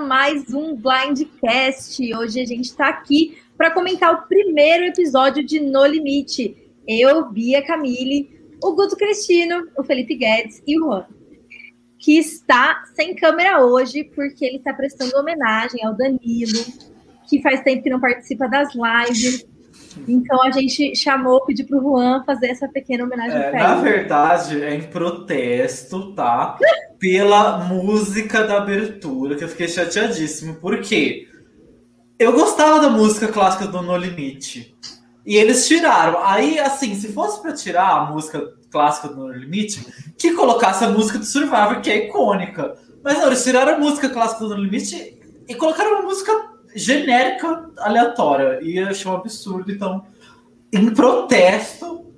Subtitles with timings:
[0.00, 2.14] mais um Blindcast.
[2.16, 6.56] Hoje a gente está aqui para comentar o primeiro episódio de No Limite.
[6.88, 11.06] Eu, Bia Camille, o Guto Cristino, o Felipe Guedes e o Juan,
[11.98, 16.64] que está sem câmera hoje porque ele está prestando homenagem ao Danilo,
[17.28, 19.46] que faz tempo que não participa das lives.
[20.08, 24.62] Então a gente chamou, pediu para o Juan fazer essa pequena homenagem é, Na verdade,
[24.62, 26.58] é em protesto, tá?
[27.00, 30.56] Pela música da abertura, que eu fiquei chateadíssimo.
[30.56, 31.26] Por quê?
[32.18, 34.76] Eu gostava da música clássica do No Limite.
[35.24, 36.22] E eles tiraram.
[36.22, 40.90] Aí, assim, se fosse para tirar a música clássica do No Limite, que colocasse a
[40.90, 42.76] música do Survivor, que é icônica.
[43.02, 46.32] Mas não, eles tiraram a música clássica do No Limite e colocaram uma música
[46.74, 48.60] genérica aleatória.
[48.62, 49.72] E eu achei um absurdo.
[49.72, 50.04] Então,
[50.70, 52.09] em protesto,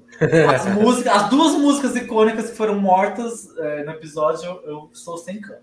[0.55, 5.41] as, músicas, as duas músicas icônicas que foram mortas é, no episódio, eu, eu sem
[5.41, 5.63] câmera.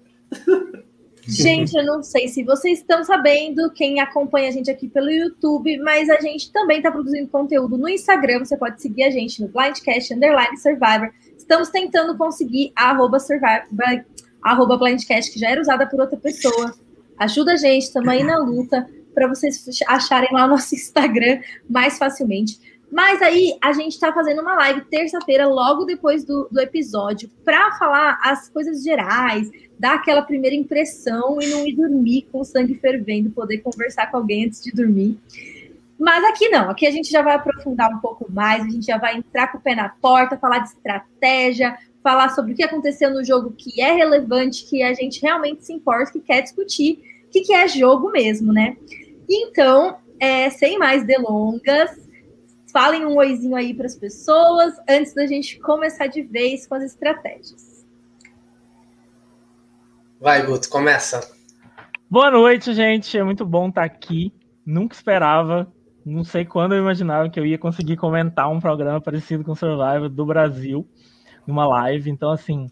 [1.29, 5.77] Gente, eu não sei se vocês estão sabendo, quem acompanha a gente aqui pelo YouTube,
[5.77, 8.39] mas a gente também está produzindo conteúdo no Instagram.
[8.39, 11.11] Você pode seguir a gente no Blindcast Underline Survivor.
[11.37, 14.03] Estamos tentando conseguir a arroba, survivor,
[14.41, 16.73] arroba Blindcast, que já era usada por outra pessoa.
[17.17, 21.97] Ajuda a gente, estamos aí na luta para vocês acharem lá o nosso Instagram mais
[21.97, 22.59] facilmente.
[22.91, 27.71] Mas aí a gente está fazendo uma live terça-feira, logo depois do, do episódio, para
[27.73, 32.75] falar as coisas gerais, dar aquela primeira impressão e não ir dormir com o sangue
[32.75, 35.19] fervendo, poder conversar com alguém antes de dormir.
[35.99, 38.97] Mas aqui não, aqui a gente já vai aprofundar um pouco mais, a gente já
[38.97, 43.13] vai entrar com o pé na porta, falar de estratégia, falar sobre o que aconteceu
[43.13, 47.41] no jogo que é relevante, que a gente realmente se importa, que quer discutir, que,
[47.41, 48.77] que é jogo mesmo, né?
[49.29, 52.08] Então, é, sem mais delongas,
[52.71, 56.83] falem um oizinho aí para as pessoas antes da gente começar de vez com as
[56.83, 57.85] estratégias.
[60.19, 61.21] Vai, Guto, começa.
[62.09, 63.17] Boa noite, gente.
[63.17, 64.33] É muito bom estar aqui.
[64.65, 65.71] Nunca esperava,
[66.05, 70.09] não sei quando eu imaginava que eu ia conseguir comentar um programa parecido com Survivor
[70.09, 70.87] do Brasil
[71.45, 72.09] numa live.
[72.09, 72.67] Então, assim,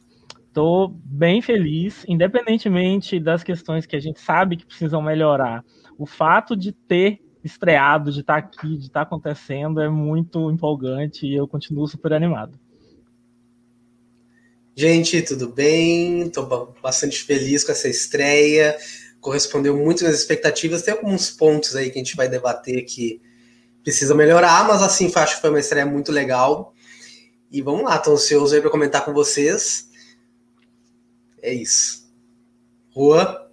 [0.48, 5.64] estou bem feliz, independentemente das questões que a gente sabe que precisam melhorar.
[5.98, 11.36] O fato de ter estreado, de estar aqui, de estar acontecendo é muito empolgante e
[11.36, 12.60] eu continuo super animado.
[14.76, 16.28] Gente, tudo bem?
[16.28, 18.78] Estou bastante feliz com essa estreia.
[19.20, 20.84] Correspondeu muito às expectativas.
[20.84, 23.20] Tem alguns pontos aí que a gente vai debater que
[23.82, 26.76] precisa melhorar, mas assim, acho que foi uma estreia muito legal.
[27.52, 29.90] E vamos lá, estou ansioso aí para comentar com vocês.
[31.42, 32.08] É isso.
[32.92, 33.47] Rua?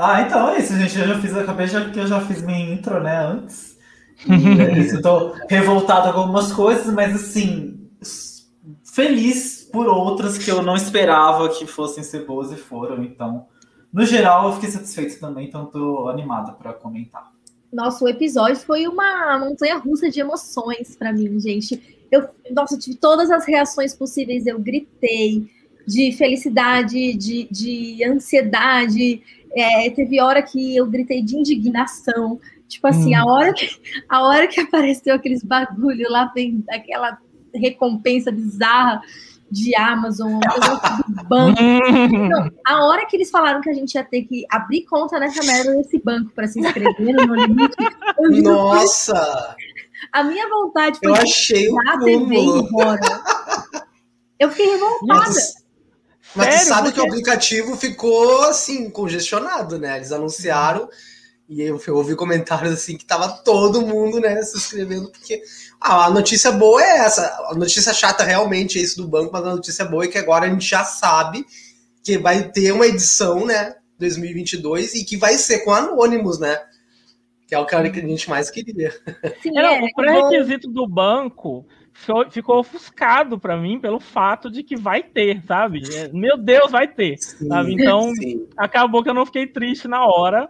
[0.00, 0.96] Ah, então é isso, gente.
[0.96, 3.76] Eu já fiz, acabei já que eu já fiz minha intro, né, antes.
[4.26, 7.88] E é isso, eu tô revoltado com algumas coisas, mas assim,
[8.84, 13.02] feliz por outras que eu não esperava que fossem ser boas e foram.
[13.02, 13.46] Então,
[13.92, 17.32] no geral, eu fiquei satisfeito também, então tô animada para comentar.
[17.72, 22.06] Nossa, o episódio foi uma montanha russa de emoções para mim, gente.
[22.10, 24.46] Eu, nossa, eu tive todas as reações possíveis.
[24.46, 25.48] Eu gritei,
[25.88, 29.22] de felicidade, de, de ansiedade.
[29.60, 32.38] É, teve hora que eu gritei de indignação.
[32.68, 33.20] Tipo assim, hum.
[33.20, 33.68] a, hora que,
[34.08, 37.18] a hora que apareceu aqueles bagulho lá, vem aquela
[37.54, 39.00] recompensa bizarra
[39.50, 40.38] de Amazon,
[41.08, 41.58] do banco.
[41.60, 45.42] Então, a hora que eles falaram que a gente ia ter que abrir conta nessa
[45.44, 47.76] merda desse banco para se inscrever no limite,
[48.18, 49.56] eu Nossa!
[50.12, 53.00] A minha vontade foi eu achei a TV embora.
[54.38, 55.20] Eu fiquei revoltada.
[55.20, 55.67] Nossa.
[56.34, 56.60] Mas Sério?
[56.60, 57.00] tu sabe Porque...
[57.00, 59.96] que o aplicativo ficou assim, congestionado, né?
[59.96, 60.88] Eles anunciaram
[61.48, 65.42] e eu, eu ouvi comentários assim que tava todo mundo, né, se inscrevendo, porque
[65.80, 67.26] ah, a notícia boa é essa.
[67.48, 70.44] A notícia chata realmente é isso do banco, mas a notícia boa é que agora
[70.44, 71.46] a gente já sabe
[72.04, 76.60] que vai ter uma edição, né, 2022 e que vai ser com anônimos, né?
[77.46, 78.92] Que é o que a gente mais queria.
[79.42, 81.66] Sim, é, o pré-requisito do banco
[82.30, 85.82] ficou ofuscado para mim pelo fato de que vai ter, sabe?
[85.94, 87.74] É, meu Deus, vai ter, sim, sabe?
[87.74, 88.46] Então, sim.
[88.56, 90.48] acabou que eu não fiquei triste na hora,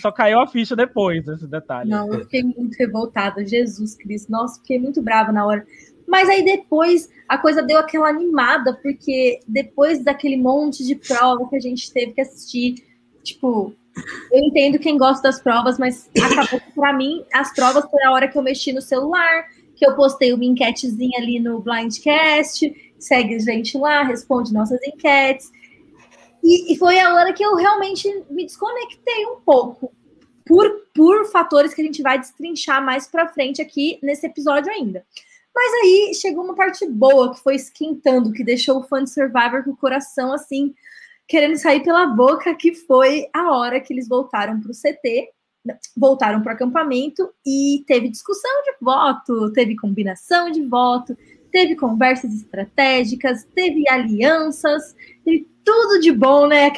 [0.00, 1.90] só caiu a ficha depois desse detalhe.
[1.90, 5.66] Não, eu fiquei muito revoltada, Jesus Cristo, nossa, fiquei muito brava na hora.
[6.06, 11.56] Mas aí depois a coisa deu aquela animada, porque depois daquele monte de prova que
[11.56, 12.76] a gente teve que assistir,
[13.22, 13.74] tipo,
[14.30, 18.28] eu entendo quem gosta das provas, mas acabou para mim as provas foi a hora
[18.28, 19.46] que eu mexi no celular,
[19.76, 25.50] que eu postei uma enquetezinha ali no Blindcast, segue a gente lá, responde nossas enquetes.
[26.42, 29.92] E, e, foi a hora que eu realmente me desconectei um pouco,
[30.44, 35.04] por, por fatores que a gente vai destrinchar mais para frente aqui nesse episódio ainda.
[35.54, 39.64] Mas aí chegou uma parte boa, que foi esquentando, que deixou o fã de Survivor
[39.64, 40.74] com o coração assim,
[41.26, 45.30] querendo sair pela boca, que foi a hora que eles voltaram para o CT,
[45.96, 51.16] voltaram para o acampamento e teve discussão de voto, teve combinação de voto,
[51.50, 56.70] teve conversas estratégicas, teve alianças, teve tudo de bom, né?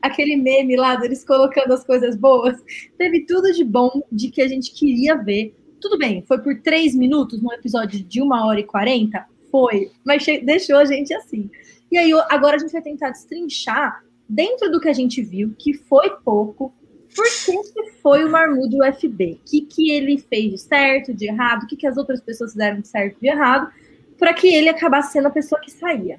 [0.00, 2.56] Aquele meme lá deles colocando as coisas boas.
[2.98, 5.54] Teve tudo de bom de que a gente queria ver.
[5.80, 9.26] Tudo bem, foi por três minutos num episódio de uma hora e quarenta?
[9.50, 11.50] Foi, mas deixou a gente assim.
[11.90, 15.74] E aí, agora a gente vai tentar destrinchar, dentro do que a gente viu, que
[15.74, 16.72] foi pouco,
[17.14, 19.32] por que, foi o Marmudo UFB?
[19.34, 21.64] O que, que ele fez de certo, de errado?
[21.64, 23.70] O que, que as outras pessoas fizeram de certo, de errado?
[24.18, 26.18] Para que ele acabasse sendo a pessoa que saía.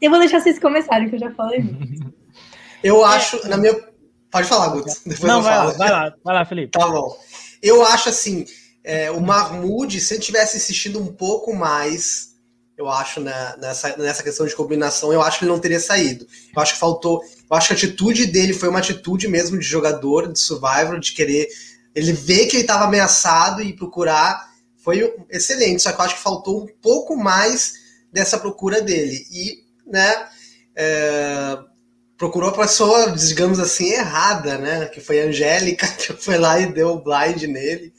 [0.00, 2.10] Eu vou deixar vocês começarem, que eu já falei muito.
[2.82, 3.48] Eu acho, é.
[3.48, 3.78] na minha.
[4.30, 4.90] Pode falar, Guto.
[5.04, 5.68] Depois Não, vai falo.
[5.72, 6.78] lá, vai lá, vai lá, Felipe.
[6.78, 7.14] Tá bom.
[7.62, 8.46] Eu acho assim,
[8.82, 12.30] é, o Marmude, se ele tivesse insistido um pouco mais
[12.80, 16.26] eu acho, né, nessa, nessa questão de combinação, eu acho que ele não teria saído.
[16.56, 17.20] Eu acho que faltou.
[17.50, 21.12] Eu acho que a atitude dele foi uma atitude mesmo de jogador, de survivor, de
[21.12, 21.48] querer.
[21.94, 24.48] Ele vê que ele estava ameaçado e procurar.
[24.78, 27.74] Foi excelente, só que eu acho que faltou um pouco mais
[28.12, 29.26] dessa procura dele.
[29.32, 30.28] E, né,
[30.76, 31.58] é,
[32.16, 34.86] procurou a pessoa, digamos assim, errada, né?
[34.86, 37.92] Que foi a Angélica, que foi lá e deu o blind nele.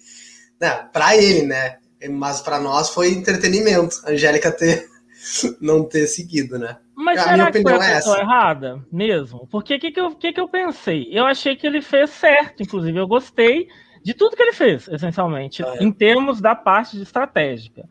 [0.59, 1.77] Né, pra ele, né?
[2.09, 4.01] Mas para nós foi entretenimento.
[4.06, 4.88] A Angélica ter
[5.59, 6.77] não ter seguido, né?
[7.01, 9.48] Mas a será que foi a é pessoa é errada mesmo?
[9.48, 11.09] Porque o que, que, eu, que, que eu pensei?
[11.12, 13.68] Eu achei que ele fez certo, inclusive eu gostei
[14.03, 15.83] de tudo que ele fez, essencialmente, é.
[15.83, 17.88] em termos da parte estratégica.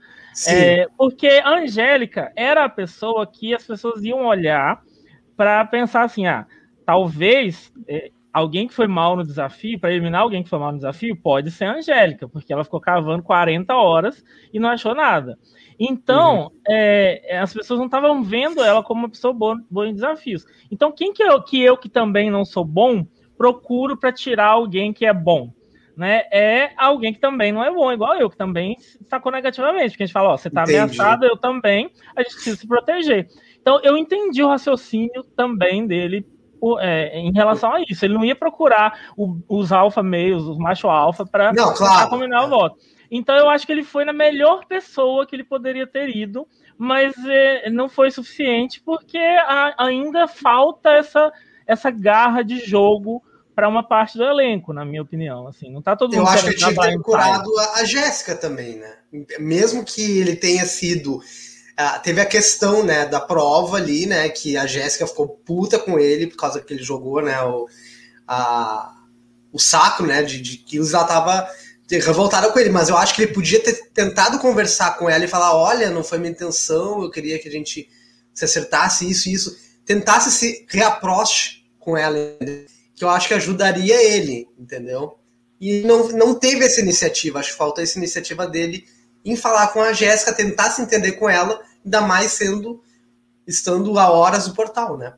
[0.47, 4.81] É, porque a Angélica era a pessoa que as pessoas iam olhar
[5.37, 6.47] para pensar assim: ah,
[6.87, 10.79] talvez é, alguém que foi mal no desafio, para eliminar alguém que foi mal no
[10.79, 15.37] desafio, pode ser a Angélica, porque ela ficou cavando 40 horas e não achou nada.
[15.83, 16.51] Então, uhum.
[16.69, 20.45] é, as pessoas não estavam vendo ela como uma pessoa boa, boa em desafios.
[20.71, 23.07] Então, quem que eu, que eu, que também não sou bom,
[23.39, 25.51] procuro para tirar alguém que é bom?
[25.97, 28.77] Né, é alguém que também não é bom, igual eu, que também
[29.09, 29.91] sacou negativamente.
[29.91, 33.27] Porque a gente fala, ó, você está ameaçado, eu também, a gente precisa se proteger.
[33.61, 36.27] Então, eu entendi o raciocínio também dele
[36.81, 38.05] é, em relação a isso.
[38.05, 42.11] Ele não ia procurar o, os alfa meios, os macho alfa, para claro.
[42.11, 42.77] combinar o voto.
[43.11, 46.47] Então eu acho que ele foi na melhor pessoa que ele poderia ter ido,
[46.79, 51.33] mas é, não foi suficiente porque a, ainda falta essa,
[51.67, 53.23] essa garra de jogo
[53.55, 55.49] para uma parte do elenco, na minha opinião.
[55.49, 56.23] Assim, não tá todo mundo.
[56.23, 58.97] Eu acho que tinha que ter procurado a, a Jéssica também, né?
[59.39, 61.21] Mesmo que ele tenha sido
[61.77, 65.99] ah, teve a questão, né, da prova ali, né, que a Jéssica ficou puta com
[65.99, 67.67] ele por causa que ele jogou, né, o,
[68.29, 68.95] a,
[69.51, 71.49] o saco, né, de, de que ela tava
[71.99, 75.29] revoltada com ele, mas eu acho que ele podia ter tentado conversar com ela e
[75.29, 77.89] falar, olha, não foi minha intenção, eu queria que a gente
[78.33, 82.17] se acertasse isso e isso, tentasse se reaproche com ela,
[82.95, 85.19] que eu acho que ajudaria ele, entendeu?
[85.61, 88.85] E não, não teve essa iniciativa, acho que falta essa iniciativa dele
[89.25, 92.83] em falar com a Jéssica, tentar se entender com ela ainda mais sendo
[93.47, 95.15] estando a horas do portal, né?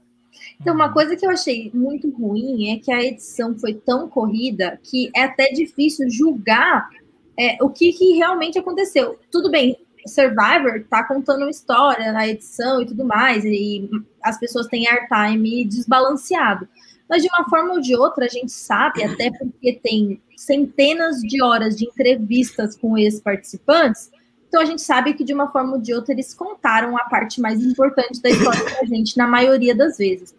[0.62, 4.78] Então, uma coisa que eu achei muito ruim é que a edição foi tão corrida
[4.80, 6.88] que é até difícil julgar
[7.36, 9.18] é, o que, que, realmente aconteceu.
[9.28, 9.76] Tudo bem,
[10.06, 13.90] Survivor tá contando uma história na edição e tudo mais, e
[14.22, 16.68] as pessoas têm airtime desbalanceado.
[17.08, 21.42] Mas de uma forma ou de outra, a gente sabe, até porque tem centenas de
[21.42, 24.12] horas de entrevistas com ex-participantes,
[24.46, 27.40] então a gente sabe que de uma forma ou de outra eles contaram a parte
[27.40, 30.34] mais importante da história pra gente, na maioria das vezes.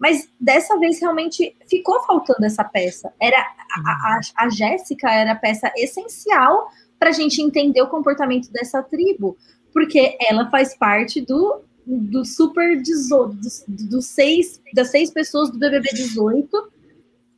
[0.00, 3.12] Mas dessa vez realmente ficou faltando essa peça.
[3.20, 8.50] Era a, a, a Jéssica era a peça essencial para a gente entender o comportamento
[8.50, 9.36] dessa tribo,
[9.74, 15.58] porque ela faz parte do, do super 18, dos, do seis, das seis pessoas do
[15.58, 16.48] BBB 18.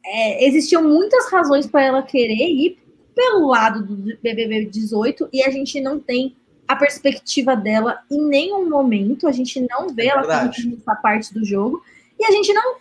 [0.04, 2.78] É, existiam muitas razões para ela querer ir
[3.12, 8.68] pelo lado do BBB 18 e a gente não tem a perspectiva dela em nenhum
[8.68, 11.82] momento, a gente não vê é ela como essa parte do jogo
[12.22, 12.76] e a gente não,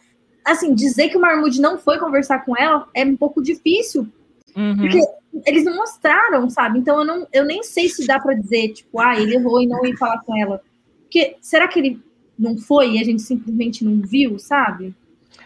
[0.46, 4.08] assim, dizer que o Marmude não foi conversar com ela é um pouco difícil,
[4.56, 4.78] uhum.
[4.78, 5.00] porque
[5.46, 6.80] eles não mostraram, sabe?
[6.80, 9.68] Então eu, não, eu nem sei se dá para dizer, tipo, ah, ele errou e
[9.68, 10.62] não ia falar com ela.
[11.02, 12.00] Porque será que ele
[12.38, 14.96] não foi e a gente simplesmente não viu, sabe?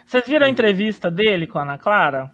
[0.06, 2.32] Vocês viram a entrevista dele com a Ana Clara?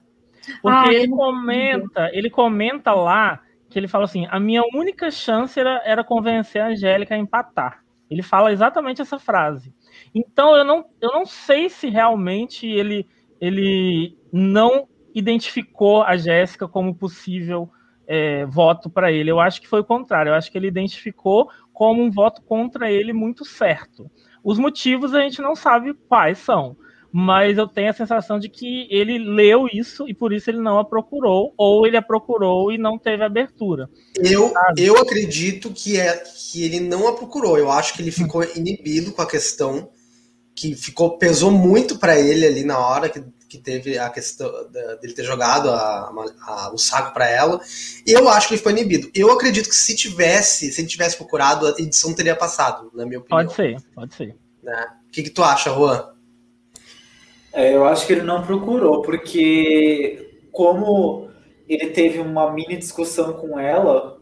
[0.62, 5.60] Porque ah, ele comenta, ele comenta lá que ele fala assim: a minha única chance
[5.60, 7.84] era, era convencer a Angélica a empatar.
[8.10, 9.74] Ele fala exatamente essa frase.
[10.14, 13.08] Então eu não, eu não sei se realmente ele,
[13.40, 17.70] ele não identificou a Jéssica como possível
[18.08, 19.32] é, voto para ele.
[19.32, 20.30] Eu acho que foi o contrário.
[20.30, 24.10] Eu acho que ele identificou como um voto contra ele muito certo.
[24.44, 26.76] Os motivos a gente não sabe quais são
[27.12, 30.80] mas eu tenho a sensação de que ele leu isso e por isso ele não
[30.80, 33.90] a procurou, ou ele a procurou e não teve abertura.
[34.16, 37.58] Eu, eu acredito que, é, que ele não a procurou.
[37.58, 39.90] Eu acho que ele ficou inibido com a questão
[40.56, 45.14] que ficou pesou muito para ele ali na hora que, que teve a questão dele
[45.14, 46.12] ter jogado a,
[46.46, 47.60] a, o saco para ela.
[48.06, 49.10] E eu acho que ele ficou inibido.
[49.14, 53.20] Eu acredito que se tivesse, se ele tivesse procurado, a edição teria passado, na minha
[53.20, 53.46] opinião.
[53.46, 54.36] Pode ser, pode ser.
[54.62, 54.88] Né?
[55.08, 56.12] O que, que tu acha, Juan?
[57.54, 61.30] É, eu acho que ele não procurou, porque como
[61.68, 64.20] ele teve uma mini discussão com ela,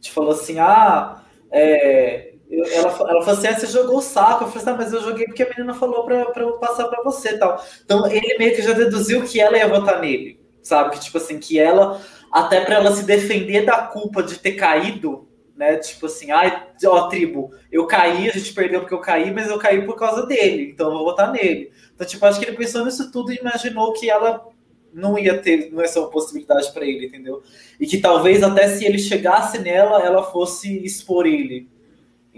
[0.00, 4.44] te falou assim, ah, é, ela, ela falou assim, ah, você jogou o saco.
[4.44, 6.88] Eu falei assim, ah, mas eu joguei porque a menina falou pra, pra eu passar
[6.88, 7.62] pra você tal.
[7.84, 10.90] Então ele meio que já deduziu que ela ia votar nele, sabe?
[10.90, 12.00] Que tipo assim, que ela,
[12.32, 15.76] até pra ela se defender da culpa de ter caído, né?
[15.76, 19.58] Tipo assim, ai, ó, tribo, eu caí, a gente perdeu porque eu caí, mas eu
[19.58, 21.70] caí por causa dele, então eu vou votar nele.
[21.94, 24.46] Então, tipo, acho que ele pensou nisso tudo e imaginou que ela
[24.92, 27.42] não ia ter, não ia ser uma possibilidade para ele, entendeu?
[27.78, 31.68] E que talvez até se ele chegasse nela, ela fosse expor ele.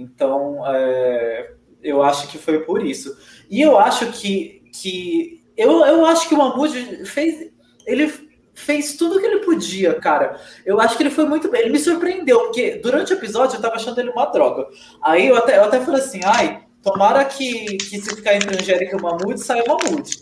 [0.00, 1.52] Então, é,
[1.82, 3.16] eu acho que foi por isso.
[3.48, 7.50] E eu acho que, que eu, eu acho que o Mahmoud fez,
[7.86, 8.12] ele
[8.54, 10.40] fez tudo que ele podia, cara.
[10.64, 11.62] Eu acho que ele foi muito bem.
[11.62, 14.66] Ele me surpreendeu, porque durante o episódio eu tava achando ele uma droga.
[15.02, 18.96] Aí eu até, eu até falei assim, ai, Tomara que, que se ficar entre Angélica
[18.96, 20.18] e o Mamute, saia o Mamute.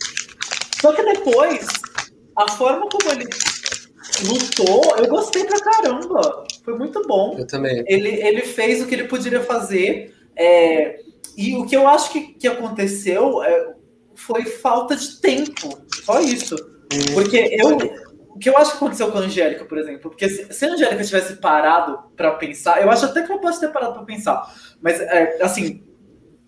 [0.81, 1.67] Só que depois,
[2.35, 3.29] a forma como ele
[4.27, 6.45] lutou, eu gostei pra caramba.
[6.69, 7.35] Foi muito bom.
[7.39, 7.83] Eu também.
[7.87, 10.13] Ele, ele fez o que ele poderia fazer.
[10.35, 10.99] É,
[11.35, 13.73] e o que eu acho que, que aconteceu é,
[14.13, 15.79] foi falta de tempo.
[16.03, 16.55] Só isso.
[16.93, 17.13] Hum.
[17.15, 17.75] Porque eu.
[18.29, 20.71] O que eu acho que aconteceu com a Angélica, por exemplo, porque se, se a
[20.71, 24.49] Angélica tivesse parado para pensar, eu acho até que ela pode ter parado para pensar,
[24.79, 25.83] mas é, assim,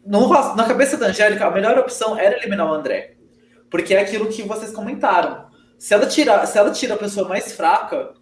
[0.06, 3.16] no, na cabeça da Angélica, a melhor opção era eliminar o André.
[3.70, 5.48] Porque é aquilo que vocês comentaram.
[5.78, 8.14] Se ela tira, se ela tira a pessoa mais fraca,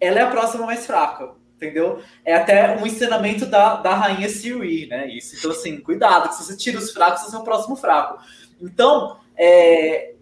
[0.00, 1.37] ela é a próxima mais fraca.
[1.58, 2.00] Entendeu?
[2.24, 5.08] É até um ensinamento da, da rainha Siri, né?
[5.08, 5.34] Isso.
[5.36, 8.22] Então, assim, cuidado, que se você tira os fracos, você é o próximo fraco.
[8.62, 10.14] Então, é,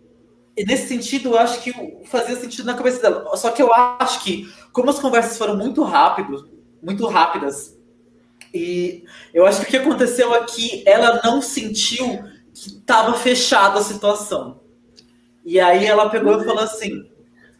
[0.66, 1.74] nesse sentido, eu acho que
[2.06, 3.36] fazia sentido na cabeça dela.
[3.36, 6.48] Só que eu acho que, como as conversas foram muito rápido,
[6.82, 7.76] muito rápidas,
[8.54, 12.24] e eu acho que o que aconteceu aqui, ela não sentiu
[12.54, 14.62] que estava fechada a situação.
[15.44, 17.06] E aí ela pegou e falou assim: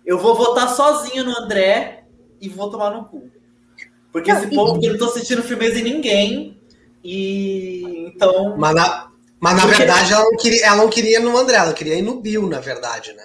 [0.07, 2.07] eu vou votar sozinho no André
[2.41, 3.31] e vou tomar no cu.
[4.17, 6.59] Porque não, esse povo eu não tô sentindo firmeza em ninguém.
[7.05, 8.57] E então.
[8.57, 11.97] Mas na, mas na verdade ela não, queria, ela não queria no André, ela queria
[11.97, 13.25] ir no Bill, na verdade, né?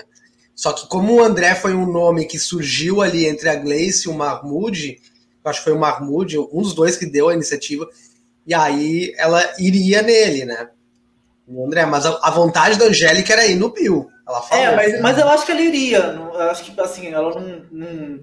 [0.54, 4.12] Só que como o André foi um nome que surgiu ali entre a Gleice e
[4.12, 5.00] o Mahmoud,
[5.46, 7.88] acho que foi o Mahmoud, um dos dois que deu a iniciativa,
[8.46, 10.72] e aí ela iria nele, né?
[11.48, 14.10] O André, mas a, a vontade da Angélica era ir no Bill.
[14.28, 16.00] Ela falou, é, mas, mas eu acho que ela iria.
[16.00, 18.20] Eu acho que assim, ela não, não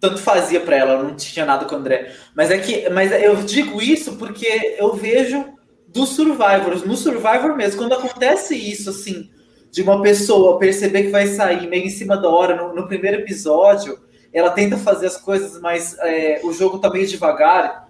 [0.00, 2.12] tanto fazia para ela, não tinha nada com o André.
[2.34, 5.44] Mas é que, mas eu digo isso porque eu vejo
[5.86, 9.28] dos Survivors, no Survivor mesmo, quando acontece isso, assim,
[9.70, 13.18] de uma pessoa perceber que vai sair meio em cima da hora no, no primeiro
[13.18, 13.98] episódio,
[14.32, 17.88] ela tenta fazer as coisas, mas é, o jogo tá meio devagar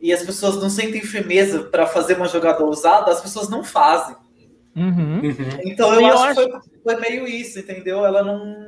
[0.00, 4.14] e as pessoas não sentem firmeza para fazer uma jogada ousada, as pessoas não fazem.
[4.76, 5.20] Uhum.
[5.64, 8.06] Então eu, eu acho, acho, que foi, foi, meio isso, entendeu?
[8.06, 8.67] Ela não.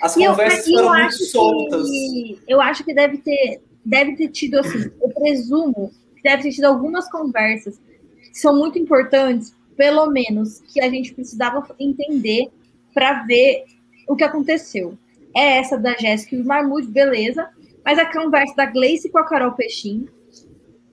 [0.00, 1.88] As conversas eu, eu foram muito soltas.
[1.88, 6.52] Que, eu acho que deve ter, deve ter tido, assim, eu presumo que deve ter
[6.52, 7.78] tido algumas conversas
[8.20, 12.48] que são muito importantes, pelo menos, que a gente precisava entender
[12.92, 13.64] para ver
[14.08, 14.96] o que aconteceu
[15.36, 17.46] é essa da Jéssica e o Marmude, beleza.
[17.84, 20.08] Mas a conversa da Gleice com a Carol Peixinho.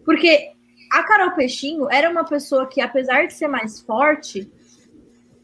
[0.03, 0.51] Porque
[0.91, 4.51] a Carol Peixinho era uma pessoa que, apesar de ser mais forte,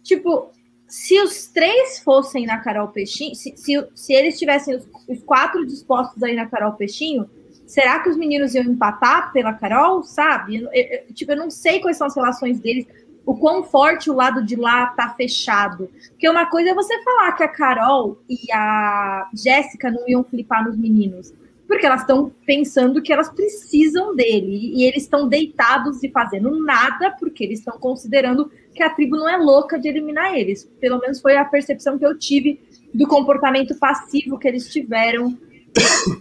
[0.04, 0.52] tipo,
[0.90, 5.66] se os três fossem na Carol Peixinho, se, se, se eles tivessem os, os, quatro
[5.66, 7.30] dispostos aí na Carol Peixinho,
[7.68, 10.58] será que os meninos iam empatar pela Carol, sabe?
[10.58, 12.88] Eu, eu, tipo, eu não sei quais são as relações deles
[13.30, 15.88] o quão forte o lado de lá tá fechado.
[16.10, 20.66] Porque uma coisa é você falar que a Carol e a Jéssica não iam flipar
[20.66, 21.32] nos meninos,
[21.68, 27.16] porque elas estão pensando que elas precisam dele e eles estão deitados e fazendo nada
[27.20, 30.64] porque eles estão considerando que a tribo não é louca de eliminar eles.
[30.80, 32.62] Pelo menos foi a percepção que eu tive
[32.94, 35.38] do comportamento passivo que eles tiveram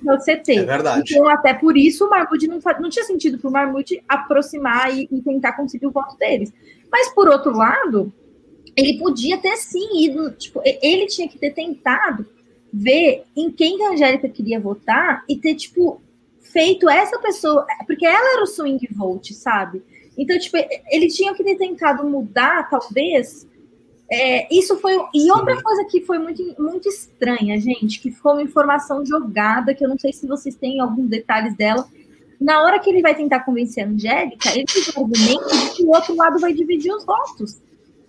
[0.03, 0.57] no CT.
[0.57, 1.15] É verdade.
[1.15, 5.09] Então, até por isso, o Marmude não, não tinha sentido para o Marmude aproximar e,
[5.09, 6.53] e tentar conseguir o voto deles.
[6.91, 8.13] Mas, por outro lado,
[8.75, 12.27] ele podia ter sim ido, tipo, ele tinha que ter tentado
[12.73, 16.03] ver em quem a Angélica queria votar e ter, tipo,
[16.41, 19.81] feito essa pessoa, porque ela era o swing vote, sabe?
[20.19, 20.57] Então, tipo,
[20.91, 23.47] ele tinha que ter tentado mudar, talvez.
[24.11, 24.99] É, isso foi.
[25.15, 29.85] E outra coisa que foi muito, muito estranha, gente, que foi uma informação jogada, que
[29.85, 31.87] eu não sei se vocês têm alguns detalhes dela.
[32.41, 35.85] Na hora que ele vai tentar convencer a Angélica, ele tem o argumento de que
[35.85, 37.61] o outro lado vai dividir os votos.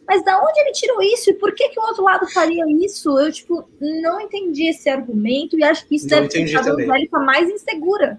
[0.08, 3.20] Mas da onde ele tirou isso e por que, que o outro lado faria isso?
[3.20, 6.74] Eu, tipo, não entendi esse argumento e acho que isso não deve ter deixado a
[6.74, 8.18] Angélica mais insegura.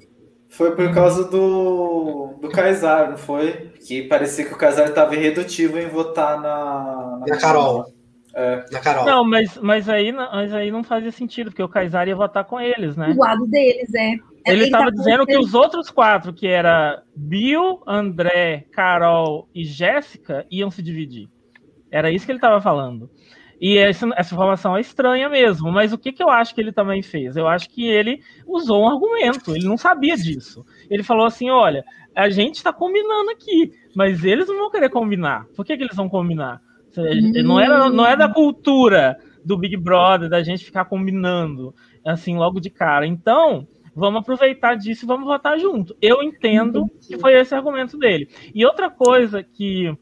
[0.50, 3.70] Foi por causa do, do Kaysar, não foi?
[3.86, 7.18] Que parecia que o Kaysar estava irredutivo em votar na...
[7.20, 7.86] Na, na Carol.
[8.34, 8.64] É.
[8.70, 9.04] Na Carol.
[9.04, 12.60] Não, mas, mas, aí, mas aí não fazia sentido, porque o Kaysar ia votar com
[12.60, 13.12] eles, né?
[13.12, 14.14] Do lado deles, é.
[14.44, 20.70] Ele estava dizendo que os outros quatro, que era Bill, André, Carol e Jéssica, iam
[20.70, 21.28] se dividir.
[21.90, 23.08] Era isso que ele estava falando.
[23.60, 26.72] E essa, essa, informação é estranha mesmo, mas o que, que eu acho que ele
[26.72, 27.36] também fez?
[27.36, 30.64] Eu acho que ele usou um argumento, ele não sabia disso.
[30.88, 35.44] Ele falou assim: olha, a gente está combinando aqui, mas eles não vão querer combinar.
[35.54, 36.60] Por que, que eles vão combinar?
[37.44, 41.74] Não, era, não é da cultura do Big Brother, da gente ficar combinando
[42.04, 43.06] assim logo de cara.
[43.06, 45.94] Então, vamos aproveitar disso e vamos votar junto.
[46.00, 48.28] Eu entendo que foi esse argumento dele.
[48.54, 49.94] E outra coisa que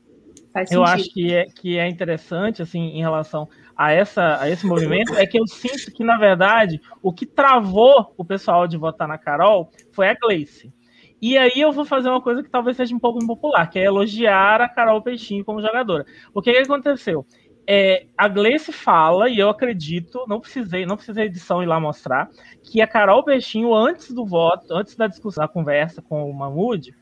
[0.52, 4.66] Faz eu acho que é, que é interessante, assim, em relação a, essa, a esse
[4.66, 9.06] movimento, é que eu sinto que, na verdade, o que travou o pessoal de votar
[9.06, 10.72] na Carol foi a Gleice.
[11.20, 13.84] E aí eu vou fazer uma coisa que talvez seja um pouco impopular, que é
[13.84, 16.06] elogiar a Carol Peixinho como jogadora.
[16.32, 17.26] O que, que aconteceu?
[17.66, 22.30] É, a Gleice fala, e eu acredito, não precisei, não precisei edição ir lá mostrar,
[22.62, 26.94] que a Carol Peixinho, antes do voto, antes da discussão, da conversa com o Mahmoud,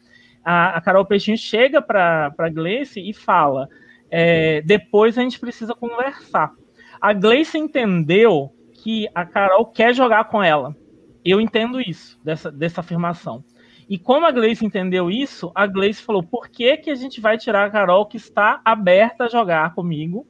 [0.46, 3.68] a, a Carol Peixinho chega para a Gleice e fala:
[4.08, 6.52] é, depois a gente precisa conversar.
[7.00, 10.76] A Gleice entendeu que a Carol quer jogar com ela.
[11.24, 13.44] Eu entendo isso, dessa, dessa afirmação.
[13.88, 17.36] E como a Gleice entendeu isso, a Gleice falou: por que, que a gente vai
[17.36, 20.24] tirar a Carol que está aberta a jogar comigo,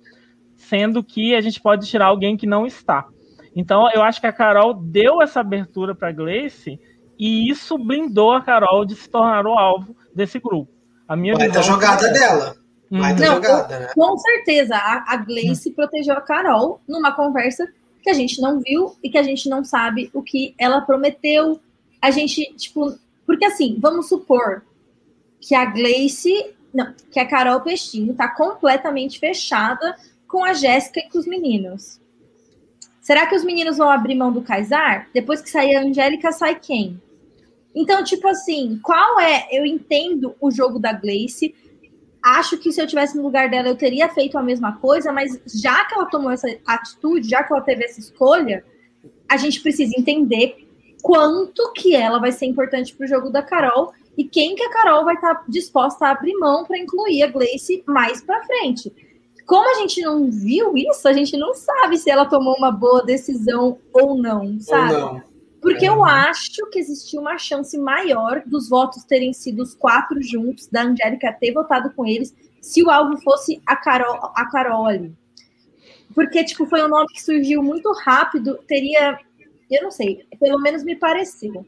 [0.54, 3.06] sendo que a gente pode tirar alguém que não está?
[3.54, 6.80] Então, eu acho que a Carol deu essa abertura para a Gleice
[7.18, 10.70] e isso blindou a Carol de se tornar o alvo desse grupo.
[11.08, 12.56] A minha Vai visão jogada é dela.
[12.90, 13.88] Vai Não, jogada, né?
[13.94, 15.72] Com certeza, a, a Gleice hum.
[15.74, 17.66] protegeu a Carol numa conversa
[18.02, 21.60] que a gente não viu e que a gente não sabe o que ela prometeu.
[22.00, 24.62] A gente, tipo, porque assim, vamos supor
[25.40, 29.96] que a Gleice, não, que a Carol Peixinho tá completamente fechada
[30.28, 32.00] com a Jéssica e com os meninos.
[33.00, 35.08] Será que os meninos vão abrir mão do Kaysar?
[35.14, 37.00] Depois que sair a Angélica, sai quem?
[37.76, 39.46] Então, tipo assim, qual é?
[39.52, 41.54] Eu entendo o jogo da Gleice.
[42.24, 45.38] Acho que se eu tivesse no lugar dela, eu teria feito a mesma coisa, mas
[45.54, 48.64] já que ela tomou essa atitude, já que ela teve essa escolha,
[49.28, 50.66] a gente precisa entender
[51.02, 54.70] quanto que ela vai ser importante para o jogo da Carol e quem que a
[54.70, 58.90] Carol vai estar tá disposta a abrir mão para incluir a Gleice mais para frente.
[59.46, 63.04] Como a gente não viu isso, a gente não sabe se ela tomou uma boa
[63.04, 64.94] decisão ou não, sabe?
[64.94, 65.35] Ou não.
[65.66, 65.88] Porque é.
[65.88, 70.84] eu acho que existia uma chance maior dos votos terem sido os quatro juntos, da
[70.84, 75.12] Angélica ter votado com eles, se o alvo fosse a Carol, a Carol ali.
[76.14, 79.18] Porque, tipo, foi um nome que surgiu muito rápido, teria.
[79.68, 81.66] Eu não sei, pelo menos me pareceu.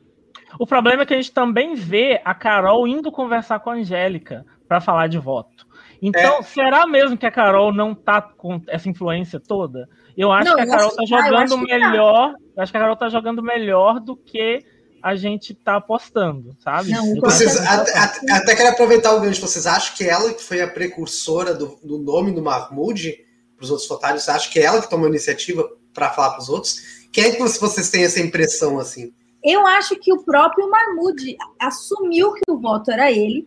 [0.61, 4.47] O problema é que a gente também vê a Carol indo conversar com a Angélica
[4.69, 5.67] para falar de voto.
[6.01, 6.43] Então, é.
[6.43, 9.89] será mesmo que a Carol não tá com essa influência toda?
[10.19, 12.35] Eu acho não, que a Carol tá jogando ah, melhor.
[12.57, 14.65] Eu acho que a Carol tá jogando melhor do que
[15.01, 16.91] a gente tá apostando, sabe?
[16.91, 19.41] Não, vocês, até, até, até quero aproveitar o gancho.
[19.41, 23.17] Vocês acham que ela que foi a precursora do, do nome do Mahmoud
[23.57, 24.25] para os outros votários?
[24.25, 26.81] Vocês acham que é ela que tomou a iniciativa para falar para os outros?
[27.13, 29.13] Quem é que vocês têm essa impressão assim?
[29.45, 33.47] Eu acho que o próprio Mahmoud assumiu que o voto era ele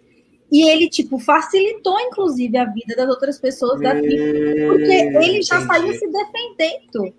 [0.52, 5.62] e ele, tipo, facilitou, inclusive, a vida das outras pessoas da tribo, porque ele já
[5.62, 7.14] saiu se defendendo.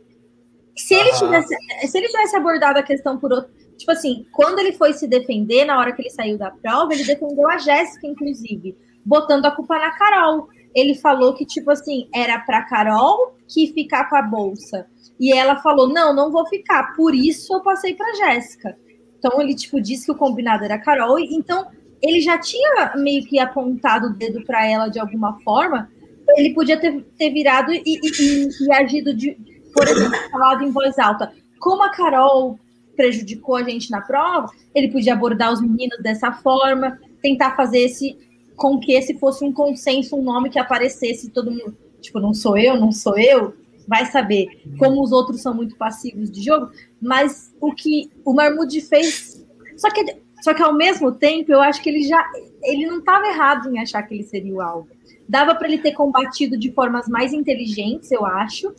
[0.76, 1.56] Se ele, tivesse,
[1.88, 3.50] se ele tivesse abordado a questão por outro.
[3.78, 7.04] Tipo assim, quando ele foi se defender, na hora que ele saiu da prova, ele
[7.04, 10.48] defendeu a Jéssica, inclusive, botando a culpa na Carol.
[10.74, 14.86] Ele falou que, tipo assim, era pra Carol que ficar com a bolsa.
[15.18, 16.94] E ela falou: não, não vou ficar.
[16.94, 18.76] Por isso eu passei pra Jéssica.
[19.18, 21.18] Então ele, tipo, disse que o combinado era a Carol.
[21.18, 21.66] Então
[22.02, 25.88] ele já tinha meio que apontado o dedo para ela de alguma forma,
[26.36, 29.36] ele podia ter, ter virado e, e, e, agido de,
[29.72, 31.32] por exemplo, falado em voz alta.
[31.60, 32.58] Como a Carol
[32.96, 38.16] prejudicou a gente na prova, ele podia abordar os meninos dessa forma, tentar fazer esse
[38.56, 42.56] com que esse fosse um consenso, um nome que aparecesse todo mundo, tipo, não sou
[42.56, 43.54] eu, não sou eu,
[43.88, 44.46] vai saber.
[44.78, 49.44] Como os outros são muito passivos de jogo, mas o que o Marmude fez,
[49.76, 52.28] só que Só que ao mesmo tempo, eu acho que ele já
[52.64, 54.88] ele não estava errado em achar que ele seria o alvo.
[55.28, 58.74] Dava para ele ter combatido de formas mais inteligentes, eu acho.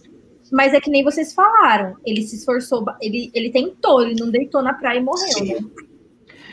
[0.51, 1.95] Mas é que nem vocês falaram.
[2.05, 5.53] Ele se esforçou, ele, ele tentou, ele não deitou na praia e morreu, Sim.
[5.53, 5.59] né?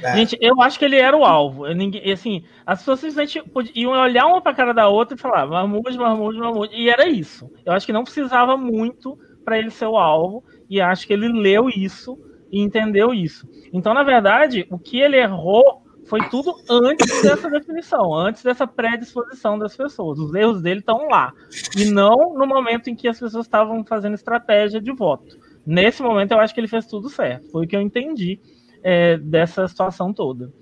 [0.03, 0.17] É.
[0.17, 1.67] Gente, eu acho que ele era o alvo.
[1.75, 3.43] Ninguém, assim, as pessoas simplesmente
[3.75, 6.75] iam olhar uma para a cara da outra e falar Marmude, Marmude, Marmude.
[6.75, 7.51] E era isso.
[7.67, 10.43] Eu acho que não precisava muito para ele ser o alvo.
[10.71, 12.17] E acho que ele leu isso
[12.51, 13.49] e entendeu isso.
[13.73, 19.59] Então, na verdade, o que ele errou foi tudo antes dessa definição, antes dessa predisposição
[19.59, 20.19] das pessoas.
[20.19, 21.33] Os erros dele estão lá.
[21.77, 25.39] E não no momento em que as pessoas estavam fazendo estratégia de voto.
[25.65, 27.51] Nesse momento, eu acho que ele fez tudo certo.
[27.53, 28.41] Foi o que eu entendi
[28.83, 30.53] é, dessa situação toda.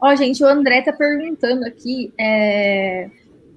[0.00, 2.12] Ó, gente, o André tá perguntando aqui.
[2.20, 3.08] É,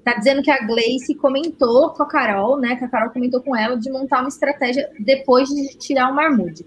[0.06, 2.78] tá dizendo que a Gleice comentou com a Carol, né?
[2.78, 6.64] Que a Carol comentou com ela de montar uma estratégia depois de tirar o Marmude.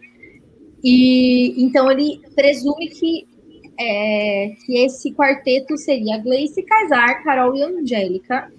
[0.82, 3.26] E então ele presume que,
[3.78, 8.50] é, que esse quarteto seria Gleice, Kaysar, Carol e Angélica.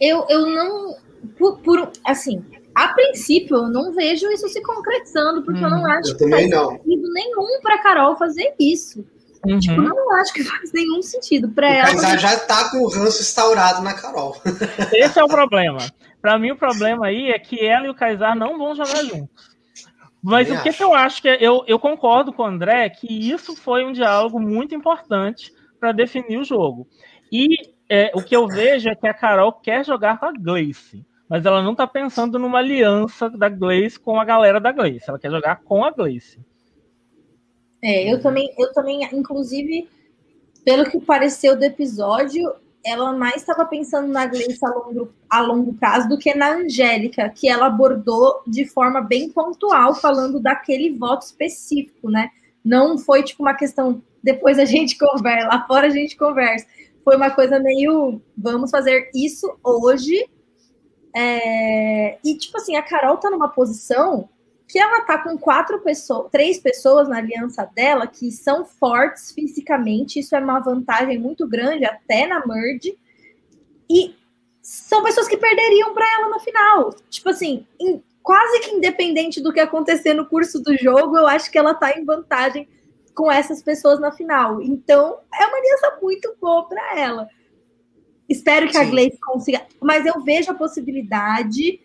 [0.00, 0.96] Eu, eu não.
[1.38, 5.80] Por, por, assim, a princípio, eu não vejo isso se concretizando, porque hum, eu não
[5.80, 5.90] uhum.
[5.92, 6.70] acho eu que faz não.
[6.72, 9.04] sentido nenhum para Carol fazer isso.
[9.46, 9.58] Uhum.
[9.58, 11.94] Tipo, não acho que faz nenhum sentido para ela.
[11.94, 14.36] Mas já tá com o ranço instaurado na Carol.
[14.92, 15.78] Esse é o problema.
[16.20, 19.53] Para mim, o problema aí é que ela e o Kaysar não vão jogar juntos.
[20.24, 23.06] Mas o que, que, eu acho que é, eu, eu concordo com o André que
[23.06, 26.88] isso foi um diálogo muito importante para definir o jogo.
[27.30, 27.46] E
[27.88, 31.44] é, o que eu vejo é que a Carol quer jogar com a Gleice mas
[31.44, 35.08] ela não está pensando numa aliança da Gleice com a galera da Gleice.
[35.08, 36.38] Ela quer jogar com a Gleice.
[37.82, 39.88] É, eu também, eu também, inclusive,
[40.64, 42.54] pelo que pareceu do episódio,
[42.84, 47.28] ela mais estava pensando na Gleice a longo, a longo prazo do que na Angélica,
[47.28, 52.30] que ela abordou de forma bem pontual, falando daquele voto específico, né?
[52.64, 56.66] Não foi tipo uma questão, depois a gente conversa, lá fora a gente conversa.
[57.02, 60.26] Foi uma coisa meio, vamos fazer isso hoje
[61.14, 64.28] é, e, tipo assim, a Carol tá numa posição
[64.66, 70.20] que ela tá com quatro pessoas, três pessoas na aliança dela que são fortes fisicamente.
[70.20, 72.98] Isso é uma vantagem muito grande, até na Merge.
[73.88, 74.14] E
[74.62, 76.94] são pessoas que perderiam para ela no final.
[77.10, 81.50] Tipo assim, em, quase que independente do que acontecer no curso do jogo, eu acho
[81.50, 82.66] que ela tá em vantagem
[83.14, 84.62] com essas pessoas na final.
[84.62, 87.28] Então, é uma aliança muito boa para ela.
[88.28, 88.78] Espero que Sim.
[88.78, 89.66] a Gleice consiga.
[89.80, 91.80] Mas eu vejo a possibilidade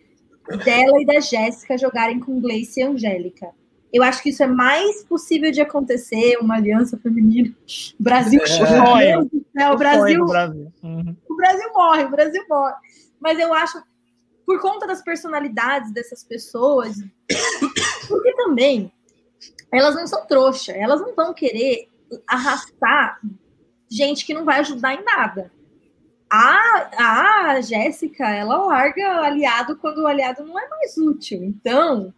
[0.58, 3.48] dela e da Jéssica jogarem com Gleice e Angélica.
[3.92, 7.52] Eu acho que isso é mais possível de acontecer, uma aliança feminina.
[7.98, 9.16] O Brasil é.
[9.54, 9.70] né?
[9.70, 10.72] o Brasil, Brasil.
[10.82, 11.16] Uhum.
[11.28, 12.74] o Brasil morre, o Brasil morre.
[13.18, 13.82] Mas eu acho,
[14.46, 16.96] por conta das personalidades dessas pessoas,
[18.08, 18.92] porque também
[19.72, 21.88] elas não são trouxa, elas não vão querer
[22.26, 23.20] arrastar
[23.90, 25.50] gente que não vai ajudar em nada.
[26.30, 31.42] A, a Jéssica, ela larga aliado quando o aliado não é mais útil.
[31.42, 32.14] Então.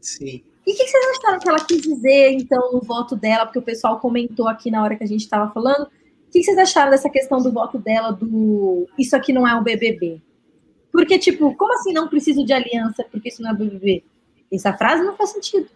[0.00, 0.42] Sim.
[0.66, 3.44] E o que, que vocês acharam que ela quis dizer, então, no voto dela?
[3.44, 5.84] Porque o pessoal comentou aqui na hora que a gente estava falando.
[5.84, 9.54] O que, que vocês acharam dessa questão do voto dela, do isso aqui não é
[9.54, 10.20] um BBB?
[10.90, 14.04] Porque, tipo, como assim não preciso de aliança porque isso não é BBB?
[14.52, 15.68] Essa frase não faz sentido.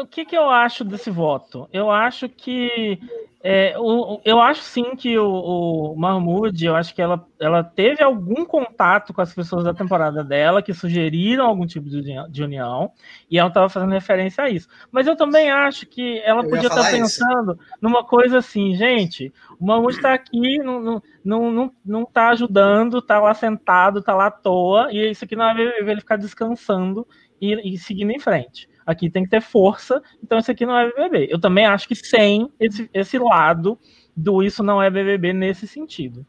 [0.00, 1.68] O que, que eu acho desse voto?
[1.72, 2.98] Eu acho que
[3.42, 8.02] é, o, eu acho sim que o, o Mahmoud, eu acho que ela, ela teve
[8.02, 12.92] algum contato com as pessoas da temporada dela que sugeriram algum tipo de, de união
[13.30, 14.68] e ela estava fazendo referência a isso.
[14.92, 17.74] Mas eu também acho que ela eu podia estar tá pensando isso.
[17.80, 22.98] numa coisa assim, gente, o Mahmoud está aqui, não, não, não, não, não tá ajudando,
[22.98, 27.06] está lá sentado, está lá à toa, e isso aqui não é ele ficar descansando
[27.40, 30.90] e, e seguindo em frente aqui tem que ter força, então esse aqui não é
[30.90, 31.28] BBB.
[31.30, 33.78] Eu também acho que tem esse, esse lado
[34.16, 36.26] do isso não é BBB nesse sentido.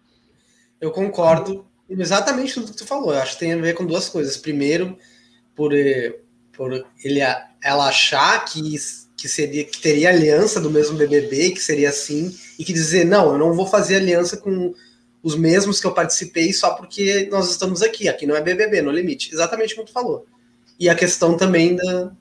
[0.80, 3.14] Eu concordo exatamente tudo que tu falou.
[3.14, 4.38] Eu acho que tem a ver com duas coisas.
[4.38, 4.98] Primeiro,
[5.56, 6.20] por, eh,
[6.54, 7.20] por ele,
[7.64, 8.62] ela achar que,
[9.18, 13.34] que, seria, que teria aliança do mesmo BBB, que seria assim, e que dizer, não,
[13.34, 14.74] eu não vou fazer aliança com
[15.22, 18.08] os mesmos que eu participei só porque nós estamos aqui.
[18.08, 19.34] Aqui não é BBB, no limite.
[19.34, 20.26] Exatamente como tu falou.
[20.80, 22.12] E a questão também da,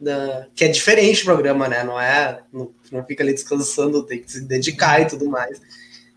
[0.00, 1.82] da, que é diferente o programa, né?
[1.82, 2.40] Não é.
[2.52, 5.60] Não, não fica ali descansando, tem que se dedicar e tudo mais.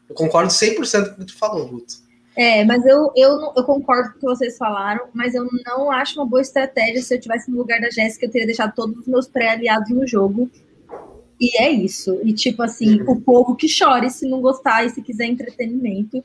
[0.08, 1.96] Eu concordo 100% com o que tu falou, Guto.
[2.36, 6.20] É, mas eu, eu, eu concordo com o que vocês falaram, mas eu não acho
[6.20, 7.02] uma boa estratégia.
[7.02, 10.08] Se eu tivesse no lugar da Jéssica, eu teria deixado todos os meus pré-aliados no
[10.08, 10.50] jogo.
[11.40, 12.20] E é isso.
[12.24, 13.12] E tipo assim, uhum.
[13.12, 16.24] o povo que chore se não gostar e se quiser entretenimento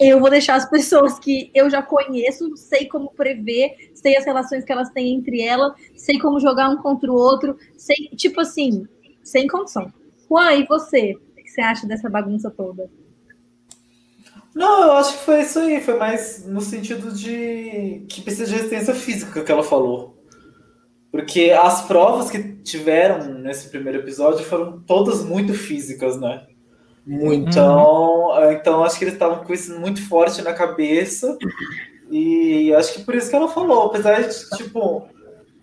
[0.00, 4.64] eu vou deixar as pessoas que eu já conheço, sei como prever, sei as relações
[4.64, 8.88] que elas têm entre elas, sei como jogar um contra o outro, sei, tipo assim,
[9.22, 9.92] sem condição.
[10.26, 11.14] Juan, e você?
[11.14, 12.90] O que você acha dessa bagunça toda?
[14.54, 15.82] Não, eu acho que foi isso aí.
[15.82, 20.16] Foi mais no sentido de que precisa de resistência física que ela falou.
[21.12, 26.46] Porque as provas que tiveram nesse primeiro episódio foram todas muito físicas, né?
[27.06, 27.50] Muito.
[27.50, 31.36] Então, é, então acho que eles estavam com isso muito forte na cabeça.
[32.10, 33.86] E acho que por isso que ela falou.
[33.86, 35.08] Apesar de, tipo,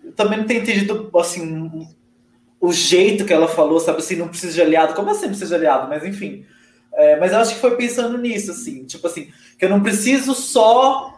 [0.02, 1.86] eu também não ter entendido, assim,
[2.60, 3.98] o jeito que ela falou, sabe?
[3.98, 4.94] Assim, não precisa de aliado.
[4.94, 5.88] Como assim precisa de aliado?
[5.88, 6.44] Mas enfim.
[6.92, 8.84] É, mas eu acho que foi pensando nisso, assim.
[8.84, 11.14] Tipo assim, que eu não preciso só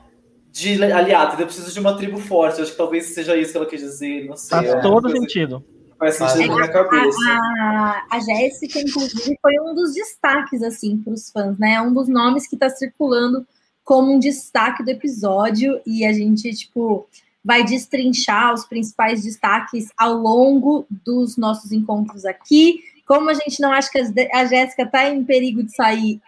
[0.52, 2.58] de aliado, eu preciso de uma tribo forte.
[2.58, 4.58] Eu acho que talvez seja isso que ela quis dizer, não sei.
[4.58, 5.64] Faz é todo sentido.
[6.00, 7.18] Faz sentido na minha cabeça.
[7.28, 11.78] A, a, a Jéssica, inclusive, foi um dos destaques, assim, para os fãs, né?
[11.82, 13.46] Um dos nomes que está circulando
[13.84, 15.78] como um destaque do episódio.
[15.84, 17.06] E a gente, tipo,
[17.44, 22.82] vai destrinchar os principais destaques ao longo dos nossos encontros aqui.
[23.06, 23.98] Como a gente não acha que
[24.32, 26.18] a Jéssica está em perigo de sair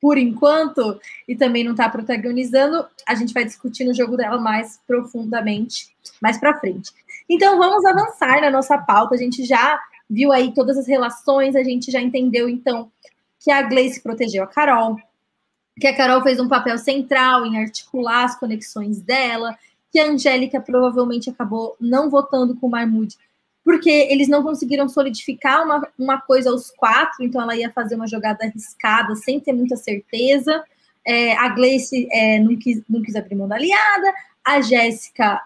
[0.00, 4.78] por enquanto e também não está protagonizando, a gente vai discutir no jogo dela mais
[4.86, 6.92] profundamente mais para frente.
[7.32, 9.14] Então vamos avançar na nossa pauta.
[9.14, 12.92] A gente já viu aí todas as relações, a gente já entendeu então
[13.40, 14.98] que a Gleice protegeu a Carol,
[15.80, 19.56] que a Carol fez um papel central em articular as conexões dela,
[19.90, 23.16] que a Angélica provavelmente acabou não votando com o Marmude,
[23.64, 28.06] porque eles não conseguiram solidificar uma, uma coisa aos quatro, então ela ia fazer uma
[28.06, 30.62] jogada arriscada sem ter muita certeza.
[31.02, 34.12] É, a Gleice é, não, quis, não quis abrir mão da aliada,
[34.44, 35.40] a Jéssica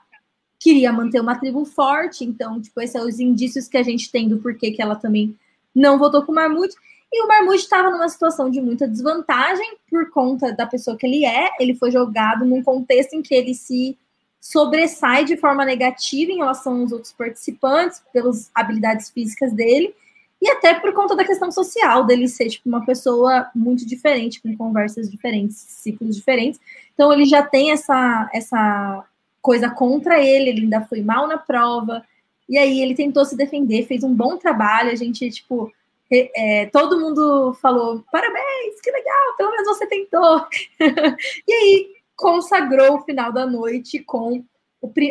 [0.66, 4.28] queria manter uma tribo forte, então, tipo, esses são os indícios que a gente tem
[4.28, 5.36] do porquê que ela também
[5.72, 6.74] não votou com o Marmude.
[7.12, 11.24] E o Marmude estava numa situação de muita desvantagem por conta da pessoa que ele
[11.24, 11.50] é.
[11.60, 13.96] Ele foi jogado num contexto em que ele se
[14.40, 19.94] sobressai de forma negativa em relação aos outros participantes, pelas habilidades físicas dele,
[20.42, 24.56] e até por conta da questão social dele ser tipo, uma pessoa muito diferente, com
[24.56, 26.60] conversas diferentes, ciclos diferentes.
[26.92, 29.04] Então ele já tem essa, essa
[29.46, 32.04] coisa contra ele, ele ainda foi mal na prova,
[32.48, 35.72] e aí ele tentou se defender, fez um bom trabalho, a gente, tipo,
[36.10, 40.44] é, todo mundo falou, parabéns, que legal, pelo menos você tentou.
[41.46, 44.44] e aí consagrou o final da noite com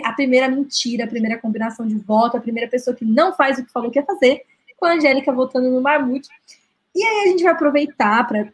[0.04, 3.66] a primeira mentira, a primeira combinação de voto, a primeira pessoa que não faz o
[3.66, 4.42] que falou que ia fazer,
[4.78, 6.28] com a Angélica votando no Marmute.
[6.94, 8.50] E aí a gente vai aproveitar para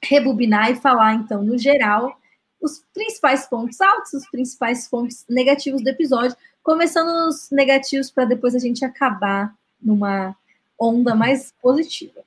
[0.00, 2.16] rebobinar e falar, então, no geral,
[2.60, 8.54] os principais pontos altos, os principais pontos negativos do episódio, começando nos negativos para depois
[8.54, 10.36] a gente acabar numa
[10.78, 12.20] onda mais positiva.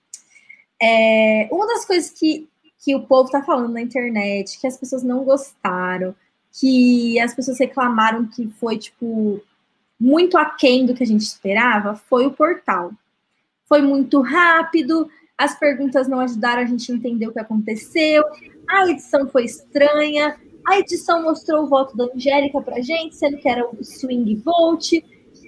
[0.81, 2.49] É, uma das coisas que
[2.83, 6.15] que o povo tá falando na internet, que as pessoas não gostaram,
[6.51, 9.39] que as pessoas reclamaram que foi, tipo,
[9.99, 12.91] muito aquém do que a gente esperava, foi o portal.
[13.67, 15.07] Foi muito rápido,
[15.41, 18.23] as perguntas não ajudaram a gente a entender o que aconteceu,
[18.69, 23.49] a edição foi estranha, a edição mostrou o voto da Angélica pra gente, sendo que
[23.49, 25.03] era o swing vote.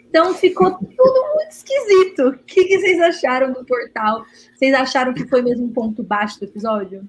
[0.10, 2.30] Então ficou tudo muito esquisito.
[2.30, 4.26] O que, que vocês acharam do portal?
[4.56, 7.08] Vocês acharam que foi mesmo um ponto baixo do episódio?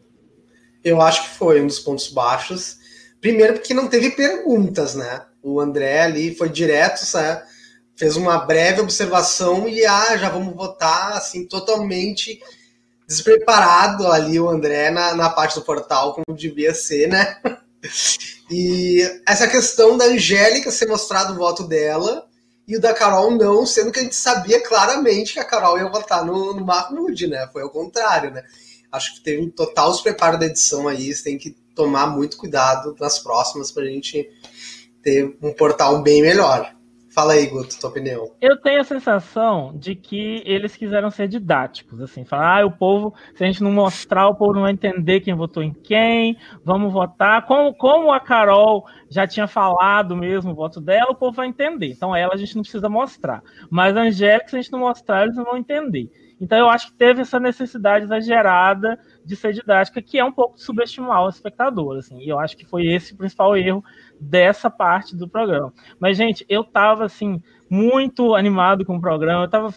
[0.83, 2.79] Eu acho que foi um dos pontos baixos.
[3.19, 5.23] Primeiro, porque não teve perguntas, né?
[5.43, 7.01] O André ali foi direto,
[7.97, 12.39] fez uma breve observação e ah, já vamos votar assim, totalmente
[13.07, 17.37] despreparado ali o André na, na parte do portal, como devia ser, né?
[18.51, 22.27] E essa questão da Angélica ser mostrado o voto dela
[22.67, 25.89] e o da Carol não, sendo que a gente sabia claramente que a Carol ia
[25.89, 27.49] votar no, no Mahmoud, né?
[27.53, 28.43] Foi ao contrário, né?
[28.95, 32.95] acho que teve um total despreparo da edição aí, você tem que tomar muito cuidado
[33.01, 34.31] nas próximas para a gente
[35.03, 36.75] ter um portal bem melhor.
[37.15, 38.29] Fala aí, Guto, tua opinião.
[38.41, 43.15] Eu tenho a sensação de que eles quiseram ser didáticos, assim, falar, ah, o povo,
[43.37, 46.93] se a gente não mostrar, o povo não vai entender quem votou em quem, vamos
[46.93, 47.47] votar.
[47.47, 51.87] Como, como a Carol já tinha falado mesmo o voto dela, o povo vai entender.
[51.87, 53.45] Então ela a gente não precisa mostrar.
[53.71, 56.11] Mas a Angélica, se a gente não mostrar, eles não vão entender.
[56.41, 60.61] Então eu acho que teve essa necessidade exagerada de ser didática, que é um pouco
[60.61, 62.19] subestimar o espectador, assim.
[62.19, 63.85] E eu acho que foi esse o principal erro
[64.21, 65.73] dessa parte do programa.
[65.99, 69.75] Mas gente, eu tava assim muito animado com o programa, eu tava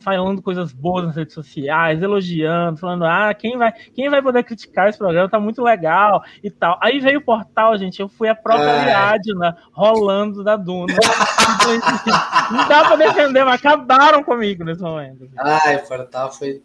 [0.00, 4.88] falando coisas boas nas redes sociais, elogiando, falando, ah, quem vai, quem vai poder criticar
[4.88, 5.28] esse programa?
[5.28, 6.78] Tá muito legal e tal.
[6.82, 8.80] Aí veio o portal, gente, eu fui a própria é.
[8.80, 10.94] Ariadna rolando da Duna.
[12.50, 15.28] Não dá pra defender, mas acabaram comigo nesse momento.
[15.38, 16.62] Ai, o portal foi.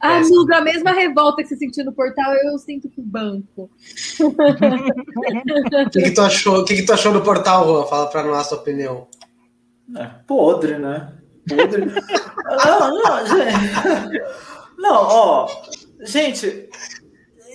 [0.00, 3.70] Amigo, a mesma revolta que você sentiu no portal, eu sinto com o banco.
[4.20, 6.60] O que, que, tu achou?
[6.60, 7.86] O que, que tu achou do portal, Juan?
[7.86, 9.06] Fala pra nós a tua opinião.
[9.96, 11.12] É podre, né?
[11.48, 11.86] Podre.
[12.64, 14.22] não, não, gente.
[14.78, 15.48] Não, ó.
[16.00, 16.68] Gente,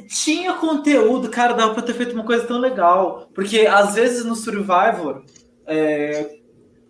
[0.08, 3.30] tinha conteúdo, cara, dava pra ter feito uma coisa tão legal.
[3.34, 5.24] Porque às vezes no Survivor.
[5.68, 6.42] É,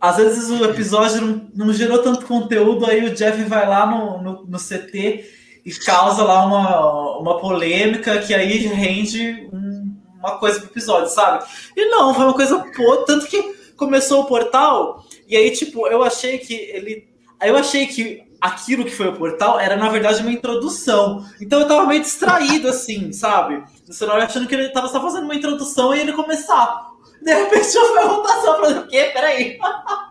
[0.02, 4.24] às vezes o episódio não, não, gerou tanto conteúdo, aí o Jeff vai lá no,
[4.24, 5.24] no, no CT
[5.64, 11.46] e causa lá uma, uma polêmica que aí rende um, uma coisa pro episódio, sabe?
[11.78, 13.40] E não, foi uma coisa pô, tanto que
[13.78, 17.08] começou o portal, e aí, tipo, eu achei que ele.
[17.42, 21.26] Eu achei que aquilo que foi o portal era, na verdade, uma introdução.
[21.40, 23.64] Então eu tava meio distraído, assim, sabe?
[23.88, 26.92] No celular achando que ele tava só fazendo uma introdução e ele começar.
[27.22, 29.10] De repente eu fui a votação, falando, o quê?
[29.14, 29.58] Peraí.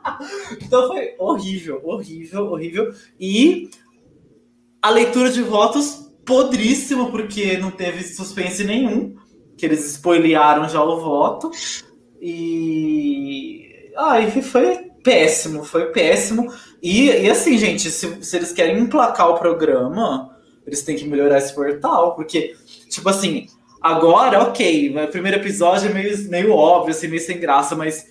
[0.63, 2.95] então foi horrível, horrível, horrível.
[3.21, 3.69] E
[4.81, 9.17] a leitura de votos podríssima, porque não teve suspense nenhum,
[9.59, 11.51] que eles spoilearam já o voto.
[12.23, 13.93] E.
[13.99, 16.53] Ai, foi péssimo, foi péssimo.
[16.83, 20.37] E, e assim, gente, se, se eles querem emplacar o programa,
[20.67, 22.57] eles têm que melhorar esse portal, porque,
[22.89, 23.47] tipo assim,
[23.81, 28.07] agora, ok, o primeiro episódio é meio, meio óbvio, assim, meio sem graça, mas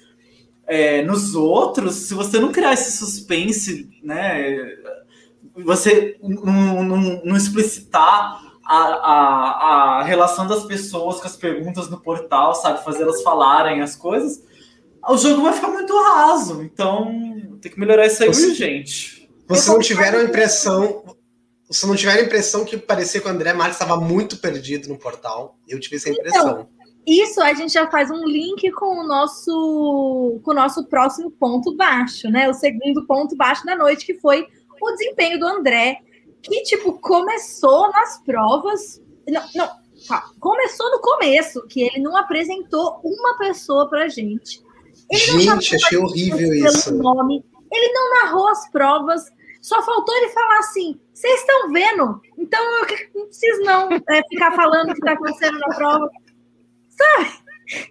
[0.68, 4.76] é, nos outros, se você não criar esse suspense, né,
[5.56, 12.84] você não, explicitar a, a, a relação das pessoas com as perguntas no portal, sabe,
[12.84, 14.44] fazer elas falarem as coisas,
[15.08, 16.62] o jogo vai ficar muito raso.
[16.64, 19.30] Então, tem que melhorar isso aí você, urgente.
[19.48, 21.04] Você não tiveram a impressão.
[21.68, 24.98] Você não tiver a impressão que parecia que o André Marques estava muito perdido no
[24.98, 25.58] portal.
[25.68, 26.50] Eu tive essa impressão.
[26.50, 31.32] Então, isso a gente já faz um link com o nosso com o nosso próximo
[31.32, 32.50] ponto baixo, né?
[32.50, 34.46] O segundo ponto baixo da noite, que foi
[34.82, 35.98] o desempenho do André,
[36.42, 39.02] que tipo começou nas provas.
[39.28, 39.70] Não, não
[40.08, 44.62] tá, começou no começo, que ele não apresentou uma pessoa pra gente.
[45.12, 46.94] Gente, achei horrível isso.
[46.96, 49.26] Nome, ele não narrou as provas,
[49.62, 52.22] só faltou ele falar assim: vocês estão vendo?
[52.38, 56.10] Então eu não preciso não é, ficar falando o que está acontecendo na prova.
[56.90, 57.32] Sabe?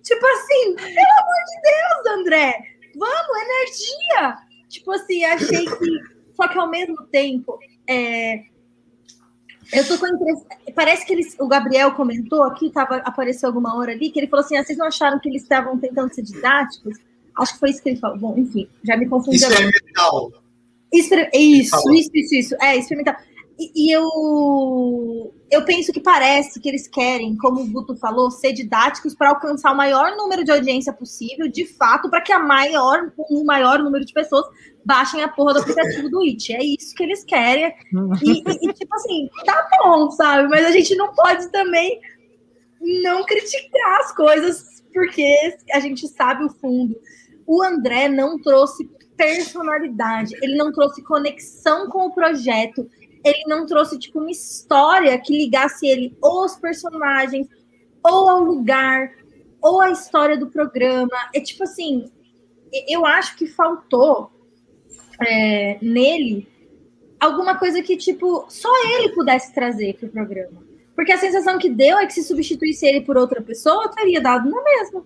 [0.03, 2.59] Tipo assim, pelo amor de Deus, André,
[2.97, 4.39] vamos, energia!
[4.69, 6.19] Tipo assim, achei que.
[6.35, 8.45] Só que ao mesmo tempo, é,
[9.73, 10.47] eu tô com a impressão.
[10.75, 14.45] Parece que eles, o Gabriel comentou aqui, tava, apareceu alguma hora ali, que ele falou
[14.45, 16.97] assim: ah, vocês não acharam que eles estavam tentando ser didáticos?
[17.38, 18.18] Acho que foi isso que ele falou.
[18.18, 19.37] Bom, enfim, já me confundi.
[19.37, 20.33] Experimental.
[20.92, 22.57] Exper isso, isso, isso, isso.
[22.61, 23.16] É, experimental.
[23.59, 28.53] E, e, eu, eu penso que parece que eles querem, como o Guto falou, ser
[28.53, 33.12] didáticos para alcançar o maior número de audiência possível, de fato, para que a maior,
[33.16, 34.46] o maior número de pessoas
[34.85, 36.53] baixem a porra do aplicativo do It.
[36.53, 37.74] É isso que eles querem.
[38.22, 40.48] E, e, e, tipo assim, tá bom, sabe?
[40.48, 42.01] Mas a gente não pode também
[43.03, 45.35] não criticar as coisas, porque
[45.72, 46.96] a gente sabe o fundo
[47.49, 48.85] o André não trouxe
[49.17, 52.87] personalidade, ele não trouxe conexão com o projeto,
[53.25, 57.49] ele não trouxe tipo uma história que ligasse ele ou aos personagens,
[58.05, 59.13] ou ao lugar,
[59.63, 61.17] ou à história do programa.
[61.35, 62.13] É tipo assim,
[62.87, 64.31] eu acho que faltou
[65.27, 66.47] é, nele
[67.19, 70.63] alguma coisa que tipo só ele pudesse trazer para o programa.
[70.95, 74.51] Porque a sensação que deu é que se substituísse ele por outra pessoa, teria dado
[74.51, 75.03] na mesma.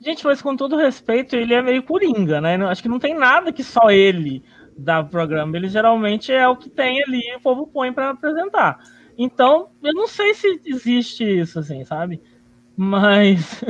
[0.00, 2.56] Gente, mas com todo respeito, ele é meio coringa, né?
[2.66, 4.42] Acho que não tem nada que só ele
[4.76, 5.56] dá pro programa.
[5.56, 8.78] Ele geralmente é o que tem ali e o povo põe para apresentar.
[9.16, 12.22] Então, eu não sei se existe isso, assim, sabe?
[12.76, 13.64] Mas.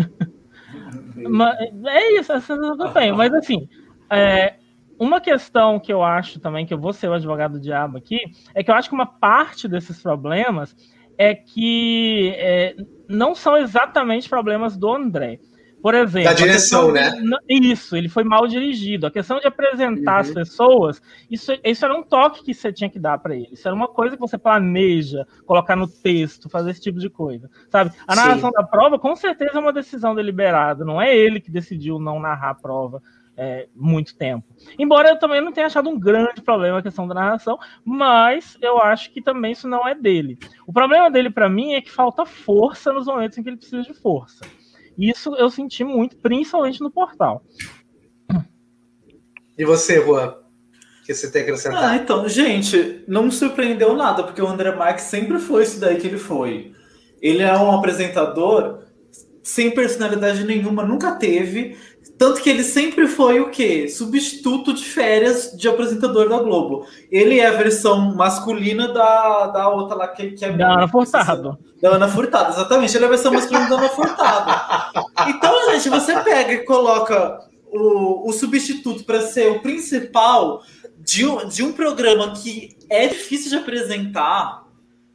[1.31, 3.17] mas é isso, essa sensação que eu tenho.
[3.17, 3.67] Mas, assim,
[4.11, 4.57] é,
[4.99, 8.19] uma questão que eu acho também, que eu vou ser o advogado do diabo aqui,
[8.55, 10.77] é que eu acho que uma parte desses problemas
[11.17, 12.77] é que é,
[13.09, 15.41] não são exatamente problemas do André.
[15.81, 16.29] Por exemplo.
[16.29, 17.13] Da direção, né?
[17.49, 19.07] isso, ele foi mal dirigido.
[19.07, 20.21] A questão de apresentar uhum.
[20.21, 23.49] as pessoas, isso, isso era um toque que você tinha que dar para ele.
[23.53, 27.49] Isso era uma coisa que você planeja, colocar no texto, fazer esse tipo de coisa.
[27.71, 27.93] Sabe?
[28.07, 28.57] A narração Sim.
[28.57, 30.85] da prova, com certeza, é uma decisão deliberada.
[30.85, 33.01] Não é ele que decidiu não narrar a prova.
[33.41, 34.45] É, muito tempo.
[34.77, 38.83] Embora eu também não tenha achado um grande problema a questão da narração, mas eu
[38.83, 40.37] acho que também isso não é dele.
[40.67, 43.83] O problema dele para mim é que falta força nos momentos em que ele precisa
[43.83, 44.45] de força.
[44.99, 47.43] Isso eu senti muito, principalmente no portal.
[49.57, 50.35] E você, Juan?
[51.03, 51.85] O que você tem a acrescentar?
[51.85, 55.97] Ah, então, gente, não me surpreendeu nada, porque o André Marques sempre foi isso daí
[55.97, 56.73] que ele foi.
[57.23, 58.85] Ele é um apresentador
[59.43, 61.77] sem personalidade nenhuma, nunca teve.
[62.19, 63.89] Tanto que ele sempre foi o quê?
[63.89, 66.85] Substituto de férias de apresentador da Globo.
[67.11, 70.53] Ele é a versão masculina da, da outra lá que, que é.
[70.53, 71.57] Da Ana Furtado.
[71.81, 72.97] Da Ana Furtado, exatamente.
[72.97, 74.93] Ele é a versão masculina da Ana Furtado.
[75.29, 77.41] Então, gente, você pega e coloca
[77.71, 80.63] o, o substituto para ser o principal.
[80.99, 84.67] de um, de um programa que é difícil de apresentar,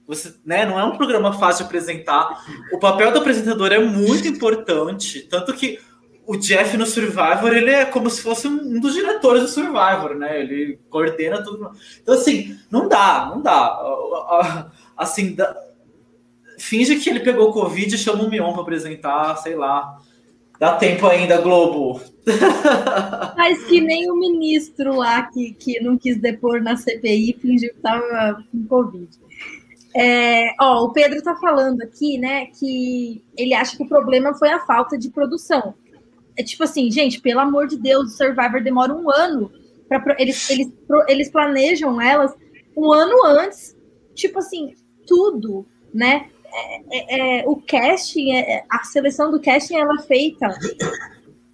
[0.07, 2.43] você, né, não é um programa fácil de apresentar.
[2.71, 5.79] O papel do apresentador é muito importante, tanto que
[6.25, 10.39] o Jeff no Survivor, ele é como se fosse um dos diretores do Survivor, né?
[10.39, 11.71] Ele coordena tudo.
[12.01, 14.71] Então, assim, não dá, não dá.
[14.95, 15.55] Assim, dá...
[16.57, 19.97] finge que ele pegou Covid e chama o Mion para apresentar, sei lá.
[20.59, 21.99] Dá tempo ainda, Globo.
[23.35, 27.75] Mas que nem o ministro lá que, que não quis depor na CPI fingiu que
[27.75, 29.09] estava com Covid.
[29.95, 34.49] É, ó, o Pedro tá falando aqui, né, que ele acha que o problema foi
[34.49, 35.75] a falta de produção.
[36.37, 39.51] É tipo assim, gente, pelo amor de Deus, o Survivor demora um ano.
[39.87, 40.73] Pra, eles, eles,
[41.07, 42.33] eles planejam elas
[42.75, 43.75] um ano antes.
[44.15, 44.73] Tipo assim,
[45.05, 46.29] tudo, né?
[46.55, 50.49] É, é, é o casting, é, é, a seleção do casting ela é feita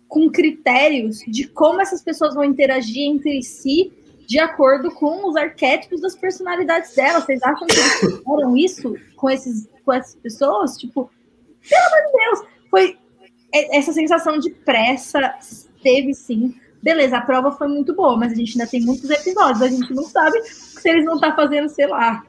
[0.10, 3.94] com critérios de como essas pessoas vão interagir entre si
[4.28, 7.26] de acordo com os arquétipos das personalidades delas.
[7.26, 10.78] Vocês acham que eles fizeram isso com, esses, com essas pessoas?
[10.78, 11.10] Tipo,
[11.68, 12.98] pelo amor de Deus, foi
[13.52, 15.36] essa sensação de pressa
[15.82, 16.56] teve sim.
[16.82, 19.62] Beleza, a prova foi muito boa, mas a gente ainda tem muitos episódios.
[19.62, 22.24] A gente não sabe se eles vão estar fazendo, sei lá,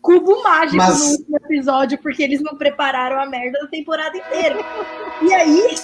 [0.00, 0.98] cubo mágico mas...
[0.98, 4.58] no último episódio, porque eles não prepararam a merda da temporada inteira.
[5.22, 5.74] E aí.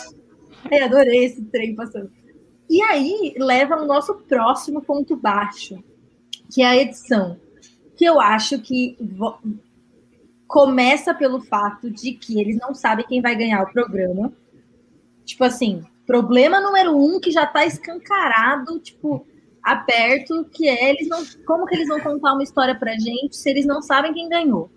[0.70, 2.11] Eu adorei esse trem passando.
[2.68, 5.82] E aí leva ao nosso próximo ponto baixo,
[6.53, 7.40] que é a edição.
[7.96, 8.99] Que eu acho que
[10.49, 14.32] começa pelo fato de que eles não sabem quem vai ganhar o programa.
[15.24, 19.26] Tipo assim, problema número um que já tá escancarado, tipo,
[19.62, 21.22] aberto, que é eles não.
[21.46, 24.70] Como que eles vão contar uma história pra gente se eles não sabem quem ganhou?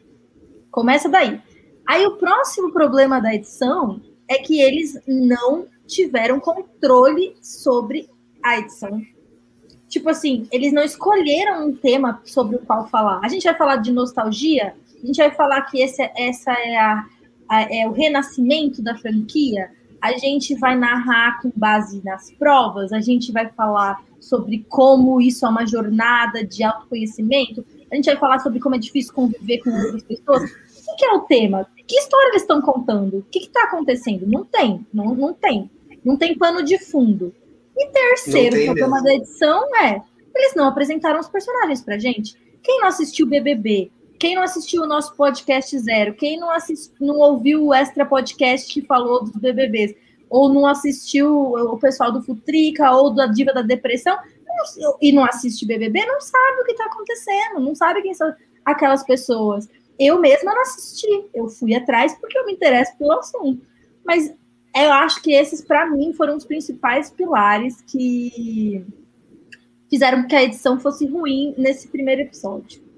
[0.70, 1.42] Começa daí.
[1.88, 8.10] Aí o próximo problema da edição é que eles não tiveram controle sobre
[8.44, 9.02] a edição.
[9.88, 13.20] Tipo assim, eles não escolheram um tema sobre o qual falar.
[13.24, 14.74] A gente vai falar de nostalgia,
[15.04, 17.06] a gente vai falar que esse, essa é, a,
[17.50, 19.72] a, é o renascimento da franquia.
[20.02, 22.92] A gente vai narrar com base nas provas.
[22.92, 27.66] A gente vai falar sobre como isso é uma jornada de autoconhecimento.
[27.92, 30.44] A gente vai falar sobre como é difícil conviver com outras pessoas.
[30.88, 31.68] O que é o tema?
[31.88, 33.20] Que história eles estão contando?
[33.20, 34.26] O que está acontecendo?
[34.26, 35.70] Não tem, não, não tem.
[36.04, 37.34] Não tem pano de fundo.
[37.78, 40.02] E terceiro, o problema da edição é
[40.36, 42.36] eles não apresentaram os personagens pra gente.
[42.64, 43.92] Quem não assistiu BBB
[44.22, 46.50] quem não assistiu o nosso podcast zero, quem não,
[47.00, 49.96] não ouviu o extra podcast que falou dos BBBs,
[50.30, 54.16] ou não assistiu o pessoal do Futrica ou da Diva da Depressão,
[55.02, 58.32] e não assiste BBB, não sabe o que está acontecendo, não sabe quem são
[58.64, 59.68] aquelas pessoas.
[59.98, 63.66] Eu mesma não assisti, eu fui atrás porque eu me interesso pelo assunto.
[64.06, 64.32] Mas
[64.76, 68.86] eu acho que esses, para mim, foram os principais pilares que
[69.90, 72.91] fizeram que a edição fosse ruim nesse primeiro episódio.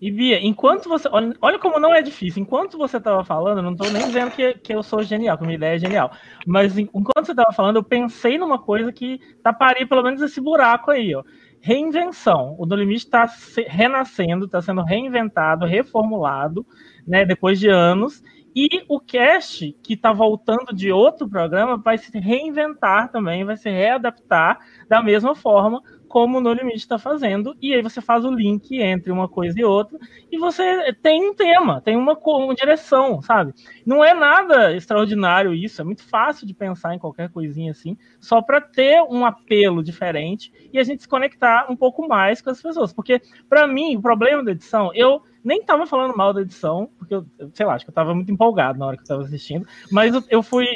[0.00, 1.08] E Bia, enquanto você.
[1.40, 2.40] Olha, como não é difícil.
[2.42, 5.56] Enquanto você estava falando, não estou nem dizendo que, que eu sou genial, que minha
[5.56, 6.12] ideia é genial.
[6.46, 10.90] Mas enquanto você estava falando, eu pensei numa coisa que taparia pelo menos esse buraco
[10.92, 11.24] aí, ó.
[11.60, 12.54] Reinvenção.
[12.58, 13.28] O No Limite está
[13.66, 16.64] renascendo, está sendo reinventado, reformulado,
[17.04, 18.22] né, depois de anos.
[18.54, 23.68] E o cast, que está voltando de outro programa, vai se reinventar também, vai se
[23.68, 28.30] readaptar da mesma forma como o No Limite está fazendo, e aí você faz o
[28.30, 29.98] link entre uma coisa e outra,
[30.30, 33.52] e você tem um tema, tem uma, uma direção, sabe?
[33.84, 38.40] Não é nada extraordinário isso, é muito fácil de pensar em qualquer coisinha assim, só
[38.40, 42.60] para ter um apelo diferente e a gente se conectar um pouco mais com as
[42.60, 46.90] pessoas, porque para mim, o problema da edição, eu nem estava falando mal da edição,
[46.98, 49.22] porque eu, sei lá, acho que eu estava muito empolgado na hora que eu estava
[49.22, 50.66] assistindo, mas eu fui,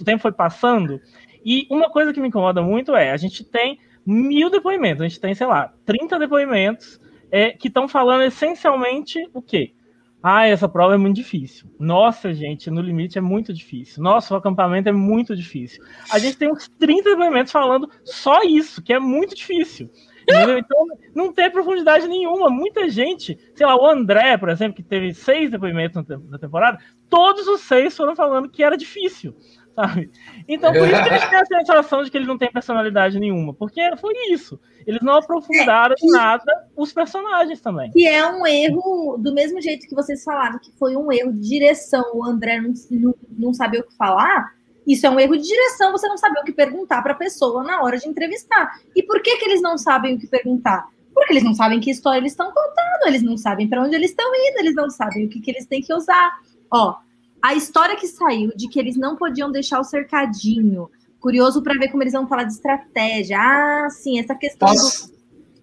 [0.00, 1.00] o tempo foi passando,
[1.44, 5.02] e uma coisa que me incomoda muito é, a gente tem mil depoimentos.
[5.02, 7.00] A gente tem, sei lá, 30 depoimentos
[7.30, 9.74] é, que estão falando essencialmente o quê?
[10.22, 11.68] Ah, essa prova é muito difícil.
[11.78, 14.02] Nossa, gente, no limite é muito difícil.
[14.02, 15.84] Nossa, o acampamento é muito difícil.
[16.10, 19.90] A gente tem uns 30 depoimentos falando só isso, que é muito difícil.
[20.22, 20.56] Entendeu?
[20.56, 22.48] Então, não tem profundidade nenhuma.
[22.48, 26.78] Muita gente, sei lá, o André, por exemplo, que teve seis depoimentos na temporada,
[27.10, 29.36] todos os seis foram falando que era difícil
[29.74, 30.10] sabe?
[30.48, 33.52] Então, por isso que eles têm a sensação de que ele não tem personalidade nenhuma,
[33.52, 34.58] porque foi isso.
[34.86, 37.90] Eles não aprofundaram é, nada os personagens também.
[37.90, 41.40] Que é um erro, do mesmo jeito que vocês falaram, que foi um erro de
[41.40, 44.52] direção, o André não, não, não saber o que falar.
[44.86, 47.64] Isso é um erro de direção, você não saber o que perguntar para a pessoa
[47.64, 48.78] na hora de entrevistar.
[48.94, 50.86] E por que, que eles não sabem o que perguntar?
[51.14, 54.10] Porque eles não sabem que história eles estão contando, eles não sabem para onde eles
[54.10, 56.32] estão indo, eles não sabem o que, que eles têm que usar.
[56.70, 56.96] Ó,
[57.44, 60.88] a história que saiu de que eles não podiam deixar o cercadinho
[61.24, 63.38] Curioso para ver como eles vão falar de estratégia.
[63.40, 64.68] Ah, sim, essa questão.
[64.68, 65.14] Posso, do...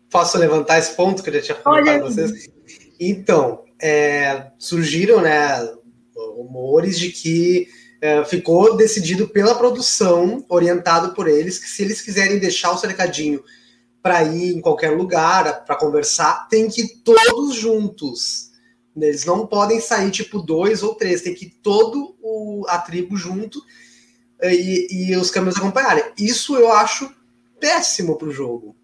[0.10, 2.50] posso levantar esse ponto que eu já tinha comentado com vocês?
[3.00, 5.72] Então, é, surgiram né,
[6.36, 7.68] rumores de que
[8.02, 13.44] é, ficou decidido pela produção, orientado por eles, que se eles quiserem deixar o cercadinho
[14.02, 18.50] para ir em qualquer lugar, para conversar, tem que ir todos juntos.
[18.96, 23.16] Eles não podem sair tipo dois ou três, tem que ir todo o, a tribo
[23.16, 23.62] junto
[24.44, 26.04] e, e os câmeras acompanharem.
[26.18, 27.10] Isso eu acho
[27.60, 28.76] péssimo para o jogo.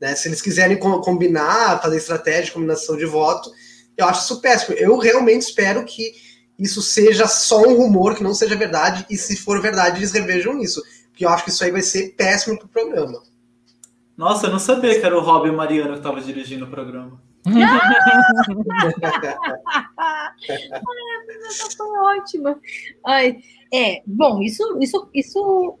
[0.00, 0.14] Né?
[0.14, 3.50] Se eles quiserem combinar, fazer estratégia, combinação de voto,
[3.96, 4.76] eu acho isso péssimo.
[4.76, 6.14] Eu realmente espero que
[6.58, 10.60] isso seja só um rumor, que não seja verdade, e se for verdade, eles revejam
[10.60, 10.82] isso.
[11.10, 13.22] Porque eu acho que isso aí vai ser péssimo pro programa.
[14.16, 16.70] Nossa, eu não sabia que era o Rob e o Mariano que estavam dirigindo o
[16.70, 17.20] programa.
[21.46, 22.58] essa foi ótima.
[23.04, 23.40] Ai,
[23.72, 25.78] é, bom, isso, isso, isso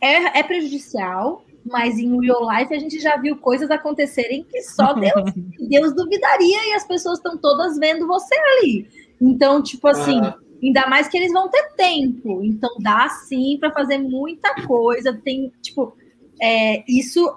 [0.00, 4.94] é, é prejudicial, mas em real life a gente já viu coisas acontecerem que só
[4.98, 5.32] Deus,
[5.68, 8.88] Deus duvidaria e as pessoas estão todas vendo você ali.
[9.20, 10.32] Então, tipo assim, uhum.
[10.62, 12.42] ainda mais que eles vão ter tempo.
[12.42, 15.12] Então dá sim para fazer muita coisa.
[15.12, 15.94] Tem, tipo,
[16.40, 17.36] é, isso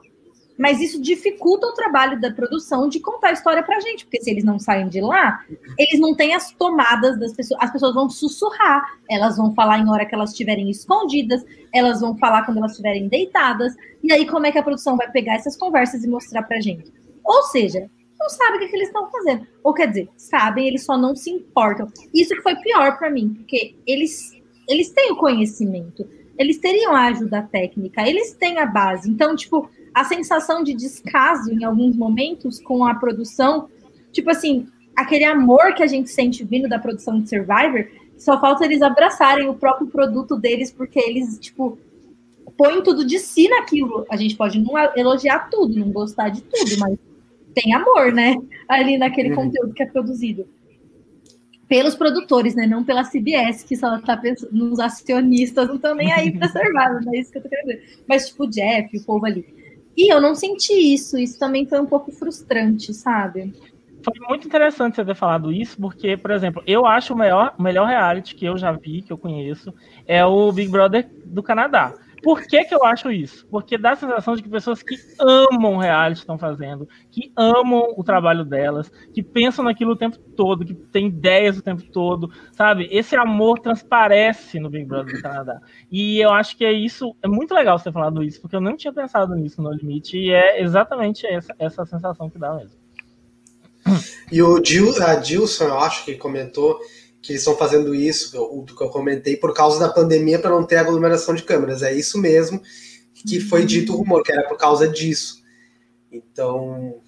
[0.57, 4.29] mas isso dificulta o trabalho da produção de contar a história pra gente, porque se
[4.29, 5.43] eles não saem de lá,
[5.77, 9.89] eles não têm as tomadas das pessoas, as pessoas vão sussurrar, elas vão falar em
[9.89, 11.43] hora que elas estiverem escondidas,
[11.73, 13.73] elas vão falar quando elas estiverem deitadas,
[14.03, 16.93] e aí como é que a produção vai pegar essas conversas e mostrar pra gente?
[17.23, 17.89] Ou seja,
[18.19, 19.45] não sabe o que, que eles estão fazendo.
[19.63, 21.87] Ou quer dizer, sabem, eles só não se importam.
[22.13, 24.31] Isso que foi pior para mim, porque eles,
[24.67, 29.09] eles têm o conhecimento, eles teriam a ajuda técnica, eles têm a base.
[29.09, 33.69] Então, tipo, a sensação de descaso em alguns momentos com a produção,
[34.11, 37.87] tipo assim, aquele amor que a gente sente vindo da produção de Survivor,
[38.17, 41.77] só falta eles abraçarem o próprio produto deles, porque eles, tipo,
[42.57, 44.05] põem tudo de si naquilo.
[44.09, 46.97] A gente pode não elogiar tudo, não gostar de tudo, mas
[47.53, 48.35] tem amor, né?
[48.67, 49.35] Ali naquele uhum.
[49.35, 50.47] conteúdo que é produzido.
[51.67, 52.67] Pelos produtores, né?
[52.67, 57.03] Não pela CBS, que só tá pensando nos acionistas, não estão nem aí para Survivor,
[57.03, 57.99] não é isso que eu tô querendo dizer.
[58.07, 59.62] Mas, tipo, o Jeff, o povo ali.
[59.95, 63.53] E eu não senti isso, isso também foi um pouco frustrante, sabe?
[64.03, 67.63] Foi muito interessante você ter falado isso, porque, por exemplo, eu acho o melhor, o
[67.63, 69.73] melhor reality que eu já vi, que eu conheço,
[70.05, 71.93] é o Big Brother do Canadá.
[72.23, 73.45] Por que, que eu acho isso?
[73.47, 78.03] Porque dá a sensação de que pessoas que amam reality estão fazendo, que amam o
[78.03, 82.87] trabalho delas, que pensam naquilo o tempo todo, que têm ideias o tempo todo, sabe?
[82.89, 85.59] Esse amor transparece no Big Brother do Canadá.
[85.91, 88.61] E eu acho que é isso, é muito legal você ter falado isso, porque eu
[88.61, 92.81] não tinha pensado nisso no limite, e é exatamente essa, essa sensação que dá mesmo.
[94.31, 96.79] E o Gil, a Dilson, eu acho que comentou
[97.23, 100.65] que eles estão fazendo isso, o que eu comentei, por causa da pandemia para não
[100.65, 101.81] ter aglomeração de câmeras.
[101.81, 102.61] É isso mesmo
[103.25, 105.41] que foi dito o rumor, que era por causa disso.
[106.11, 107.01] Então.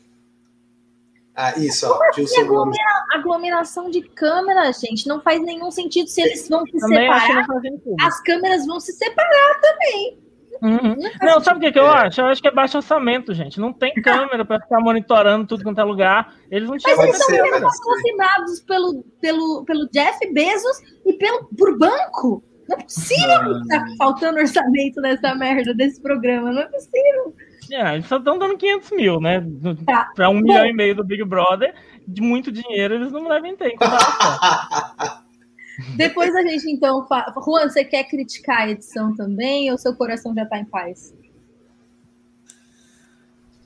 [1.35, 1.99] Ah, isso, ó.
[2.09, 7.11] Assim, aglomera, aglomeração de câmeras, gente, não faz nenhum sentido se eles vão se também
[7.11, 7.45] separar.
[7.99, 10.24] As câmeras vão se separar também.
[10.61, 10.95] Uhum.
[11.21, 12.21] Não, sabe o que, que eu acho?
[12.21, 13.59] Eu acho que é baixo orçamento, gente.
[13.59, 16.33] Não tem câmera para ficar monitorando tudo quanto é lugar.
[16.49, 16.97] Eles não tinham.
[16.97, 22.43] Mas eles estão patrocinados pelo, pelo, pelo Jeff Bezos e pelo, por banco.
[22.67, 26.51] Não é possível que tá faltando orçamento nessa merda desse programa.
[26.51, 27.35] Não é possível.
[27.71, 29.43] É, eles só estão dando 500 mil, né?
[29.85, 30.11] Tá.
[30.15, 31.73] Para um Bom, milhão e meio do Big Brother.
[32.07, 33.75] De muito dinheiro eles não devem ter.
[35.95, 37.33] Depois a gente, então, fala...
[37.43, 41.13] Juan, você quer criticar a edição também ou seu coração já está em paz?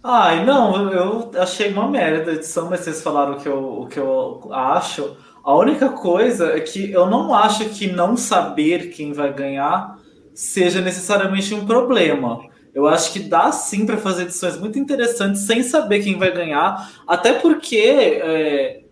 [0.03, 3.87] Ai, não, eu achei uma merda a edição, mas vocês falaram o que eu, o
[3.87, 5.17] que eu acho.
[5.43, 9.97] A única coisa é que eu não acho que não saber quem vai ganhar
[10.33, 12.39] seja necessariamente um problema.
[12.73, 16.91] Eu acho que dá sim para fazer edições muito interessantes sem saber quem vai ganhar,
[17.05, 18.83] até porque é,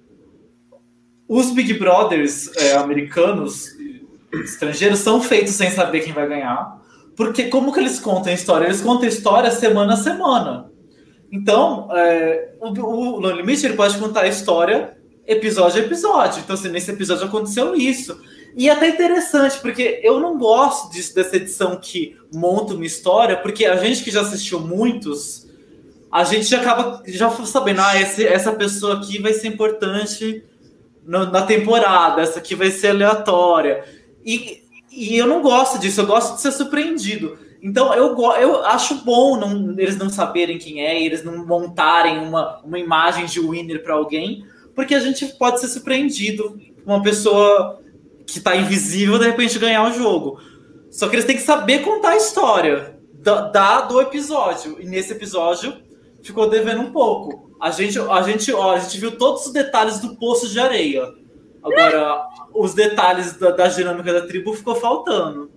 [1.28, 3.76] os Big Brothers é, americanos,
[4.34, 6.82] estrangeiros, são feitos sem saber quem vai ganhar.
[7.16, 8.66] Porque como que eles contam a história?
[8.66, 10.72] Eles contam a história semana a semana.
[11.32, 16.40] Então, é, o, o No Limite ele pode contar a história episódio a episódio.
[16.40, 18.18] Então, assim, nesse episódio aconteceu isso.
[18.56, 23.38] E é até interessante, porque eu não gosto disso, dessa edição que monta uma história,
[23.38, 25.48] porque a gente que já assistiu muitos,
[26.12, 30.44] a gente já acaba já sabendo, ah, esse, essa pessoa aqui vai ser importante
[31.08, 33.84] na temporada, essa aqui vai ser aleatória.
[34.26, 37.38] E, e eu não gosto disso, eu gosto de ser surpreendido.
[37.62, 42.60] Então eu, eu acho bom não, eles não saberem quem é, eles não montarem uma,
[42.64, 44.46] uma imagem de winner para alguém,
[44.76, 46.60] porque a gente pode ser surpreendido.
[46.86, 47.82] Uma pessoa
[48.26, 50.40] que está invisível de repente ganhar o jogo.
[50.92, 54.78] Só que eles têm que saber contar a história da, da do episódio.
[54.80, 55.74] E nesse episódio
[56.28, 57.52] ficou devendo um pouco.
[57.60, 61.04] A gente, a gente, ó, a gente viu todos os detalhes do poço de areia.
[61.64, 65.52] Agora, os detalhes da, da dinâmica da tribo ficou faltando.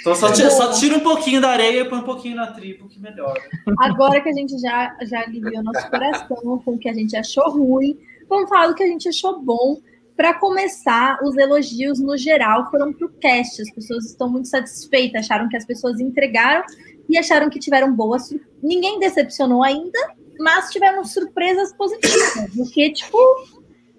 [0.00, 2.88] Então só, tira, só tira um pouquinho da areia e põe um pouquinho na tribo,
[2.88, 3.40] que melhora.
[3.80, 7.50] Agora que a gente já, já aliviou nosso coração com o que a gente achou
[7.50, 9.80] ruim, vamos falar do que a gente achou bom.
[10.16, 13.62] Para começar, os elogios no geral foram para o cast.
[13.62, 16.64] As pessoas estão muito satisfeitas, acharam que as pessoas entregaram
[17.08, 18.28] e acharam que tiveram boas.
[18.62, 19.98] Ninguém decepcionou ainda,
[20.38, 22.54] mas tiveram surpresas positivas.
[22.54, 23.18] Porque, tipo,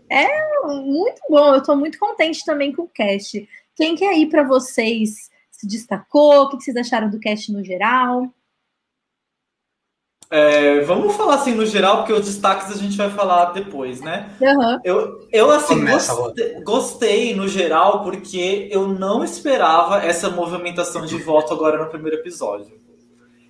[0.09, 0.27] é
[0.67, 1.53] muito bom.
[1.53, 3.47] Eu estou muito contente também com o cast.
[3.75, 6.43] Quem quer ir para vocês se destacou?
[6.43, 8.27] O que vocês acharam do cast no geral?
[10.31, 14.29] É, vamos falar assim no geral, porque os destaques a gente vai falar depois, né?
[14.39, 14.79] Uhum.
[14.83, 21.51] Eu, eu assim, gostei, gostei, no geral, porque eu não esperava essa movimentação de voto
[21.51, 22.77] agora no primeiro episódio.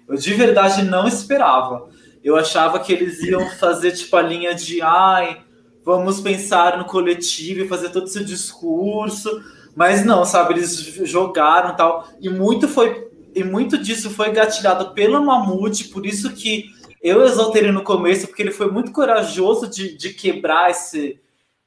[0.10, 1.88] Eu de verdade não esperava.
[2.24, 5.42] Eu achava que eles iam fazer tipo a linha de ai,
[5.86, 9.30] vamos pensar no coletivo e fazer todo esse discurso.
[9.76, 12.10] Mas não, sabe, eles jogaram tal.
[12.20, 16.66] E muito foi e muito disso foi gatilhado pelo Mamute, por isso que
[17.02, 21.20] eu exaltei ele no começo, porque ele foi muito corajoso de, de quebrar esse,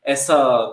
[0.03, 0.69] essa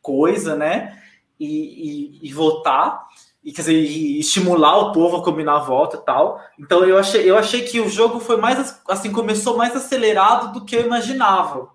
[0.00, 0.98] coisa, né?
[1.38, 3.08] E, e, e votar,
[3.44, 6.40] e, quer dizer, estimular o povo a combinar a volta e tal.
[6.58, 10.64] Então eu achei, eu achei que o jogo foi mais assim, começou mais acelerado do
[10.64, 11.68] que eu imaginava.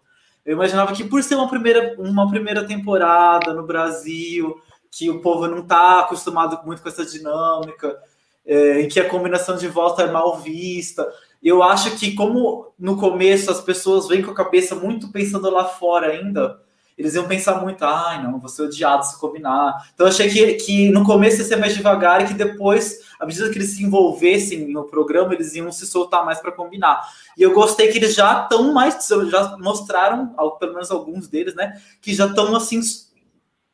[0.46, 5.46] Eu imaginava que por ser uma primeira, uma primeira temporada no Brasil, que o povo
[5.46, 7.98] não está acostumado muito com essa dinâmica,
[8.46, 11.06] é, em que a combinação de volta é mal vista.
[11.44, 15.66] Eu acho que, como no começo as pessoas vêm com a cabeça muito pensando lá
[15.66, 16.62] fora ainda,
[16.98, 19.88] eles iam pensar muito, ai, não, vou ser odiado se combinar.
[19.94, 23.26] Então, eu achei que, que no começo ia ser mais devagar e que depois, à
[23.26, 27.08] medida que eles se envolvessem no programa, eles iam se soltar mais para combinar.
[27.38, 31.80] E eu gostei que eles já estão mais, já mostraram, pelo menos alguns deles, né,
[32.02, 32.82] que já estão assim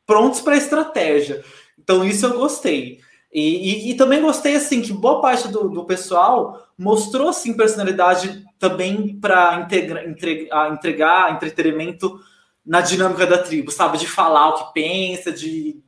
[0.06, 1.42] prontos para estratégia.
[1.78, 3.00] Então, isso eu gostei.
[3.32, 8.44] E, e, e, também gostei assim que boa parte do, do pessoal mostrou assim personalidade
[8.60, 9.66] também para
[10.06, 12.20] entregar, entregar entretenimento
[12.64, 13.98] na dinâmica da tribo, sabe?
[13.98, 15.80] De falar o que pensa, de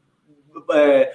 [0.72, 1.12] é,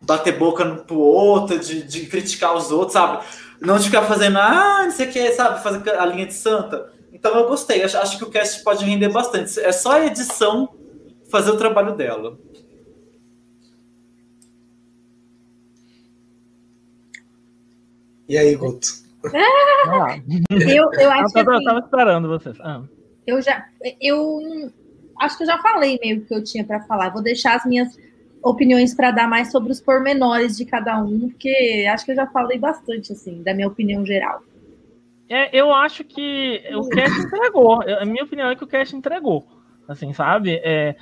[0.00, 3.24] bater boca no pro outro, de, de, criticar os outros, sabe?
[3.60, 5.62] Não de ficar fazendo, ah, não sei o que, sabe?
[5.62, 6.92] Fazer a linha de santa.
[7.12, 9.58] Então eu gostei, acho, acho que o cast pode render bastante.
[9.60, 10.68] É só a edição
[11.30, 12.38] fazer o trabalho dela.
[18.28, 18.88] E aí, Guto?
[19.34, 20.18] Ah,
[20.50, 22.56] eu, eu acho eu tava, assim, tava esperando vocês.
[22.60, 22.82] Ah.
[23.26, 23.66] Eu já.
[24.00, 24.70] Eu
[25.18, 27.10] acho que eu já falei meio que eu tinha para falar.
[27.10, 27.98] Vou deixar as minhas
[28.42, 32.26] opiniões para dar mais sobre os pormenores de cada um, porque acho que eu já
[32.26, 34.42] falei bastante, assim, da minha opinião geral.
[35.28, 37.82] É, eu acho que o Cash entregou.
[37.82, 39.46] A minha opinião é que o Cash entregou.
[39.86, 40.60] Assim, sabe?
[40.62, 40.96] É,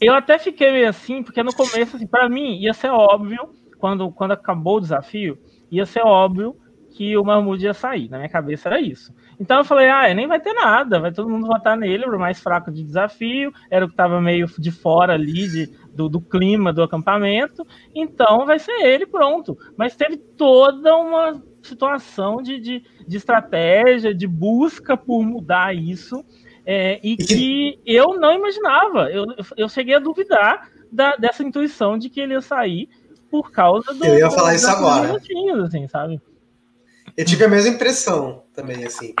[0.00, 4.10] eu até fiquei meio assim, porque no começo, assim, para mim, ia ser óbvio, quando,
[4.12, 5.38] quando acabou o desafio,
[5.70, 6.56] ia ser óbvio
[6.94, 8.08] que o Mahmoud ia sair.
[8.08, 9.12] Na minha cabeça era isso.
[9.38, 12.40] Então eu falei, ah, nem vai ter nada, vai todo mundo votar nele, o mais
[12.40, 16.72] fraco de desafio, era o que estava meio de fora ali de, do, do, clima
[16.72, 19.58] do acampamento, então vai ser ele, pronto.
[19.76, 26.24] Mas teve toda uma situação de, de, de estratégia, de busca por mudar isso,
[26.64, 29.10] é, e que eu não imaginava.
[29.10, 29.26] Eu,
[29.56, 32.88] eu cheguei a duvidar da, dessa intuição de que ele ia sair
[33.28, 34.04] por causa do.
[34.04, 35.16] Eu ia falar isso agora.
[35.64, 36.22] Assim, sabe?
[37.16, 39.14] Eu tive a mesma impressão também, assim.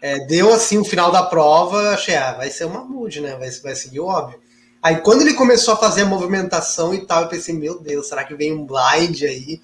[0.00, 3.36] É, deu assim o final da prova, achei, ah, vai ser uma mood, né?
[3.36, 4.40] Vai, vai seguir óbvio.
[4.82, 8.24] Aí quando ele começou a fazer a movimentação e tal, eu pensei, meu Deus, será
[8.24, 9.60] que vem um blind aí?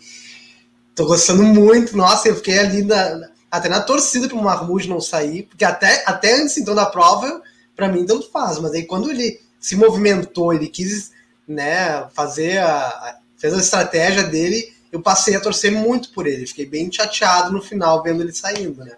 [0.94, 5.44] Tô gostando muito, nossa, eu fiquei ali na, até na torcida para o não sair,
[5.44, 7.42] porque até, até antes então da prova,
[7.74, 11.10] para mim tanto faz, mas aí quando ele se movimentou, ele quis
[11.46, 16.46] né, fazer a, fez a estratégia dele, eu passei a torcer muito por ele.
[16.46, 18.96] Fiquei bem chateado no final vendo ele saindo, né?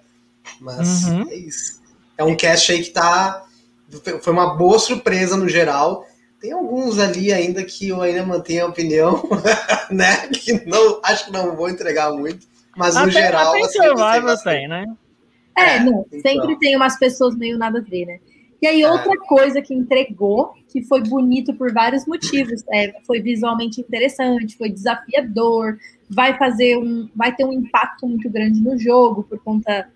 [0.60, 1.28] Mas uhum.
[1.28, 1.80] é isso.
[2.16, 3.44] É um cast aí que tá.
[4.22, 6.06] Foi uma boa surpresa no geral.
[6.40, 9.28] Tem alguns ali ainda que eu ainda mantenho a opinião,
[9.90, 10.28] né?
[10.28, 12.46] Que não acho que não vou entregar muito.
[12.76, 13.54] Mas no até, geral.
[13.54, 14.86] Até assim, Survivor tem, né?
[15.56, 16.20] É, é não, então.
[16.20, 18.20] sempre tem umas pessoas meio nada a ver, né?
[18.60, 19.26] E aí, outra é.
[19.26, 25.78] coisa que entregou, que foi bonito por vários motivos, é, foi visualmente interessante, foi desafiador,
[26.08, 29.88] vai fazer um, vai ter um impacto muito grande no jogo por conta,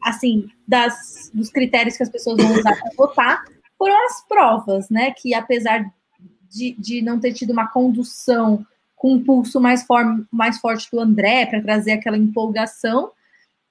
[0.00, 3.44] assim, das, dos critérios que as pessoas vão usar para votar,
[3.76, 5.10] foram as provas, né?
[5.10, 5.92] Que apesar
[6.48, 8.64] de, de não ter tido uma condução
[8.94, 13.10] com um pulso mais, for, mais forte do André, para trazer aquela empolgação,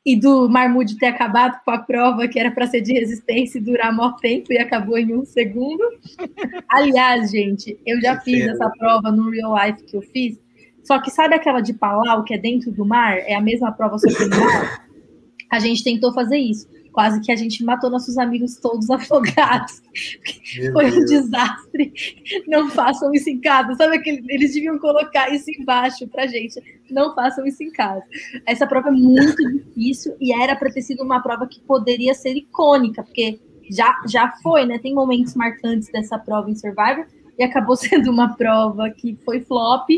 [0.06, 3.62] e do Marmude ter acabado com a prova que era para ser de resistência e
[3.62, 5.84] durar maior tempo e acabou em um segundo.
[6.70, 10.39] Aliás, gente, eu já fiz essa prova no real life que eu fiz.
[10.84, 13.18] Só que sabe aquela de Palau, que é dentro do mar?
[13.20, 14.86] É a mesma prova sobre o mar?
[15.52, 19.82] A gente tentou fazer isso quase que a gente matou nossos amigos todos afogados.
[20.74, 21.94] Foi um desastre.
[22.48, 23.76] Não façam isso em casa.
[23.76, 26.62] Sabe que eles deviam colocar isso embaixo pra gente.
[26.89, 28.04] Não façam isso em casa.
[28.46, 32.36] Essa prova é muito difícil e era para ter sido uma prova que poderia ser
[32.36, 33.39] icônica, porque
[33.70, 34.78] já, já foi, né?
[34.78, 37.06] Tem momentos marcantes dessa prova em Survivor
[37.38, 39.89] e acabou sendo uma prova que foi flop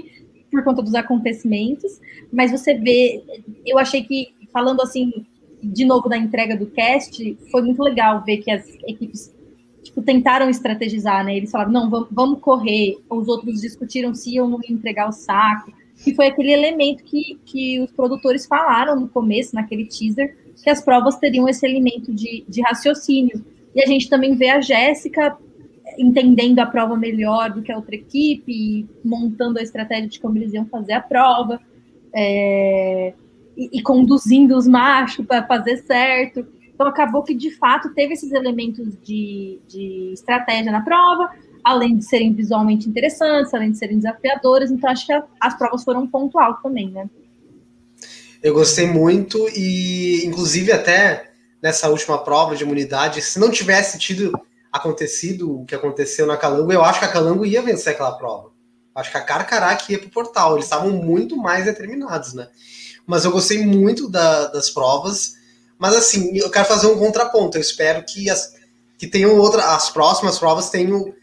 [0.52, 2.00] por conta dos acontecimentos.
[2.32, 3.24] Mas você vê,
[3.66, 5.26] eu achei que falando assim
[5.64, 9.34] de novo da entrega do cast, foi muito legal ver que as equipes
[9.84, 11.38] tipo, tentaram estrategizar, né?
[11.38, 12.98] Eles falaram, não, vamos, correr.
[13.10, 15.72] Os outros discutiram se iam entregar o saco.
[16.06, 20.82] E foi aquele elemento que, que os produtores falaram no começo, naquele teaser, que as
[20.82, 23.44] provas teriam esse elemento de, de raciocínio.
[23.76, 25.38] E a gente também vê a Jéssica
[25.98, 30.54] entendendo a prova melhor do que a outra equipe, montando a estratégia de como eles
[30.54, 31.60] iam fazer a prova.
[32.14, 33.14] É,
[33.56, 36.46] e, e conduzindo os machos para fazer certo.
[36.74, 41.30] Então acabou que de fato teve esses elementos de, de estratégia na prova,
[41.64, 44.72] além de serem visualmente interessantes, além de serem desafiadoras.
[44.72, 47.10] Então acho que a, as provas foram um ponto alto também, né?
[48.42, 51.32] Eu gostei muito e, inclusive, até
[51.62, 54.34] nessa última prova de imunidade, se não tivesse tido
[54.70, 58.52] acontecido o que aconteceu na Calango, eu acho que a Calango ia vencer aquela prova.
[58.94, 60.54] Acho que a Carcaraca ia pro portal.
[60.54, 62.50] Eles estavam muito mais determinados, né?
[63.06, 65.34] Mas eu gostei muito da, das provas.
[65.78, 67.58] Mas assim, eu quero fazer um contraponto.
[67.58, 68.54] Eu espero que as
[68.98, 71.14] que tenham outra, as próximas provas tenham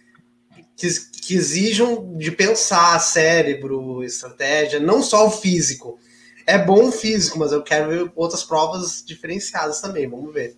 [0.77, 0.89] que,
[1.23, 5.99] que exijam de pensar cérebro, estratégia, não só o físico.
[6.47, 10.09] É bom o físico, mas eu quero ver outras provas diferenciadas também.
[10.09, 10.57] Vamos ver.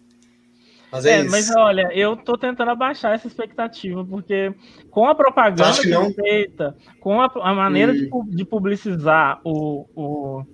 [0.90, 4.54] Mas é, é mas olha, eu tô tentando abaixar essa expectativa, porque
[4.90, 9.86] com a propaganda que, que é feita, com a, a maneira de, de, publicizar o,
[9.96, 10.44] o,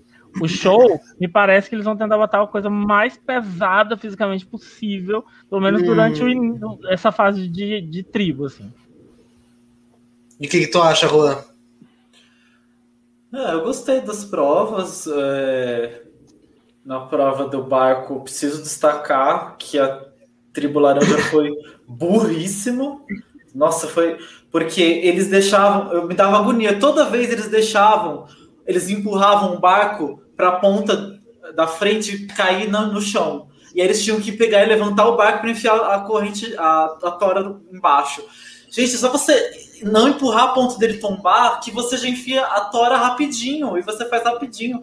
[0.41, 5.24] o show, me parece que eles vão tentar botar a coisa mais pesada fisicamente possível,
[5.49, 6.59] pelo menos durante hum.
[6.62, 8.72] o, essa fase de, de tribo, assim.
[10.41, 11.39] E o que, que, tu acha, Juan?
[13.32, 15.07] É, eu gostei das provas.
[15.07, 16.03] É...
[16.84, 20.07] Na prova do barco, preciso destacar que a
[20.55, 21.51] tribo laranja foi
[21.86, 23.05] burríssimo.
[23.55, 24.18] Nossa, foi.
[24.51, 25.93] Porque eles deixavam.
[25.93, 26.78] Eu me dava agonia.
[26.78, 28.26] Toda vez eles deixavam.
[28.66, 31.20] Eles empurravam o barco para a ponta
[31.57, 33.49] da frente cair no, no, chão.
[33.74, 36.84] E aí eles tinham que pegar e levantar o barco para enfiar a corrente, a,
[37.03, 38.22] a tora embaixo.
[38.70, 42.97] Gente, só você não empurrar a ponto dele tombar, que você já enfia a tora
[42.97, 44.80] rapidinho, e você faz rapidinho.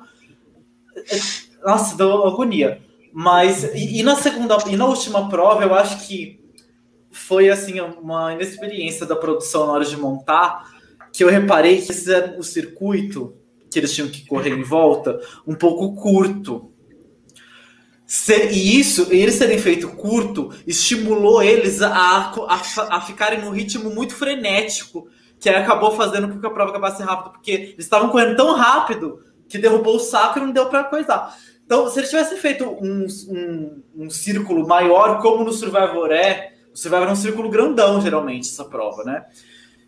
[0.98, 1.18] É,
[1.66, 2.82] nossa, deu agonia.
[3.14, 6.44] Mas, e, e na segunda, e na última prova, eu acho que
[7.12, 10.76] foi, assim, uma inexperiência da produção na hora de montar,
[11.14, 13.38] que eu reparei que esse, o circuito
[13.70, 16.72] que eles tinham que correr em volta um pouco curto.
[18.52, 24.14] E isso, eles terem feito curto, estimulou eles a, a, a ficarem num ritmo muito
[24.14, 25.08] frenético,
[25.40, 29.20] que acabou fazendo com que a prova acabasse rápido, porque eles estavam correndo tão rápido
[29.48, 31.36] que derrubou o saco e não deu para coisar.
[31.66, 36.78] Então, se eles tivessem feito um, um, um, círculo maior, como no Survivor é, o
[36.78, 39.26] Survivor é um círculo grandão, geralmente, essa prova, né?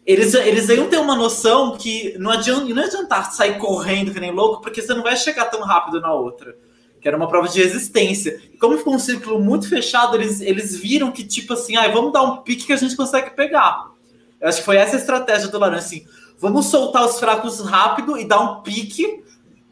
[0.08, 4.32] Eles, eles iam ter uma noção que não adianta, não adianta sair correndo que nem
[4.32, 6.56] louco, porque você não vai chegar tão rápido na outra.
[7.02, 8.42] Que era uma prova de resistência.
[8.54, 12.14] E como ficou um círculo muito fechado, eles, eles viram que, tipo assim, ah, vamos
[12.14, 13.92] dar um pique que a gente consegue pegar.
[14.40, 16.08] Eu acho que foi essa a estratégia do Laranja, assim,
[16.40, 19.24] vamos soltar os fracos rápido e dar um pique,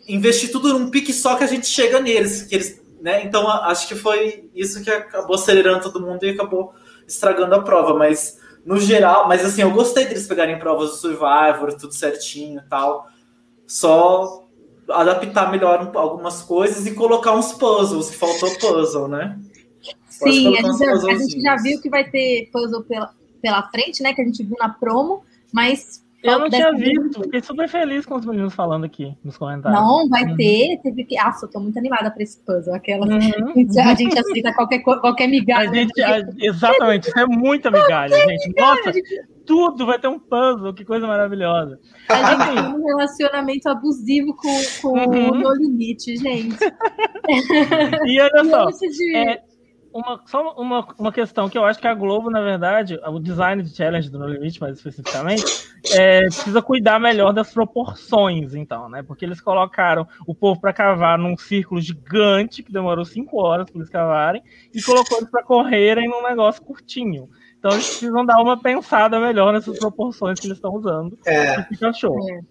[0.07, 2.43] investir tudo num pique só que a gente chega neles.
[2.43, 3.23] Que eles né?
[3.23, 6.73] Então, acho que foi isso que acabou acelerando todo mundo e acabou
[7.07, 11.73] estragando a prova, mas no geral, mas assim, eu gostei deles pegarem provas do Survivor,
[11.79, 13.07] tudo certinho e tal.
[13.67, 14.47] Só
[14.89, 19.39] adaptar melhor algumas coisas e colocar uns puzzles, que faltou puzzle, né?
[20.09, 24.01] Sim, a gente, já, a gente, já, viu que vai ter puzzle pela, pela frente,
[24.01, 24.13] né?
[24.13, 28.15] Que a gente viu na promo, mas eu não tinha visto, fiquei super feliz com
[28.15, 29.79] os meninos falando aqui nos comentários.
[29.79, 30.35] Não, vai uhum.
[30.35, 31.17] ter, teve que.
[31.17, 32.73] Ah, eu tô muito animada para esse puzzle.
[32.73, 33.05] Aquela.
[33.05, 33.55] Uhum.
[33.85, 35.69] A gente aceita qualquer, qualquer migalha.
[35.69, 38.53] A gente, a, exatamente, isso é muita migalha, gente.
[38.59, 38.91] Nossa,
[39.45, 41.79] tudo vai ter um puzzle, que coisa maravilhosa.
[42.09, 45.31] A gente tem um relacionamento abusivo com, com uhum.
[45.31, 46.57] o No Limite, gente.
[48.05, 48.69] E olha só.
[49.15, 49.41] É,
[49.95, 53.63] uma, só uma, uma questão que eu acho que a Globo, na verdade, o design
[53.63, 55.45] de challenge do No Limite, mais especificamente,
[55.93, 59.01] é, precisa cuidar melhor das proporções, então, né?
[59.01, 63.79] Porque eles colocaram o povo para cavar num círculo gigante, que demorou cinco horas para
[63.79, 64.43] eles cavarem,
[64.73, 67.29] e colocou eles para correrem num negócio curtinho.
[67.57, 71.17] Então eles precisam dar uma pensada melhor nessas proporções que eles estão usando.
[71.25, 71.63] É.
[71.63, 72.17] Fica show.
[72.29, 72.41] É.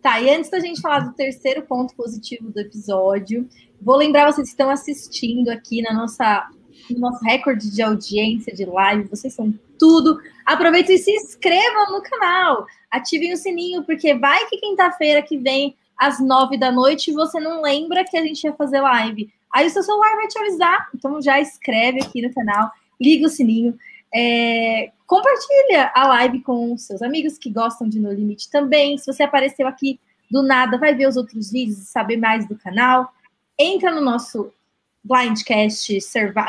[0.00, 3.48] Tá, e antes da gente falar do terceiro ponto positivo do episódio,
[3.82, 6.48] vou lembrar vocês que estão assistindo aqui na nossa
[6.94, 10.20] no nosso recorde de audiência de live, vocês são tudo.
[10.44, 15.76] Aproveitem e se inscrevam no canal, ativem o sininho, porque vai que quinta-feira que vem,
[15.96, 19.32] às nove da noite, você não lembra que a gente ia fazer live.
[19.52, 22.70] Aí o seu celular vai te avisar, então já escreve aqui no canal,
[23.00, 23.78] liga o sininho.
[24.14, 28.98] É, compartilha a live com seus amigos que gostam de No Limite também.
[28.98, 29.98] Se você apareceu aqui
[30.30, 33.12] do nada, vai ver os outros vídeos e saber mais do canal.
[33.58, 34.52] Entra no nosso
[35.06, 35.98] Blindcast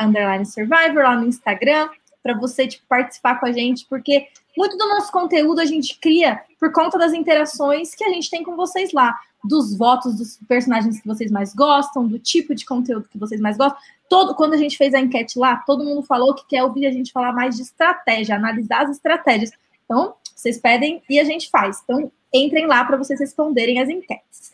[0.00, 1.88] Underline Survivor lá no Instagram
[2.22, 6.42] para você tipo, participar com a gente, porque muito do nosso conteúdo a gente cria
[6.58, 11.00] por conta das interações que a gente tem com vocês lá, dos votos dos personagens
[11.00, 13.78] que vocês mais gostam, do tipo de conteúdo que vocês mais gostam.
[14.08, 16.90] Todo, quando a gente fez a enquete lá, todo mundo falou que quer ouvir a
[16.90, 19.52] gente falar mais de estratégia, analisar as estratégias.
[19.84, 21.80] Então, vocês pedem e a gente faz.
[21.84, 24.50] Então, entrem lá para vocês responderem as enquetes.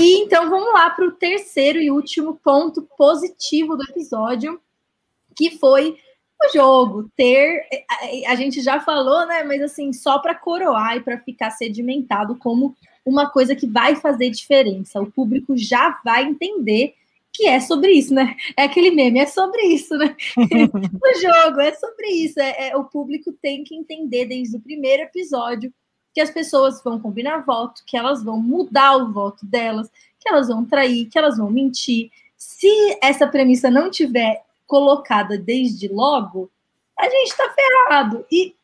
[0.00, 4.58] E então vamos lá para o terceiro e último ponto positivo do episódio,
[5.36, 5.96] que foi
[6.42, 7.66] o jogo ter.
[8.26, 9.42] A, a gente já falou, né?
[9.42, 12.74] Mas assim, só para coroar e para ficar sedimentado como
[13.04, 15.00] uma coisa que vai fazer diferença.
[15.00, 16.94] O público já vai entender
[17.32, 18.34] que é sobre isso, né?
[18.56, 20.16] É aquele meme, é sobre isso, né?
[20.36, 22.40] o jogo é sobre isso.
[22.40, 25.72] É, é, o público tem que entender desde o primeiro episódio
[26.12, 30.48] que as pessoas vão combinar voto, que elas vão mudar o voto delas, que elas
[30.48, 32.10] vão trair, que elas vão mentir.
[32.36, 36.50] Se essa premissa não tiver colocada desde logo,
[36.98, 38.24] a gente tá ferrado.
[38.30, 38.54] E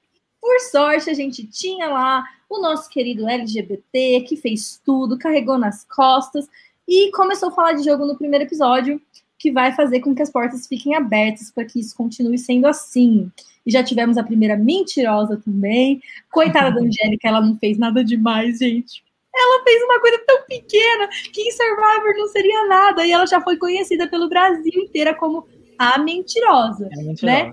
[0.41, 5.85] por sorte a gente tinha lá o nosso querido LGBT que fez tudo, carregou nas
[5.85, 6.49] costas
[6.87, 9.01] e começou a falar de jogo no primeiro episódio,
[9.47, 13.31] que vai fazer com que as portas fiquem abertas para que isso continue sendo assim.
[13.65, 16.01] E já tivemos a primeira mentirosa também.
[16.33, 19.05] Coitada da Angélica, ela não fez nada demais, gente.
[19.33, 23.07] Ela fez uma coisa tão pequena que em Survivor não seria nada.
[23.07, 25.47] E ela já foi conhecida pelo Brasil inteira como
[25.79, 27.27] a mentirosa, é mentirosa.
[27.27, 27.53] né?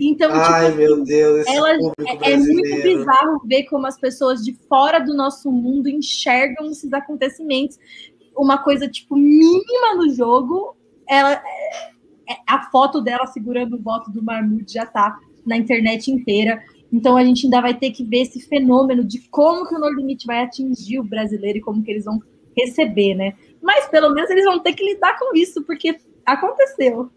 [0.00, 4.54] Então, Ai, tipo, meu Deus, ela, é, é, muito bizarro ver como as pessoas de
[4.68, 7.78] fora do nosso mundo enxergam esses acontecimentos.
[8.36, 10.76] Uma coisa, tipo, mínima no jogo,
[11.08, 16.62] ela, é, a foto dela segurando o voto do Marmute já tá na internet inteira.
[16.92, 19.90] Então a gente ainda vai ter que ver esse fenômeno de como que o No
[19.90, 22.20] Limite vai atingir o brasileiro e como que eles vão
[22.56, 23.34] receber, né?
[23.62, 27.10] Mas pelo menos eles vão ter que lidar com isso, porque aconteceu.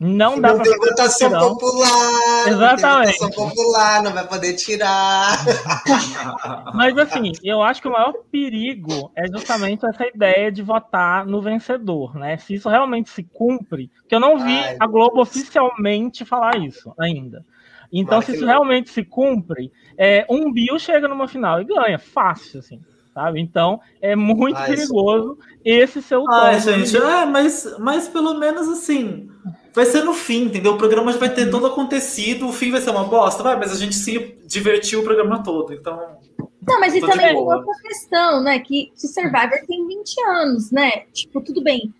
[0.00, 2.48] Não dá para ter votação popular.
[2.48, 3.18] Exatamente.
[3.18, 5.28] Votação popular, não vai poder tirar.
[6.74, 11.42] Mas assim, eu acho que o maior perigo é justamente essa ideia de votar no
[11.42, 12.38] vencedor, né?
[12.38, 16.94] Se isso realmente se cumpre, porque eu não vi Ai, a Globo oficialmente falar isso
[16.98, 17.44] ainda.
[17.92, 22.60] Então, se isso realmente se cumpre, é, um Bill chega numa final e ganha, fácil,
[22.60, 22.80] assim
[23.12, 23.40] sabe?
[23.40, 29.28] Então é muito perigoso esse seu Ai, gente, é, mas, mas pelo menos assim,
[29.74, 30.72] vai ser no fim, entendeu?
[30.72, 33.72] O programa já vai ter todo acontecido, o fim vai ser uma bosta, vai, mas
[33.72, 36.18] a gente se divertiu o programa todo, então.
[36.66, 38.58] Não, mas e também tem outra questão, né?
[38.58, 40.90] Que, que Survivor tem 20 anos, né?
[41.12, 41.92] Tipo, tudo bem.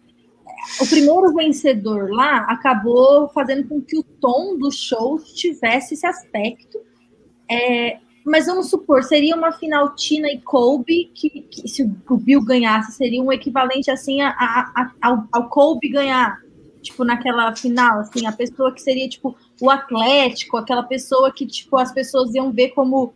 [0.80, 6.78] O primeiro vencedor lá acabou fazendo com que o tom do show tivesse esse aspecto.
[7.50, 12.44] É, mas vamos supor, seria uma final Tina e Colby, que, que se o Bill
[12.44, 16.38] ganhasse, seria um equivalente assim a, a, a, ao, ao Colby ganhar
[16.82, 21.76] tipo, naquela final, assim, a pessoa que seria, tipo, o atlético, aquela pessoa que, tipo,
[21.78, 23.14] as pessoas iam ver como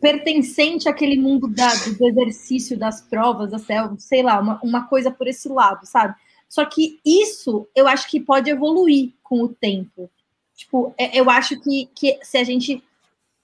[0.00, 3.58] pertencente àquele mundo da, do exercício, das provas, da
[3.98, 6.14] sei lá, uma, uma coisa por esse lado, sabe?
[6.48, 10.10] Só que isso eu acho que pode evoluir com o tempo.
[10.54, 12.82] Tipo, é, eu acho que, que se a gente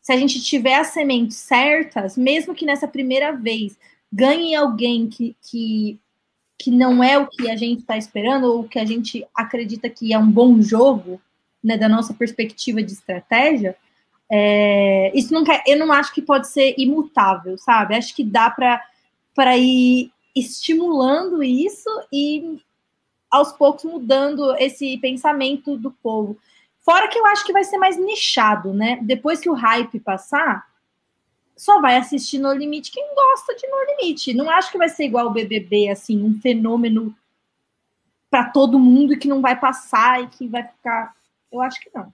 [0.01, 3.79] se a gente tiver as sementes certas, mesmo que nessa primeira vez
[4.13, 6.01] ganhe alguém que, que
[6.63, 9.91] que não é o que a gente está esperando ou o que a gente acredita
[9.91, 11.21] que é um bom jogo,
[11.63, 13.77] né, da nossa perspectiva de estratégia,
[14.31, 17.97] é, isso não quer, eu não acho que pode ser imutável, sabe?
[17.97, 22.59] Acho que dá para ir estimulando isso e
[23.29, 26.39] aos poucos mudando esse pensamento do povo.
[26.81, 29.01] Fora que eu acho que vai ser mais nichado, né?
[29.03, 30.65] Depois que o hype passar,
[31.63, 34.35] só vai assistir No Limite quem gosta de No Limite.
[34.35, 37.15] Não acho que vai ser igual o BBB, assim, um fenômeno
[38.29, 41.15] para todo mundo e que não vai passar e que vai ficar
[41.53, 42.13] Eu acho que não.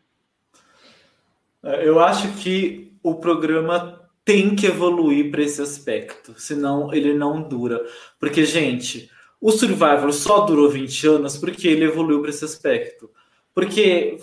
[1.62, 7.40] É, eu acho que o programa tem que evoluir para esse aspecto, senão ele não
[7.40, 7.82] dura.
[8.20, 13.10] Porque, gente, o Survivor só durou 20 anos porque ele evoluiu para esse aspecto.
[13.54, 14.18] Porque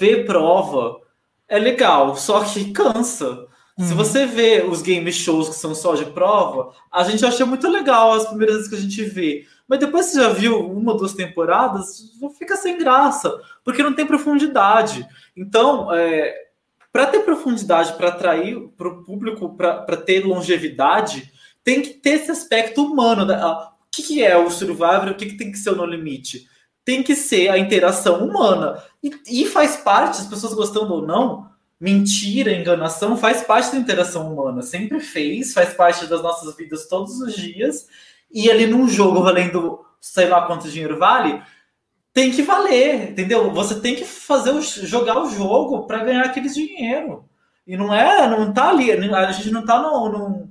[0.00, 1.00] ver prova
[1.46, 3.46] é legal, só que cansa.
[3.76, 3.86] Uhum.
[3.86, 7.68] Se você vê os game shows que são só de prova, a gente acha muito
[7.68, 9.46] legal as primeiras vezes que a gente vê.
[9.66, 14.06] Mas depois você já viu uma ou duas temporadas, fica sem graça, porque não tem
[14.06, 15.06] profundidade.
[15.36, 16.34] Então, é,
[16.92, 21.32] para ter profundidade, para atrair para o público, para ter longevidade,
[21.64, 23.24] tem que ter esse aspecto humano.
[23.24, 23.42] Né?
[23.44, 25.08] O que, que é o Survivor?
[25.08, 26.46] O que, que tem que ser o No Limite?
[26.84, 28.80] Tem que ser a interação humana.
[29.02, 31.50] E, e faz parte, as pessoas gostando ou não,
[31.84, 37.20] mentira, enganação faz parte da interação humana, sempre fez, faz parte das nossas vidas todos
[37.20, 37.86] os dias.
[38.32, 41.42] E ali num jogo valendo sei lá quanto dinheiro vale,
[42.12, 43.50] tem que valer, entendeu?
[43.52, 47.28] Você tem que fazer o, jogar o jogo para ganhar aquele dinheiro.
[47.66, 50.50] E não é, não tá ali, a gente não tá no, no,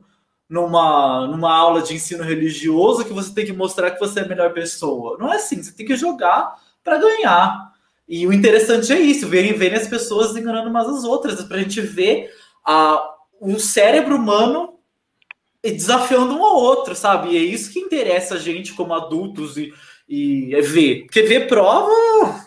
[0.49, 4.27] numa, numa aula de ensino religioso que você tem que mostrar que você é a
[4.27, 5.17] melhor pessoa.
[5.19, 7.72] Não é assim, você tem que jogar para ganhar.
[8.07, 11.59] E o interessante é isso, verem, verem as pessoas enganando umas às outras, para a
[11.61, 12.29] gente ver
[12.65, 14.73] a, o cérebro humano
[15.63, 17.29] desafiando um ao outro, sabe?
[17.29, 19.73] E é isso que interessa a gente como adultos e,
[20.07, 21.03] e é ver.
[21.03, 21.89] Porque ver prova,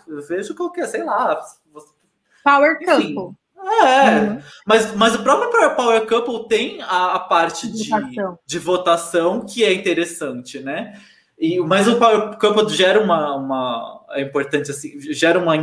[0.06, 1.40] eu vejo qualquer, sei lá.
[2.44, 3.36] Power Enfim, Couple.
[3.58, 4.38] É, uhum.
[4.64, 7.90] mas, mas o próprio Power Couple tem a, a parte de,
[8.46, 11.00] de votação que é interessante, né?
[11.38, 15.54] E, mas o Power Couple gera uma, uma é importante assim, gera, uma,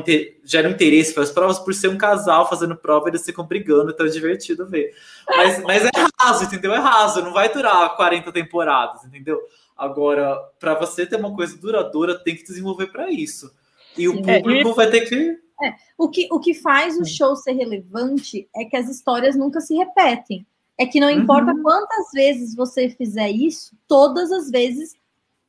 [0.43, 3.45] gera um interesse para as provas por ser um casal fazendo prova e eles ficam
[3.45, 4.93] brigando, então é divertido ver.
[5.27, 5.89] Mas, mas é
[6.21, 6.73] raso, entendeu?
[6.73, 9.41] É raso, não vai durar 40 temporadas, entendeu?
[9.75, 13.51] Agora, para você ter uma coisa duradoura, tem que desenvolver para isso.
[13.97, 15.37] E o é, público é, vai ter que.
[15.63, 19.59] É, o, que o que faz o show ser relevante é que as histórias nunca
[19.59, 20.45] se repetem.
[20.77, 21.61] É que não importa uhum.
[21.61, 24.95] quantas vezes você fizer isso, todas as vezes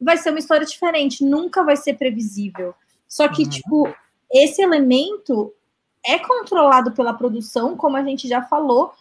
[0.05, 2.75] vai ser uma história diferente, nunca vai ser previsível.
[3.09, 3.49] Só que, uhum.
[3.49, 3.95] tipo,
[4.33, 5.53] esse elemento
[6.05, 8.93] é controlado pela produção, como a gente já falou,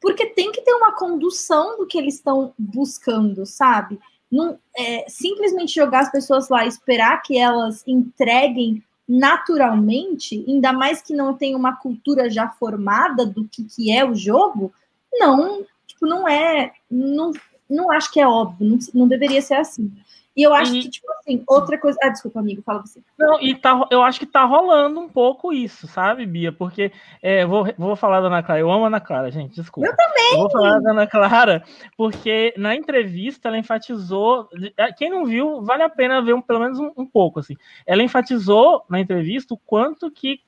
[0.00, 3.98] porque tem que ter uma condução do que eles estão buscando, sabe?
[4.30, 11.02] Não, é, simplesmente jogar as pessoas lá e esperar que elas entreguem naturalmente, ainda mais
[11.02, 14.72] que não tem uma cultura já formada do que, que é o jogo,
[15.12, 17.32] não, tipo, não é, não,
[17.68, 19.92] não acho que é óbvio, não, não deveria ser assim.
[20.40, 20.80] E eu acho e...
[20.80, 21.98] que, tipo assim, outra coisa.
[22.02, 23.02] Ah, desculpa, amigo, fala você.
[23.18, 26.50] Não, e tá, eu acho que tá rolando um pouco isso, sabe, Bia?
[26.50, 26.90] Porque
[27.22, 28.58] é, vou, vou falar da Ana Clara.
[28.58, 29.86] Eu amo a Ana Clara, gente, desculpa.
[29.86, 30.32] Eu também.
[30.32, 31.62] Eu vou falar da Ana Clara,
[31.94, 34.48] porque na entrevista ela enfatizou.
[34.78, 37.54] É, quem não viu, vale a pena ver um, pelo menos um, um pouco, assim.
[37.86, 40.40] Ela enfatizou na entrevista o quanto que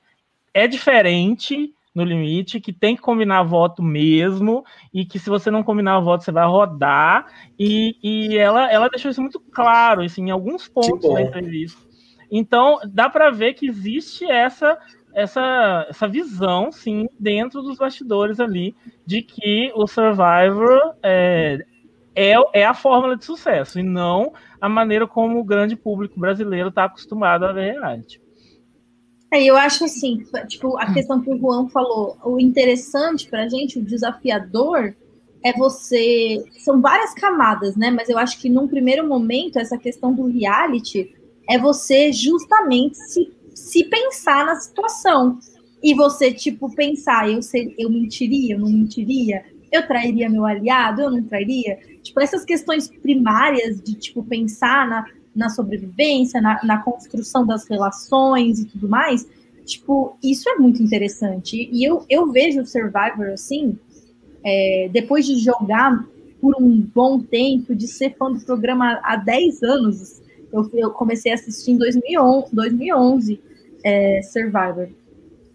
[0.55, 4.63] é diferente no limite, que tem que combinar voto mesmo,
[4.93, 7.27] e que se você não combinar voto, você vai rodar.
[7.59, 11.81] E, e ela, ela deixou isso muito claro assim, em alguns pontos da entrevista.
[12.31, 14.77] Então, dá para ver que existe essa,
[15.13, 18.75] essa, essa visão, sim, dentro dos bastidores ali,
[19.05, 21.59] de que o Survivor é,
[22.15, 26.69] é, é a fórmula de sucesso, e não a maneira como o grande público brasileiro
[26.69, 28.22] está acostumado a ver reality.
[29.33, 33.79] É, eu acho assim, tipo, a questão que o Juan falou, o interessante pra gente,
[33.79, 34.95] o desafiador,
[35.43, 36.45] é você.
[36.59, 37.89] São várias camadas, né?
[37.89, 41.15] Mas eu acho que num primeiro momento, essa questão do reality
[41.49, 45.39] é você justamente se, se pensar na situação.
[45.81, 51.01] E você, tipo, pensar, eu, ser, eu mentiria, eu não mentiria, eu trairia meu aliado,
[51.01, 51.79] eu não trairia.
[52.03, 55.05] Tipo, essas questões primárias de, tipo, pensar na,
[55.35, 59.27] na sobrevivência, na, na construção das relações e tudo mais,
[59.65, 61.69] tipo, isso é muito interessante.
[61.71, 63.77] E eu, eu vejo Survivor assim,
[64.43, 66.05] é, depois de jogar
[66.41, 70.21] por um bom tempo, de ser fã do programa há 10 anos,
[70.51, 73.41] eu, eu comecei a assistir em 2011, 2011
[73.83, 74.89] é, Survivor.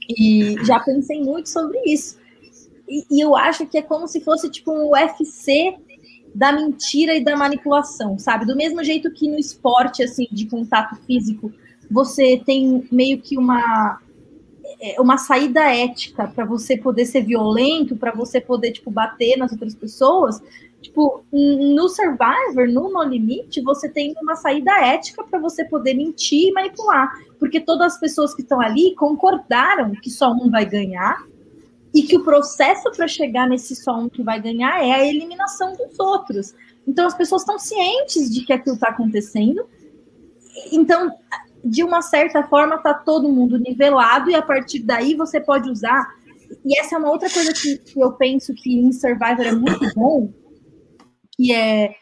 [0.09, 2.19] E já pensei muito sobre isso.
[2.89, 5.77] E, e, eu acho que é como se fosse tipo um UFC
[6.35, 8.47] da mentira e da manipulação, sabe?
[8.47, 11.53] Do mesmo jeito que no esporte, assim, de contato físico,
[11.91, 14.01] você tem meio que uma
[14.81, 19.51] é, uma saída ética para você poder ser violento, para você poder tipo bater nas
[19.53, 20.41] outras pessoas.
[20.81, 26.49] Tipo, no Survivor, no No Limite, você tem uma saída ética para você poder mentir
[26.49, 31.27] e manipular, porque todas as pessoas que estão ali concordaram que só um vai ganhar
[31.95, 35.75] e que o processo para chegar nesse só um que vai ganhar é a eliminação
[35.75, 36.55] dos outros.
[36.87, 39.67] Então as pessoas estão cientes de que aquilo está acontecendo.
[40.73, 41.11] Então
[41.65, 46.09] de uma certa forma está todo mundo nivelado e a partir daí você pode usar.
[46.65, 49.95] E essa é uma outra coisa que, que eu penso que em Survivor é muito
[49.95, 50.33] bom,
[51.37, 51.95] que é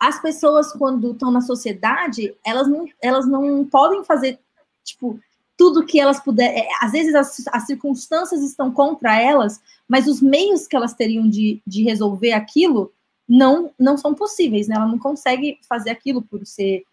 [0.00, 4.38] as pessoas quando estão na sociedade, elas não, elas não podem fazer
[4.82, 5.18] tipo
[5.56, 6.62] tudo que elas puderem.
[6.62, 11.28] É, às vezes as, as, circunstâncias estão contra elas, mas os meios que elas teriam
[11.28, 12.92] de, de resolver aquilo
[13.28, 14.76] não não são possíveis, né?
[14.76, 16.84] Ela não consegue fazer aquilo por ser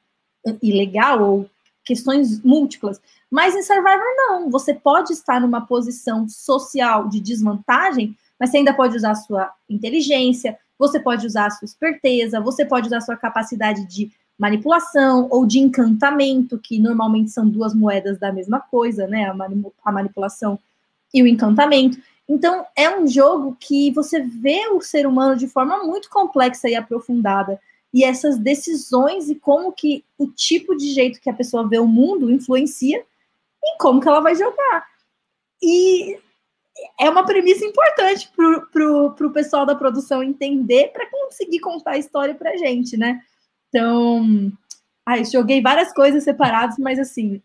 [0.62, 1.50] ilegal ou
[1.84, 3.02] questões múltiplas.
[3.30, 4.50] Mas em Survivor, não.
[4.50, 9.52] Você pode estar numa posição social de desvantagem, mas você ainda pode usar a sua
[9.70, 15.28] inteligência, você pode usar a sua esperteza, você pode usar a sua capacidade de manipulação
[15.30, 19.26] ou de encantamento, que normalmente são duas moedas da mesma coisa, né?
[19.26, 19.36] A,
[19.86, 20.58] a manipulação
[21.14, 22.00] e o encantamento.
[22.28, 26.74] Então, é um jogo que você vê o ser humano de forma muito complexa e
[26.74, 27.60] aprofundada
[27.94, 31.86] e essas decisões e como que o tipo de jeito que a pessoa vê o
[31.86, 32.98] mundo influencia
[33.64, 34.88] em como que ela vai jogar.
[35.62, 36.18] E
[37.00, 42.34] é uma premissa importante para pro pessoal da produção entender para conseguir contar a história
[42.34, 43.22] para gente, né?
[43.74, 44.52] Então,
[45.08, 47.42] ai, joguei várias coisas separadas, mas assim,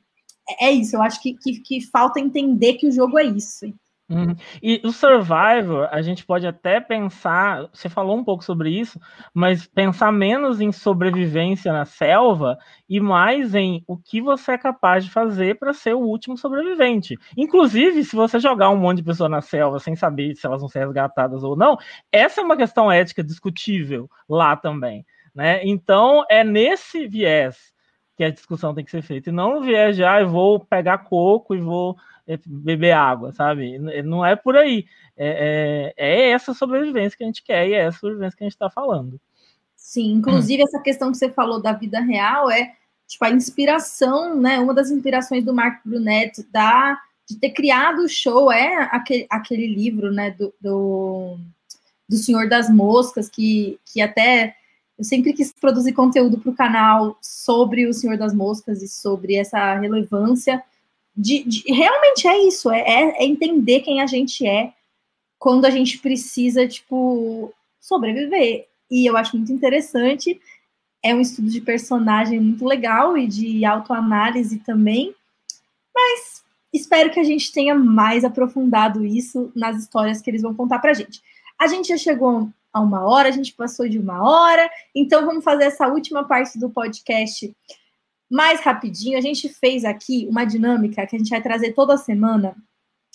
[0.61, 0.97] é isso.
[0.97, 3.73] Eu acho que, que, que falta entender que o jogo é isso.
[4.09, 4.37] Uhum.
[4.63, 9.01] E o Survivor, a gente pode até pensar, você falou um pouco sobre isso,
[9.35, 12.57] mas pensar menos em sobrevivência na selva
[12.89, 17.19] e mais em o que você é capaz de fazer para ser o último sobrevivente.
[17.37, 20.69] Inclusive, se você jogar um monte de pessoas na selva sem saber se elas vão
[20.69, 21.77] ser resgatadas ou não,
[22.13, 25.05] essa é uma questão ética discutível lá também.
[25.37, 25.61] Né?
[25.67, 27.75] Então, é nesse viés
[28.17, 30.59] que a discussão tem que ser feita, e não no viés de, ah, eu vou
[30.59, 31.95] pegar coco e vou
[32.27, 33.79] é, beber água, sabe?
[33.79, 34.87] Não é por aí.
[35.15, 38.47] É, é, é, essa sobrevivência que a gente quer e é essa sobrevivência que a
[38.47, 39.21] gente está falando.
[39.77, 42.73] Sim, inclusive essa questão que você falou da vida real é
[43.07, 44.59] tipo a inspiração, né?
[44.59, 49.67] Uma das inspirações do Marco Brunet da de ter criado o show é aquele, aquele
[49.67, 50.31] livro, né?
[50.31, 51.39] Do, do,
[52.09, 54.57] do Senhor das Moscas, que, que até
[54.99, 59.37] eu sempre quis produzir conteúdo para o canal sobre o Senhor das Moscas e sobre
[59.37, 60.63] essa relevância
[61.17, 64.73] de, de, realmente é isso, é, é, entender quem a gente é
[65.39, 68.67] quando a gente precisa, tipo, sobreviver.
[68.91, 70.41] E eu acho muito interessante.
[71.03, 75.15] É um estudo de personagem muito legal e de autoanálise também.
[75.95, 76.43] Mas
[76.73, 80.95] espero que a gente tenha mais aprofundado isso nas histórias que eles vão contar pra
[80.95, 81.23] gente.
[81.59, 85.43] A gente já chegou a uma hora, a gente passou de uma hora, então vamos
[85.43, 87.51] fazer essa última parte do podcast
[88.31, 92.55] mais rapidinho, a gente fez aqui uma dinâmica que a gente vai trazer toda semana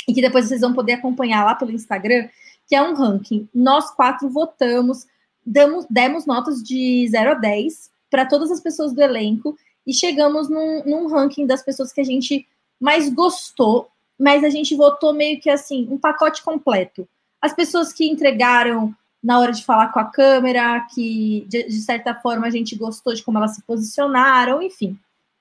[0.07, 2.28] e que depois vocês vão poder acompanhar lá pelo Instagram,
[2.68, 3.47] que é um ranking.
[3.53, 5.05] Nós quatro votamos,
[5.45, 9.55] damos, demos notas de 0 a 10 para todas as pessoas do elenco
[9.86, 12.47] e chegamos num, num ranking das pessoas que a gente
[12.80, 17.07] mais gostou, mas a gente votou meio que assim, um pacote completo.
[17.39, 22.15] As pessoas que entregaram na hora de falar com a câmera, que de, de, certa
[22.15, 24.97] forma a gente gostou de como elas se posicionaram, enfim,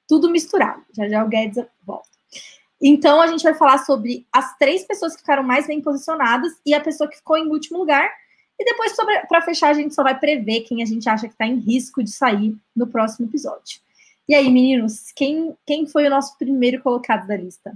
[0.07, 0.83] tudo misturado.
[0.93, 2.09] Já já o Guedes volta.
[2.81, 6.75] Então a gente vai falar sobre as três pessoas que ficaram mais bem posicionadas e
[6.75, 8.11] a pessoa que ficou em último lugar.
[8.59, 8.95] E depois,
[9.27, 12.03] para fechar, a gente só vai prever quem a gente acha que está em risco
[12.05, 13.81] de sair no próximo episódio.
[14.29, 17.73] E aí, meninos, quem, quem foi o nosso primeiro colocado da lista?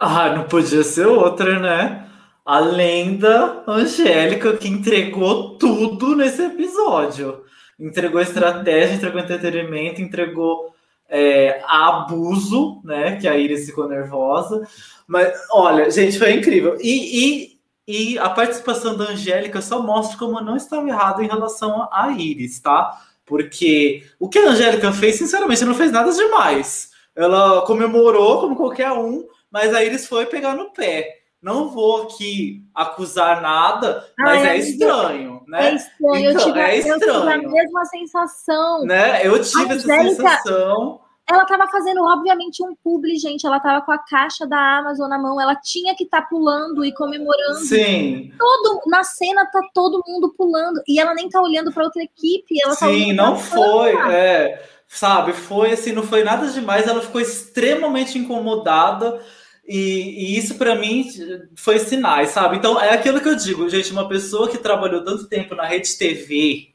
[0.00, 2.07] Ah, não podia ser outra, né?
[2.48, 7.44] A lenda Angélica que entregou tudo nesse episódio.
[7.78, 10.74] Entregou estratégia, entregou entretenimento, entregou
[11.10, 13.16] é, abuso, né?
[13.16, 14.66] Que a Iris ficou nervosa.
[15.06, 16.78] Mas, olha, gente, foi incrível.
[16.80, 21.28] E, e, e a participação da Angélica só mostra como eu não estava errado em
[21.28, 22.98] relação a Iris, tá?
[23.26, 26.92] Porque o que a Angélica fez, sinceramente, não fez nada demais.
[27.14, 31.18] Ela comemorou como qualquer um, mas a Iris foi pegar no pé.
[31.40, 35.70] Não vou aqui acusar nada, mas Ai, é estranho, né?
[35.70, 37.00] É estranho, então, eu, tive, é estranho.
[37.00, 38.84] eu tive a mesma sensação.
[38.84, 39.26] Né?
[39.26, 41.00] Eu tive essa sensação.
[41.30, 43.46] Ela estava fazendo, obviamente, um publi, gente.
[43.46, 45.38] Ela estava com a caixa da Amazon na mão.
[45.38, 47.60] Ela tinha que estar tá pulando e comemorando.
[47.60, 48.32] Sim.
[48.38, 50.80] Todo, na cena tá todo mundo pulando.
[50.88, 52.58] E ela nem tá olhando para outra equipe.
[52.64, 53.94] Ela tá Sim, tá não foi.
[54.10, 56.86] É, sabe, foi assim, não foi nada demais.
[56.86, 59.20] Ela ficou extremamente incomodada.
[59.68, 61.06] E, e, isso para mim
[61.54, 62.56] foi sinais, sabe?
[62.56, 65.98] Então é aquilo que eu digo, gente, uma pessoa que trabalhou tanto tempo na rede
[65.98, 66.68] TV,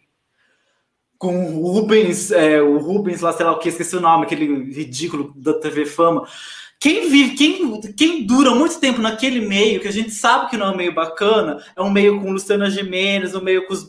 [1.18, 4.46] com o Rubens, é, o Rubens lá, sei lá o que, esqueci o nome, aquele
[4.72, 6.28] ridículo da TV Fama.
[6.80, 10.68] Quem vive, quem, quem dura muito tempo naquele meio, que a gente sabe que não
[10.68, 13.88] é um meio bacana, é um meio com Luciana Gimenez, um meio com os,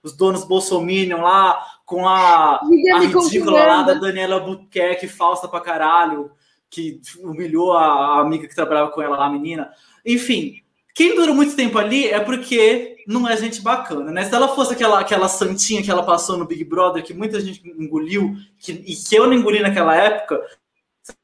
[0.00, 6.30] os donos Bolsominion lá, com a, a ridícula lá da Daniela Buquerque, falsa pra caralho,
[6.74, 9.70] que humilhou a, amiga que trabalhava com ela lá, a menina.
[10.04, 10.60] Enfim,
[10.92, 14.24] quem dura muito tempo ali é porque não é gente bacana, né?
[14.24, 17.62] Se ela fosse aquela, aquela santinha que ela passou no Big Brother, que muita gente
[17.78, 20.42] engoliu, que, e que eu não engoli naquela época,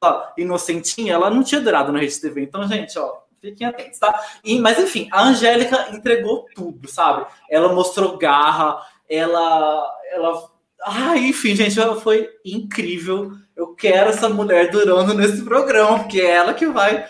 [0.00, 2.42] lá, inocentinha, ela não tinha durado na Rede TV.
[2.42, 4.24] Então, gente, ó, fiquem atentos, tá?
[4.44, 7.26] E, mas enfim, a Angélica entregou tudo, sabe?
[7.50, 9.84] Ela mostrou garra, ela.
[10.12, 10.48] ela
[10.82, 13.32] ah, enfim, gente, foi incrível.
[13.60, 17.06] Eu quero essa mulher durando nesse programa, porque é ela que vai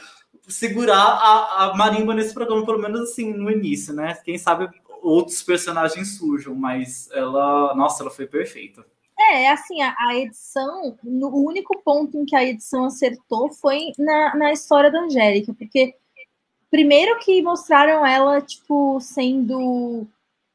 [0.48, 4.18] segurar a, a marimba nesse programa, pelo menos assim, no início, né?
[4.24, 4.68] Quem sabe
[5.00, 8.84] outros personagens surjam, mas ela, nossa, ela foi perfeita.
[9.16, 13.92] É, assim, a, a, edição, no, o único ponto em que a edição acertou foi
[13.96, 15.94] na, na história da Angélica, porque
[16.68, 20.04] primeiro que mostraram ela, tipo, sendo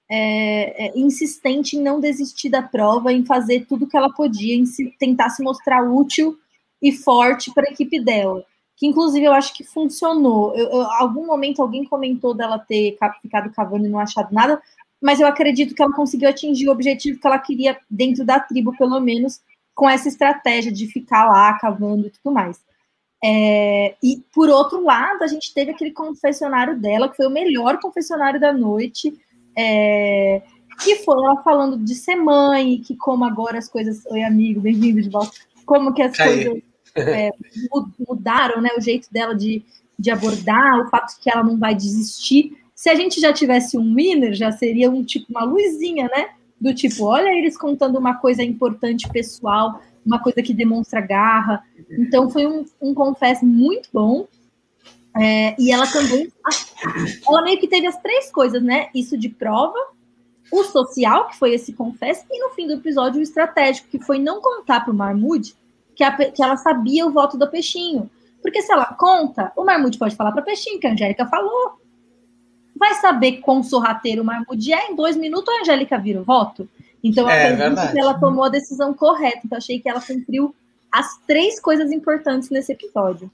[0.09, 4.65] é, é, insistente em não desistir da prova, em fazer tudo que ela podia, em
[4.65, 6.37] se, tentar se mostrar útil
[6.81, 8.43] e forte para a equipe dela.
[8.77, 10.55] Que inclusive eu acho que funcionou.
[10.55, 14.61] Eu, eu, algum momento alguém comentou dela ter ficado cavando e não achado nada,
[15.01, 18.75] mas eu acredito que ela conseguiu atingir o objetivo que ela queria dentro da tribo,
[18.77, 19.39] pelo menos,
[19.73, 22.59] com essa estratégia de ficar lá cavando e tudo mais.
[23.23, 27.79] É, e por outro lado, a gente teve aquele confessionário dela, que foi o melhor
[27.79, 29.19] confessionário da noite,
[29.55, 30.41] é,
[30.79, 34.05] que foi ela falando de ser mãe, que como agora as coisas.
[34.07, 35.31] Oi, amigo, bem-vindo de volta.
[35.65, 36.61] Como que as coisas
[36.95, 37.31] é,
[38.07, 38.69] mudaram, né?
[38.77, 39.63] O jeito dela de,
[39.97, 42.57] de abordar, o fato de que ela não vai desistir.
[42.73, 46.29] Se a gente já tivesse um winner, já seria um tipo uma luzinha, né?
[46.59, 51.63] Do tipo, olha eles contando uma coisa importante pessoal, uma coisa que demonstra garra.
[51.89, 54.27] Então foi um, um confesso muito bom.
[55.17, 56.31] É, e ela também,
[57.27, 58.89] ela meio que teve as três coisas, né?
[58.93, 59.77] Isso de prova,
[60.51, 64.19] o social, que foi esse confesso, e no fim do episódio o estratégico, que foi
[64.19, 65.55] não contar para o Marmude
[65.95, 68.09] que, que ela sabia o voto do Peixinho.
[68.41, 71.79] Porque se ela conta, o Marmude pode falar para Peixinho, que a Angélica falou
[72.77, 76.67] vai saber quão sorrateiro o Marmude é, em dois minutos a Angélica vira o voto.
[77.01, 79.39] Então, é, acredito que ela tomou a decisão correta.
[79.45, 80.53] Então, achei que ela cumpriu
[80.91, 83.31] as três coisas importantes nesse episódio.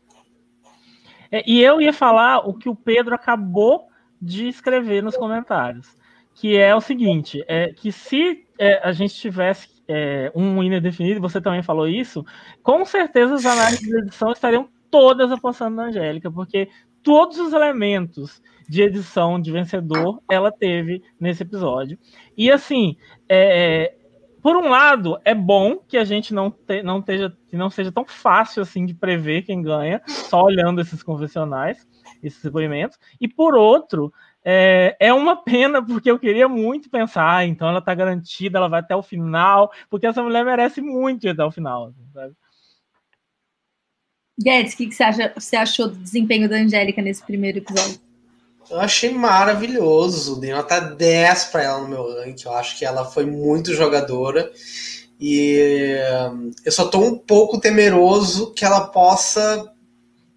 [1.32, 3.88] É, e eu ia falar o que o Pedro acabou
[4.22, 5.98] de escrever nos comentários,
[6.36, 11.22] que é o seguinte: é que se é, a gente tivesse é, um winner definido,
[11.22, 12.26] você também falou isso,
[12.62, 16.70] com certeza as análises de edição estariam todas apostando na Angélica, porque
[17.02, 21.98] todos os elementos de edição de vencedor ela teve nesse episódio.
[22.38, 22.96] E assim,
[23.28, 23.96] é,
[24.42, 27.92] por um lado, é bom que a gente não, te, não, esteja, que não seja
[27.92, 31.88] tão fácil assim de prever quem ganha, só olhando esses confessionais,
[32.24, 32.98] esses depoimentos.
[33.20, 34.12] E por outro,
[34.44, 38.68] é, é uma pena, porque eu queria muito pensar, ah, então ela tá garantida, ela
[38.68, 41.88] vai até o final, porque essa mulher merece muito ir até o final.
[41.88, 42.34] Assim, sabe?
[44.42, 48.11] Guedes, o que, que você, acha, você achou do desempenho da Angélica nesse primeiro episódio?
[48.72, 50.40] Eu achei maravilhoso.
[50.40, 52.48] Dei nota 10 para ela no meu ranking.
[52.48, 54.50] Eu acho que ela foi muito jogadora.
[55.20, 56.00] E
[56.32, 59.70] hum, eu só tô um pouco temeroso que ela possa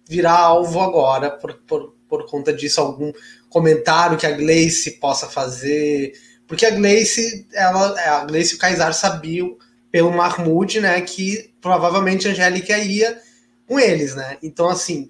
[0.07, 3.11] virar alvo agora, por, por, por conta disso, algum
[3.49, 6.13] comentário que a Gleice possa fazer.
[6.45, 9.57] Porque a Gleice, ela, a Gleice e o Kaysar sabiam
[9.89, 13.17] pelo Mahmoud, né, que provavelmente a Angélica ia
[13.65, 14.37] com eles, né?
[14.43, 15.09] Então, assim,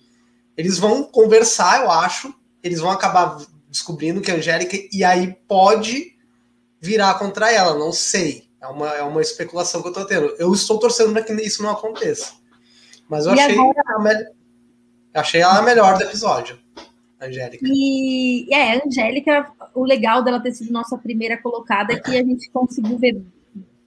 [0.56, 2.34] eles vão conversar, eu acho,
[2.66, 3.38] eles vão acabar
[3.70, 6.16] descobrindo que a Angélica e aí pode
[6.82, 8.50] virar contra ela, não sei.
[8.60, 10.34] É uma, é uma especulação que eu tô tendo.
[10.40, 12.34] Eu estou torcendo para que isso não aconteça.
[13.08, 13.84] Mas eu achei, agora...
[13.88, 14.26] a me...
[15.14, 16.58] achei ela a melhor do episódio.
[17.22, 17.64] Angélica.
[17.68, 22.24] E é, a Angélica, o legal dela ter sido nossa primeira colocada é que a
[22.24, 23.22] gente conseguiu ver,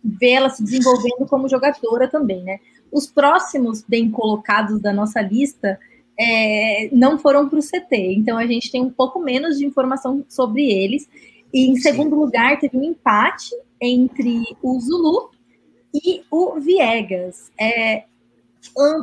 [0.03, 2.61] ver ela se desenvolvendo como jogadora também, né?
[2.93, 5.79] Os próximos bem colocados da nossa lista
[6.19, 8.15] é, não foram para o CT.
[8.17, 11.09] Então a gente tem um pouco menos de informação sobre eles.
[11.53, 13.51] E em segundo lugar, teve um empate
[13.81, 15.31] entre o Zulu
[15.95, 17.51] e o Viegas.
[17.59, 18.05] É,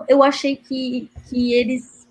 [0.08, 2.06] eu achei que, que eles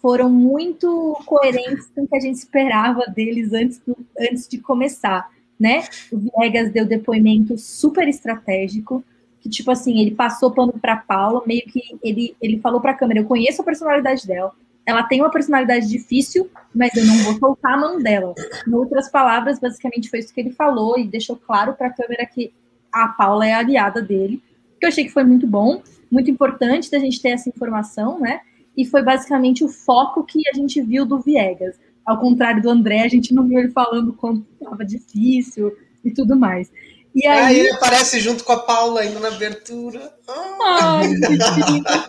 [0.00, 5.28] foram muito coerentes com o que a gente esperava deles antes, do, antes de começar.
[5.58, 5.84] Né?
[6.12, 9.04] O Viegas deu depoimento super estratégico
[9.44, 12.94] que, tipo assim, ele passou pano para Paula, meio que ele, ele falou para a
[12.94, 14.54] câmera: Eu conheço a personalidade dela,
[14.86, 18.34] ela tem uma personalidade difícil, mas eu não vou soltar a mão dela.
[18.66, 22.24] Em outras palavras, basicamente foi isso que ele falou e deixou claro para a câmera
[22.24, 22.54] que
[22.90, 24.42] a Paula é a aliada dele,
[24.80, 28.40] que eu achei que foi muito bom, muito importante da gente ter essa informação, né?
[28.74, 31.78] E foi basicamente o foco que a gente viu do Viegas.
[32.06, 35.70] Ao contrário do André, a gente não viu ele falando quanto estava difícil
[36.02, 36.72] e tudo mais.
[37.14, 40.12] E aí, aí ele aparece junto com a Paula ainda na abertura.
[40.28, 41.12] Ai,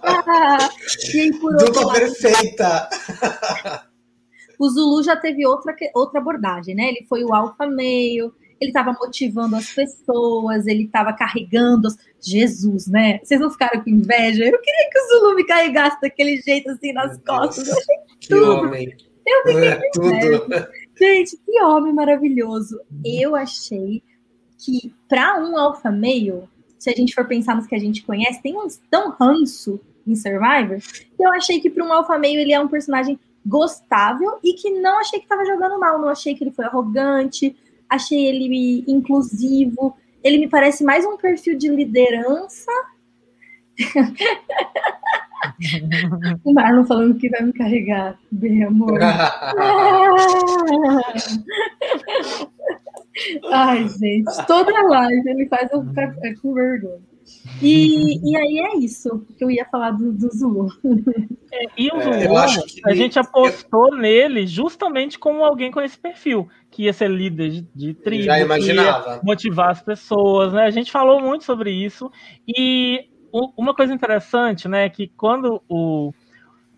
[0.04, 0.70] ah,
[1.14, 2.90] e por outro Dupla perfeita.
[4.60, 6.90] o Zulu já teve outra, que- outra abordagem, né?
[6.90, 11.98] Ele foi o alfa meio, ele estava motivando as pessoas, ele estava carregando as...
[12.28, 13.20] Jesus, né?
[13.24, 14.44] Vocês não ficaram com inveja?
[14.46, 17.68] Eu queria que o Zulu me carregasse daquele jeito assim nas costas.
[17.68, 18.52] Eu achei Que tudo.
[18.52, 18.96] homem.
[19.28, 20.70] Eu fiquei É.
[20.98, 22.80] Gente, que homem maravilhoso.
[23.06, 24.02] Eu achei
[24.66, 28.42] que para um alfa meio, se a gente for pensar nos que a gente conhece,
[28.42, 32.52] tem uns tão ranço em Survivor, que eu achei que para um alfa meio ele
[32.52, 36.44] é um personagem gostável e que não achei que estava jogando mal, não achei que
[36.44, 37.56] ele foi arrogante,
[37.88, 42.72] achei ele inclusivo, ele me parece mais um perfil de liderança.
[46.44, 48.98] o Marlon falando que vai me carregar, bem amor.
[53.52, 57.00] Ai, gente, toda live ele faz eu ficar com vergonha.
[57.62, 60.68] E, e aí é isso que eu ia falar do, do Zulu.
[61.78, 65.82] E o É, Zulu, eu acho que- a gente apostou nele justamente como alguém com
[65.82, 69.22] esse perfil, que ia ser líder de, de tribo, Já que ia imaginava.
[69.24, 70.66] motivar as pessoas, né?
[70.66, 72.12] A gente falou muito sobre isso.
[72.48, 73.08] E
[73.58, 76.12] uma coisa interessante, né, que quando o,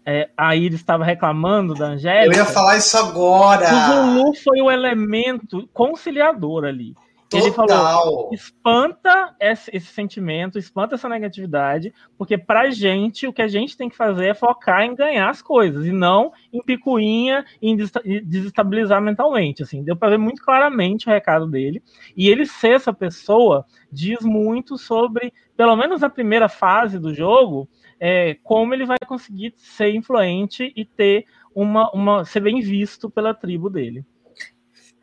[0.10, 3.66] é, a Iris estava reclamando da Eu Angélica, ia falar isso agora.
[3.66, 6.96] o Zulu foi o elemento conciliador ali.
[7.34, 8.30] Ele falou, Total.
[8.32, 13.90] espanta esse, esse sentimento, espanta essa negatividade, porque pra gente o que a gente tem
[13.90, 19.02] que fazer é focar em ganhar as coisas e não em picuinha e em desestabilizar
[19.02, 19.62] mentalmente.
[19.62, 21.84] Assim, deu para ver muito claramente o recado dele.
[22.16, 27.68] E ele ser essa pessoa diz muito sobre, pelo menos na primeira fase do jogo,
[28.00, 33.34] é, como ele vai conseguir ser influente e ter uma, uma ser bem visto pela
[33.34, 34.06] tribo dele.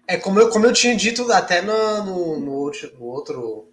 [0.07, 3.69] É como eu, como eu tinha dito até no, no, no no outro-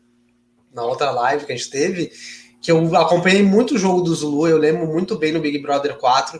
[0.73, 2.11] na outra live que a gente teve,
[2.61, 5.97] que eu acompanhei muito o jogo do Zulu, eu lembro muito bem no Big Brother
[5.97, 6.39] 4,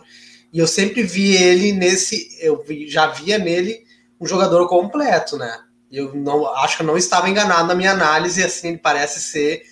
[0.52, 3.84] e eu sempre vi ele nesse, eu já via nele
[4.20, 5.58] um jogador completo, né?
[5.90, 9.62] Eu não acho que eu não estava enganado na minha análise, assim ele parece ser,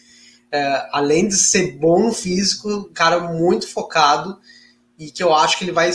[0.53, 4.39] é, além de ser bom no físico, um cara muito focado
[4.99, 5.91] e que eu acho que ele vai,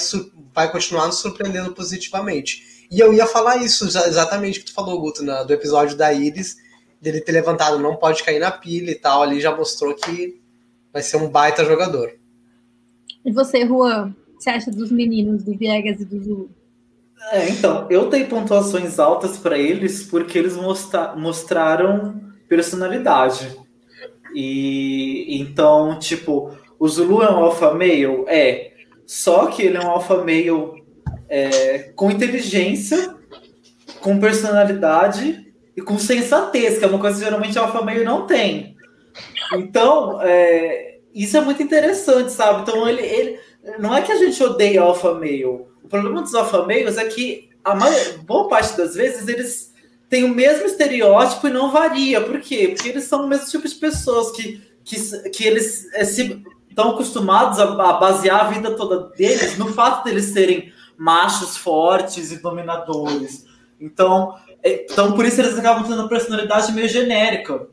[0.53, 2.87] vai continuar nos surpreendendo positivamente.
[2.89, 5.97] E eu ia falar isso exa- exatamente o que tu falou, Guto, na- do episódio
[5.97, 6.57] da Iris,
[7.01, 10.39] dele ter levantado, não pode cair na pilha e tal, ali já mostrou que
[10.93, 12.13] vai ser um baita jogador.
[13.23, 16.49] E você, Juan, o que você acha dos meninos do Viegas e do Zulu?
[17.31, 23.57] É, então, eu dei pontuações altas para eles porque eles mostra- mostraram personalidade.
[24.35, 28.25] E então, tipo, o Zulu é um alfa male?
[28.27, 28.73] É.
[29.05, 30.83] Só que ele é um alfa male
[31.29, 33.15] é, com inteligência,
[34.01, 38.75] com personalidade e com sensatez, que é uma coisa que geralmente alfa male não tem.
[39.53, 42.63] Então, é, isso é muito interessante, sabe?
[42.63, 43.39] Então, ele, ele
[43.79, 45.45] não é que a gente odeia alfa male.
[45.45, 49.73] O problema dos alfa males é que a maior, boa parte das vezes eles
[50.09, 52.21] têm o mesmo estereótipo e não varia.
[52.21, 52.69] Por quê?
[52.69, 56.91] Porque eles são o mesmo tipo de pessoas que, que, que eles é, se, estão
[56.91, 62.41] acostumados a, a basear a vida toda deles no fato deles serem machos fortes e
[62.41, 63.45] dominadores.
[63.79, 67.67] Então, é, então por isso eles acabam tendo uma personalidade meio genérica.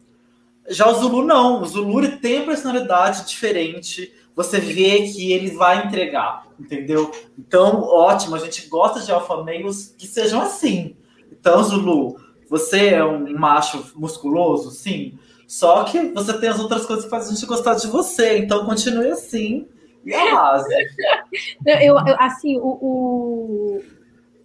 [0.68, 1.62] Já o Zulu não.
[1.62, 4.12] O Zulu tem uma personalidade diferente.
[4.34, 7.10] Você vê que ele vai entregar, entendeu?
[7.38, 8.36] Então, ótimo.
[8.36, 10.96] A gente gosta de alfa males que sejam assim.
[11.38, 12.16] Então, Zulu,
[12.48, 15.18] você é um macho musculoso, sim.
[15.46, 18.38] Só que você tem as outras coisas que fazem a gente gostar de você.
[18.38, 19.66] Então, continue assim
[20.04, 20.72] e arrase.
[21.66, 23.82] Eu, eu- eu- assim, o, o-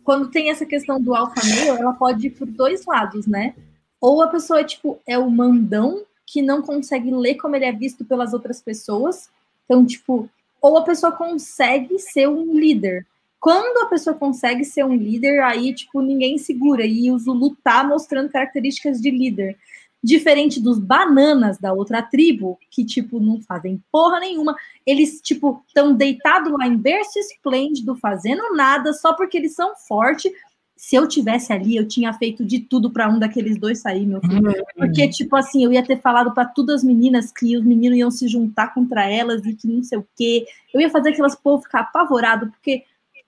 [0.03, 3.53] quando tem essa questão do alfa male, ela pode ir por dois lados, né?
[3.99, 8.03] Ou a pessoa, tipo, é o mandão que não consegue ler como ele é visto
[8.05, 9.29] pelas outras pessoas.
[9.65, 10.29] Então, tipo,
[10.61, 13.05] ou a pessoa consegue ser um líder.
[13.39, 16.85] Quando a pessoa consegue ser um líder, aí, tipo, ninguém segura.
[16.85, 19.57] E o Zulu tá mostrando características de líder.
[20.03, 24.55] Diferente dos bananas da outra tribo, que, tipo, não fazem porra nenhuma.
[24.85, 30.31] Eles, tipo, estão deitados lá em berço esplêndido, fazendo nada, só porque eles são fortes.
[30.75, 34.21] Se eu tivesse ali, eu tinha feito de tudo para um daqueles dois sair, meu
[34.21, 34.53] filho.
[34.75, 38.11] Porque, tipo assim, eu ia ter falado para todas as meninas que os meninos iam
[38.11, 40.45] se juntar contra elas e que não sei o quê.
[40.71, 42.83] Eu ia fazer aquelas povo ficar apavorado, porque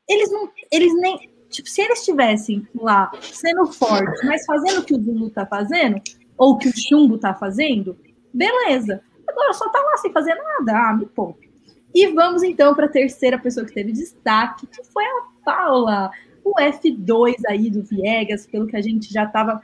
[0.09, 0.49] eles não.
[0.71, 1.29] Eles nem.
[1.49, 6.01] Tipo, se eles estivessem lá sendo fortes, mas fazendo o que o Zulu tá fazendo,
[6.37, 7.97] ou o que o Chumbo tá fazendo,
[8.33, 9.01] beleza.
[9.27, 10.89] Agora só tá lá sem fazer nada.
[10.89, 11.49] Ah, me poupe.
[11.93, 16.11] E vamos então para a terceira pessoa que teve destaque, que foi a Paula,
[16.43, 19.61] o F2 aí do Viegas, pelo que a gente já estava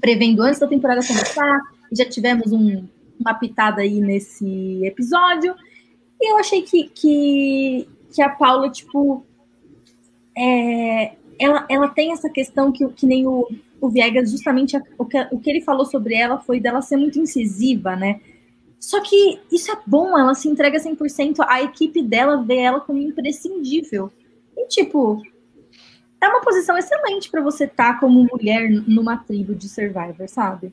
[0.00, 1.60] prevendo antes da temporada começar,
[1.92, 2.86] já tivemos um,
[3.18, 5.54] uma pitada aí nesse episódio.
[6.20, 9.25] E eu achei que, que, que a Paula, tipo,
[10.36, 13.48] é, ela, ela tem essa questão que, que nem o,
[13.80, 16.96] o Viegas, justamente a, o, que, o que ele falou sobre ela foi dela ser
[16.96, 18.20] muito incisiva, né?
[18.78, 23.00] Só que isso é bom, ela se entrega 100%, a equipe dela vê ela como
[23.00, 24.12] imprescindível.
[24.56, 25.22] E, tipo,
[26.20, 30.72] é uma posição excelente para você estar tá como mulher numa tribo de Survivor, sabe?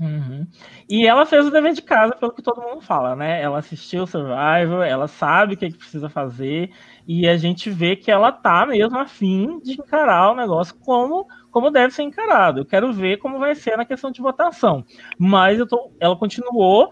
[0.00, 0.46] Uhum.
[0.88, 3.42] E ela fez o dever de casa, pelo que todo mundo fala, né?
[3.42, 6.70] Ela assistiu o Survivor, ela sabe o que, é que precisa fazer,
[7.06, 11.70] e a gente vê que ela tá mesmo afim de encarar o negócio como, como
[11.70, 12.60] deve ser encarado.
[12.60, 14.86] Eu quero ver como vai ser na questão de votação.
[15.18, 16.88] Mas eu tô, ela continuou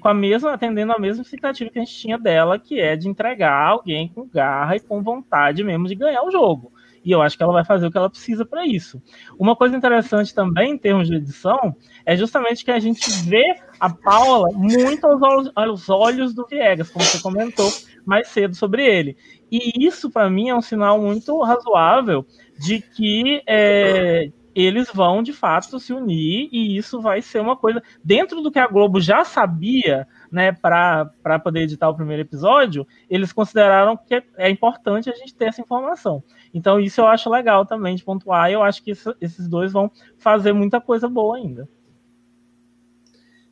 [0.00, 3.08] com a mesma, atendendo a mesma expectativa que a gente tinha dela, que é de
[3.08, 6.72] entregar alguém com garra e com vontade mesmo de ganhar o jogo.
[7.04, 9.02] E eu acho que ela vai fazer o que ela precisa para isso.
[9.38, 11.74] Uma coisa interessante também, em termos de edição,
[12.06, 16.90] é justamente que a gente vê a Paula muito aos olhos, aos olhos do Viegas,
[16.90, 17.70] como você comentou
[18.06, 19.16] mais cedo sobre ele.
[19.50, 22.24] E isso, para mim, é um sinal muito razoável
[22.58, 27.82] de que é, eles vão de fato se unir e isso vai ser uma coisa
[28.04, 33.32] dentro do que a Globo já sabia, né, para poder editar o primeiro episódio, eles
[33.32, 36.24] consideraram que é importante a gente ter essa informação.
[36.54, 38.50] Então isso eu acho legal também de pontuar.
[38.50, 41.68] Eu acho que isso, esses dois vão fazer muita coisa boa ainda.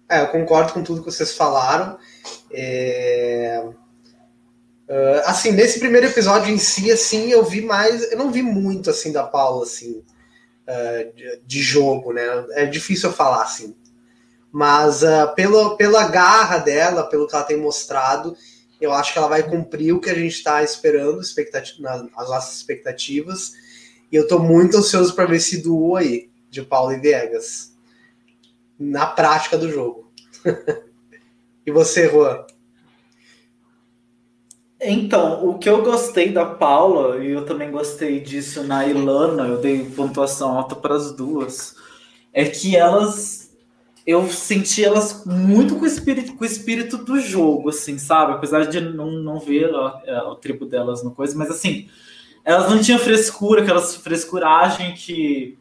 [0.09, 1.99] É, eu concordo com tudo que vocês falaram.
[2.51, 3.63] É...
[4.89, 8.91] Uh, assim, nesse primeiro episódio em si, assim, eu vi mais, eu não vi muito
[8.91, 12.25] assim da Paula, assim uh, de, de, jogo, né?
[12.55, 13.77] É difícil eu falar assim.
[14.53, 15.35] Mas uh,
[15.77, 18.37] pela, garra dela, pelo que ela tem mostrado,
[18.81, 22.57] eu acho que ela vai cumprir o que a gente está esperando, expectativa, as nossas
[22.57, 23.53] expectativas.
[24.11, 27.77] E eu estou muito ansioso para ver esse duo aí, de Paulo e Viegas,
[28.79, 30.11] na prática do jogo.
[31.65, 32.45] e você, Juan?
[34.83, 39.59] Então, o que eu gostei da Paula, e eu também gostei disso na Ilana, eu
[39.59, 41.77] dei pontuação alta para as duas,
[42.33, 43.50] é que elas.
[44.07, 48.33] Eu senti elas muito com o espírito, com o espírito do jogo, assim, sabe?
[48.33, 51.89] Apesar de não, não ver o tribo delas no coisa, mas assim,
[52.45, 55.59] elas não tinham frescura, aquela frescuragem que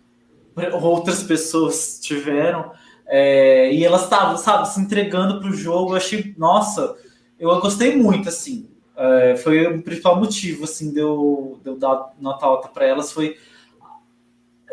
[0.82, 2.72] outras pessoas tiveram.
[3.08, 5.92] É, e elas estavam, sabe, se entregando pro jogo.
[5.92, 6.96] Eu achei, nossa,
[7.40, 8.70] eu gostei muito, assim.
[8.96, 13.12] É, foi o principal motivo, assim, de eu, de eu dar nota alta para elas,
[13.12, 13.38] foi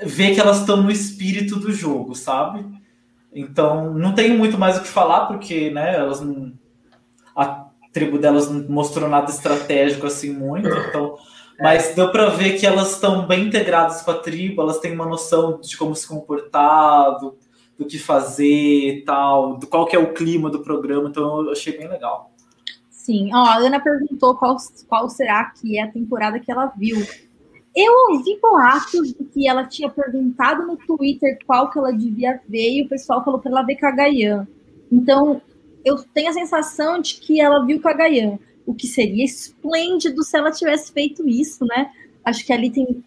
[0.03, 2.65] ver que elas estão no espírito do jogo, sabe?
[3.39, 6.53] Então, não tenho muito mais o que falar, porque, né, elas não...
[7.37, 11.17] A tribo delas não mostrou nada estratégico, assim, muito, então...
[11.59, 15.07] Mas deu para ver que elas estão bem integradas com a tribo, elas têm uma
[15.07, 17.39] noção de como se comportar, do,
[17.79, 21.53] do que fazer e tal, do qual que é o clima do programa, então eu
[21.53, 22.31] achei bem legal.
[22.91, 24.57] Sim, ó, a Ana perguntou qual,
[24.87, 27.07] qual será que é a temporada que ela viu.
[27.77, 32.71] Eu ouvi boatos de que ela tinha perguntado no Twitter qual que ela devia ver
[32.71, 34.49] e o pessoal falou para ela ver Cagayan.
[34.91, 35.43] Então,
[35.85, 40.51] eu tenho a sensação de que ela viu Cagayan, o que seria esplêndido se ela
[40.51, 41.91] tivesse feito isso, né?
[42.25, 43.05] Acho que ali tem.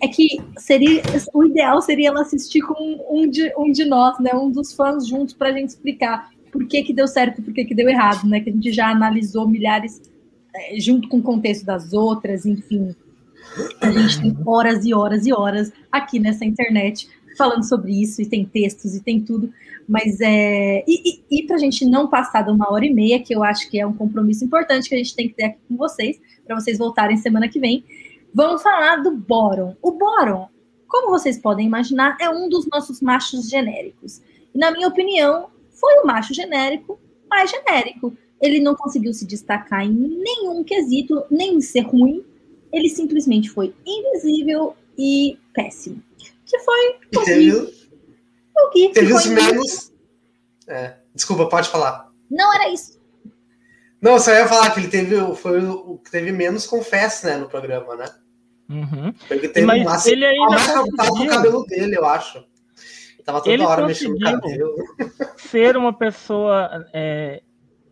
[0.00, 1.02] É que seria
[1.34, 4.32] o ideal seria ela assistir com um de, um de nós, né?
[4.34, 7.52] Um dos fãs juntos para a gente explicar por que, que deu certo e por
[7.52, 8.40] que, que deu errado, né?
[8.40, 10.00] Que a gente já analisou milhares,
[10.54, 12.94] é, junto com o contexto das outras, enfim.
[13.80, 18.26] A gente tem horas e horas e horas aqui nessa internet falando sobre isso, e
[18.26, 19.52] tem textos e tem tudo,
[19.86, 20.82] mas é.
[20.88, 23.44] E, e, e para a gente não passar de uma hora e meia, que eu
[23.44, 26.18] acho que é um compromisso importante que a gente tem que ter aqui com vocês,
[26.46, 27.84] para vocês voltarem semana que vem,
[28.34, 29.76] vamos falar do Boron.
[29.82, 30.48] O Boron,
[30.88, 34.22] como vocês podem imaginar, é um dos nossos machos genéricos.
[34.54, 38.16] E, na minha opinião, foi o macho genérico mais genérico.
[38.40, 42.24] Ele não conseguiu se destacar em nenhum quesito, nem ser ruim.
[42.72, 46.02] Ele simplesmente foi invisível e péssimo.
[46.44, 48.88] Que foi o teve, o Gui.
[48.92, 49.92] Teve os menos.
[50.68, 52.10] É, desculpa, pode falar.
[52.30, 53.00] Não era isso.
[54.00, 57.48] Não, só ia falar que ele teve, foi o que teve menos confesso, né, no
[57.48, 58.06] programa, né?
[58.68, 59.12] Uhum.
[59.26, 61.30] Porque teve Mas uma, ele ainda mais conseguiu...
[61.30, 62.44] cabelo dele, eu acho.
[63.24, 64.74] Tava toda ele hora mexendo no cabelo.
[65.36, 67.42] Ser uma pessoa é,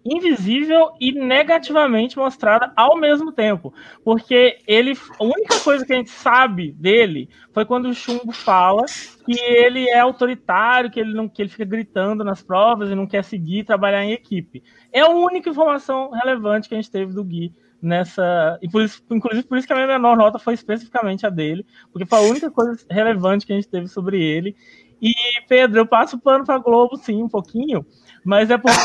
[0.05, 3.73] invisível e negativamente mostrada ao mesmo tempo.
[4.05, 4.93] Porque ele.
[5.19, 8.85] A única coisa que a gente sabe dele foi quando o Chumbo fala
[9.25, 13.07] que ele é autoritário, que ele não que ele fica gritando nas provas e não
[13.07, 14.63] quer seguir trabalhar em equipe.
[14.93, 18.59] É a única informação relevante que a gente teve do Gui nessa.
[18.63, 21.65] E por isso, inclusive por isso que a minha menor nota foi especificamente a dele,
[21.93, 24.57] porque foi a única coisa relevante que a gente teve sobre ele.
[25.01, 25.13] E,
[25.49, 27.85] Pedro, eu passo pano pra Globo, sim, um pouquinho,
[28.25, 28.79] mas é porque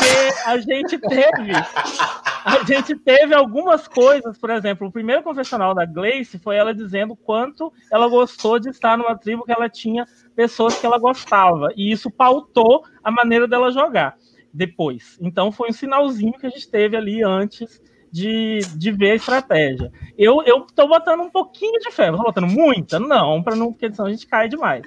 [0.46, 1.52] a gente teve.
[2.44, 7.14] A gente teve algumas coisas, por exemplo, o primeiro confessional da Gleice foi ela dizendo
[7.14, 11.92] quanto ela gostou de estar numa tribo que ela tinha pessoas que ela gostava, e
[11.92, 14.16] isso pautou a maneira dela jogar
[14.52, 15.18] depois.
[15.20, 17.80] Então foi um sinalzinho que a gente teve ali antes
[18.10, 19.92] de, de ver a estratégia.
[20.18, 22.98] Eu, eu tô botando um pouquinho de fé, tô botando muita?
[22.98, 24.82] Não, para não, porque senão a gente cai demais.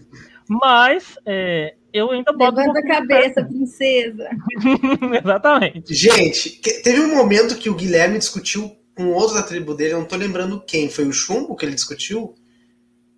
[0.50, 2.58] Mas é, eu ainda boto.
[2.58, 4.30] Levanta um a cabeça, princesa.
[5.24, 5.94] Exatamente.
[5.94, 10.06] Gente, teve um momento que o Guilherme discutiu com outro da tribo dele, eu não
[10.06, 10.90] tô lembrando quem.
[10.90, 12.36] Foi o Chumbo que ele discutiu?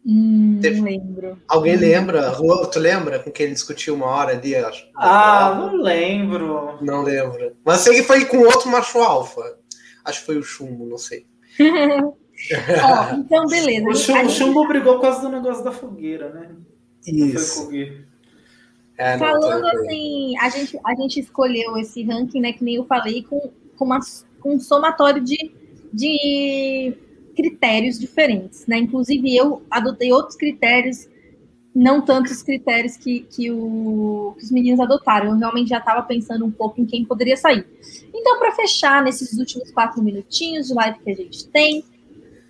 [0.06, 0.78] Hum, Teve...
[0.78, 1.40] Não lembro.
[1.48, 2.32] Alguém lembra?
[2.72, 4.56] Tu lembra com quem ele discutiu uma hora ali?
[4.56, 4.88] Acho.
[4.96, 6.78] Ah, não lembro.
[6.82, 7.56] Não lembro.
[7.66, 9.58] Mas sei que foi com outro macho alfa.
[10.04, 11.26] Acho que foi o Chumbo, não sei.
[11.60, 13.88] oh, então, beleza.
[13.88, 14.34] O Chumbo, gente...
[14.34, 16.52] Chumbo brigou por causa do negócio da fogueira, né?
[17.08, 17.70] Isso.
[18.98, 22.54] É, Falando assim, a gente, a gente escolheu esse ranking, né?
[22.54, 24.00] Que nem eu falei, com, com, uma,
[24.40, 25.52] com um somatório de,
[25.92, 26.96] de
[27.36, 28.78] critérios diferentes, né?
[28.78, 31.10] Inclusive eu adotei outros critérios,
[31.74, 35.32] não tantos critérios que, que, o, que os meninos adotaram.
[35.32, 37.68] Eu realmente já estava pensando um pouco em quem poderia sair.
[38.14, 41.84] Então, para fechar nesses últimos quatro minutinhos de live que a gente tem,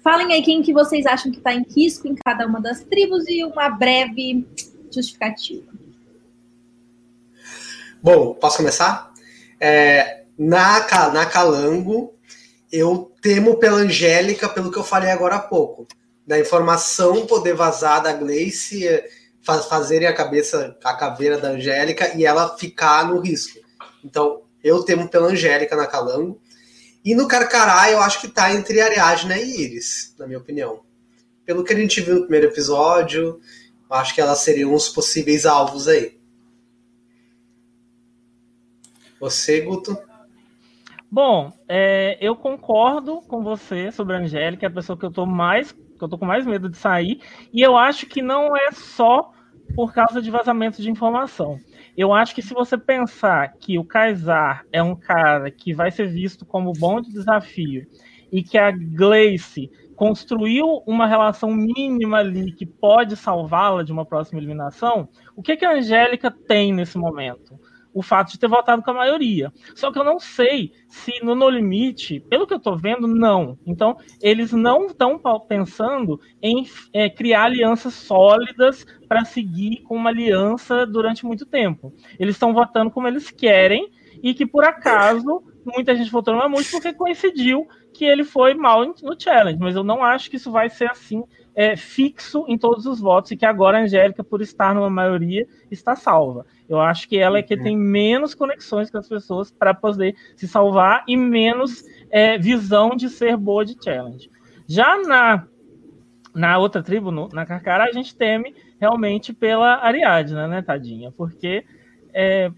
[0.03, 3.27] falem aí quem que vocês acham que está em risco em cada uma das tribos
[3.27, 4.45] e uma breve
[4.93, 5.84] justificativa.
[8.05, 9.11] Bom, posso começar?
[9.59, 12.13] É, na, na Calango,
[12.71, 15.87] eu temo pela Angélica, pelo que eu falei agora há pouco.
[16.23, 18.87] Da informação poder vazar da Gleice,
[19.41, 23.57] faz, fazerem a cabeça, a caveira da Angélica e ela ficar no risco.
[24.03, 26.39] Então, eu temo pela Angélica na Calango.
[27.03, 30.81] E no Carcará, eu acho que tá entre Ariadna e Iris, na minha opinião.
[31.43, 33.39] Pelo que a gente viu no primeiro episódio,
[33.89, 36.23] eu acho que elas seriam os possíveis alvos aí.
[39.25, 39.97] Você, Guto?
[41.09, 45.25] Bom, é, eu concordo com você sobre a Angélica, é a pessoa que eu tô
[45.25, 47.19] mais, que eu tô com mais medo de sair,
[47.51, 49.31] e eu acho que não é só
[49.75, 51.57] por causa de vazamento de informação.
[51.97, 56.07] Eu acho que se você pensar que o Kaysar é um cara que vai ser
[56.07, 57.87] visto como bom de desafio
[58.31, 64.39] e que a Gleice construiu uma relação mínima ali que pode salvá-la de uma próxima
[64.39, 67.59] eliminação, o que, que a Angélica tem nesse momento?
[67.95, 69.53] O fato de ter votado com a maioria.
[69.73, 73.57] Só que eu não sei se no No Limite, pelo que eu estou vendo, não.
[73.65, 75.17] Então, eles não estão
[75.47, 81.93] pensando em é, criar alianças sólidas para seguir com uma aliança durante muito tempo.
[82.19, 83.89] Eles estão votando como eles querem
[84.21, 88.85] e que, por acaso, muita gente votou no Mamute porque coincidiu que ele foi mal
[88.85, 89.57] no challenge.
[89.57, 91.23] Mas eu não acho que isso vai ser assim
[91.55, 95.47] é, fixo em todos os votos e que agora a Angélica, por estar numa maioria,
[95.71, 96.45] está salva.
[96.67, 100.47] Eu acho que ela é que tem menos conexões com as pessoas para poder se
[100.47, 104.29] salvar e menos é, visão de ser boa de challenge.
[104.67, 105.47] Já na,
[106.33, 111.11] na outra tribo, no, na Carcará, a gente teme realmente pela Ariadna, né, tadinha?
[111.11, 111.63] Porque
[112.13, 112.51] é,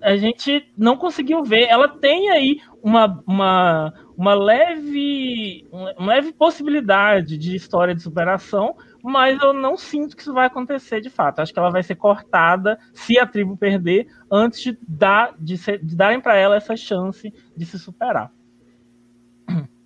[0.00, 1.66] a gente não conseguiu ver.
[1.68, 9.40] Ela tem aí uma, uma, uma leve uma leve possibilidade de história de superação, mas
[9.42, 11.40] eu não sinto que isso vai acontecer de fato.
[11.40, 15.84] Acho que ela vai ser cortada se a tribo perder antes de, dar, de, ser,
[15.84, 18.32] de darem para ela essa chance de se superar.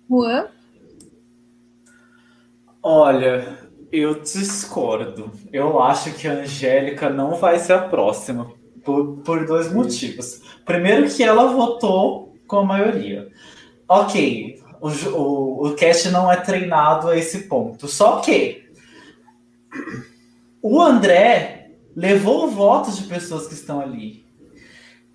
[0.09, 0.47] Juan?
[2.81, 3.57] Olha,
[3.91, 5.31] eu discordo.
[5.51, 8.51] Eu acho que a Angélica não vai ser a próxima
[8.83, 10.41] por, por dois motivos.
[10.65, 13.29] Primeiro, que ela votou com a maioria.
[13.87, 17.87] Ok, o, o, o cast não é treinado a esse ponto.
[17.87, 18.62] Só que
[20.61, 24.23] o André levou votos de pessoas que estão ali.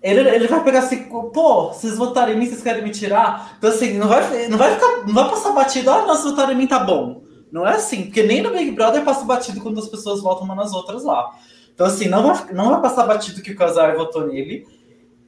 [0.01, 3.55] Ele, ele vai pegar assim, pô, vocês votaram em mim, vocês querem me tirar?
[3.57, 6.55] Então, assim, não vai, não vai ficar, não vai passar batido, ah, nós votaram em
[6.55, 7.23] mim, tá bom.
[7.51, 10.55] Não é assim, porque nem no Big Brother passa batido quando as pessoas votam umas
[10.55, 11.35] nas outras lá.
[11.73, 14.67] Então, assim, não vai, não vai passar batido que o Casar votou nele.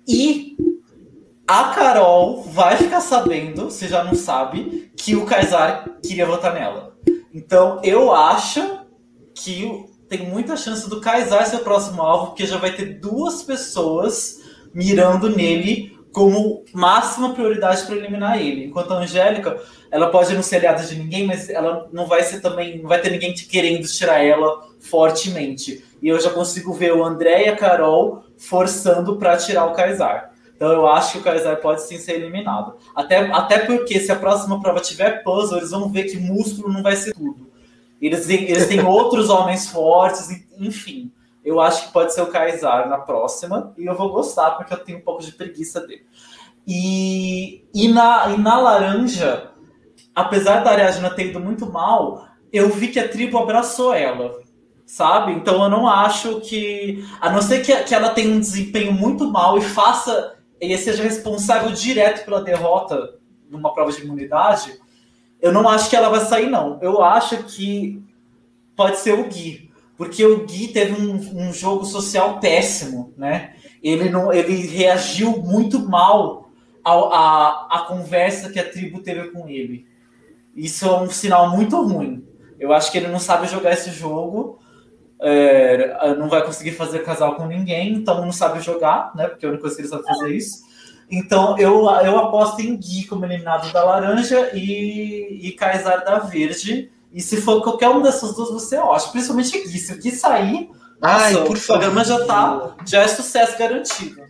[0.07, 0.55] E
[1.47, 6.95] a Carol vai ficar sabendo, se já não sabe, que o Kaysar queria votar nela.
[7.33, 8.80] Então, eu acho
[9.33, 13.43] que tem muita chance do Kaysar ser o próximo alvo, porque já vai ter duas
[13.43, 14.41] pessoas
[14.73, 18.65] mirando nele como máxima prioridade para eliminar ele.
[18.65, 19.57] Enquanto a Angélica,
[19.89, 22.99] ela pode não ser aliada de ninguém, mas ela não vai ser também, não vai
[22.99, 25.83] ter ninguém querendo tirar ela fortemente.
[26.01, 30.31] E eu já consigo ver o André e a Carol forçando para tirar o Kaysar.
[30.55, 32.75] Então eu acho que o Kaysar pode sim ser eliminado.
[32.95, 36.83] Até, até porque se a próxima prova tiver puzzle, eles vão ver que músculo não
[36.83, 37.50] vai ser tudo.
[38.01, 41.11] Eles, eles têm outros homens fortes, enfim.
[41.45, 44.83] Eu acho que pode ser o Kaysar na próxima, e eu vou gostar, porque eu
[44.83, 46.05] tenho um pouco de preguiça dele.
[46.67, 49.51] E, e, na, e na laranja,
[50.15, 54.39] apesar da Ariadna ter ido muito mal, eu vi que a tribo abraçou ela,
[54.85, 55.31] sabe?
[55.33, 57.03] Então eu não acho que.
[57.19, 60.35] A não ser que, que ela tenha um desempenho muito mal e faça.
[60.59, 63.15] e seja responsável direto pela derrota
[63.49, 64.79] numa prova de imunidade,
[65.41, 66.77] eu não acho que ela vai sair, não.
[66.81, 68.01] Eu acho que
[68.75, 69.71] pode ser o Gui.
[69.97, 71.15] Porque o Gui teve um,
[71.47, 73.55] um jogo social péssimo, né?
[73.83, 76.49] Ele, não, ele reagiu muito mal
[76.83, 79.87] à, conversa que a tribo teve com ele.
[80.55, 82.25] Isso é um sinal muito ruim.
[82.59, 84.59] Eu acho que ele não sabe jogar esse jogo,
[85.19, 89.27] é, não vai conseguir fazer casal com ninguém, então não sabe jogar, né?
[89.27, 90.70] Porque a única coisa que ele sabe fazer é isso.
[91.11, 96.89] Então eu, eu aposto em Gui como eliminado da laranja e, e Kaysar da verde.
[97.11, 99.11] E se for qualquer um dessas duas, você é ótimo.
[99.11, 99.77] Principalmente Gui.
[99.77, 100.69] Se o Gui sair,
[101.01, 102.75] Ai, nossa, por o programa já tá.
[102.85, 104.21] Já é sucesso garantido.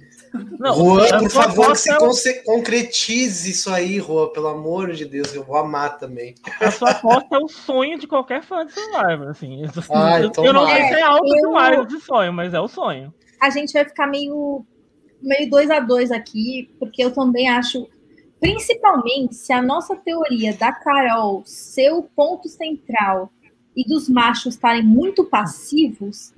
[0.57, 2.43] Não, Rua, por favor, que você é...
[2.43, 6.35] concretize isso aí, Rua, pelo amor de Deus, eu vou amar também.
[6.61, 9.63] A sua aposta é o sonho de qualquer fã de Survivor, assim.
[9.93, 11.47] Ai, eu, eu não sei se é alto eu...
[11.47, 13.13] demais de sonho, mas é o sonho.
[13.41, 14.65] A gente vai ficar meio
[15.21, 17.87] meio dois a dois aqui, porque eu também acho,
[18.39, 23.31] principalmente se a nossa teoria da Carol ser o ponto central
[23.75, 26.33] e dos machos estarem muito passivos,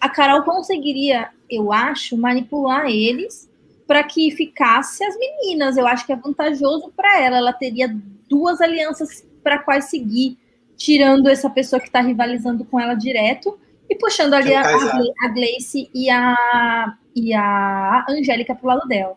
[0.00, 3.48] a Carol conseguiria, eu acho, manipular eles
[3.86, 5.76] para que ficasse as meninas.
[5.76, 7.38] Eu acho que é vantajoso para ela.
[7.38, 7.94] Ela teria
[8.28, 10.36] duas alianças para quais seguir,
[10.76, 13.58] tirando essa pessoa que está rivalizando com ela direto
[13.88, 19.16] e puxando ali a, a, Gleice e a, e a Angélica pro lado dela.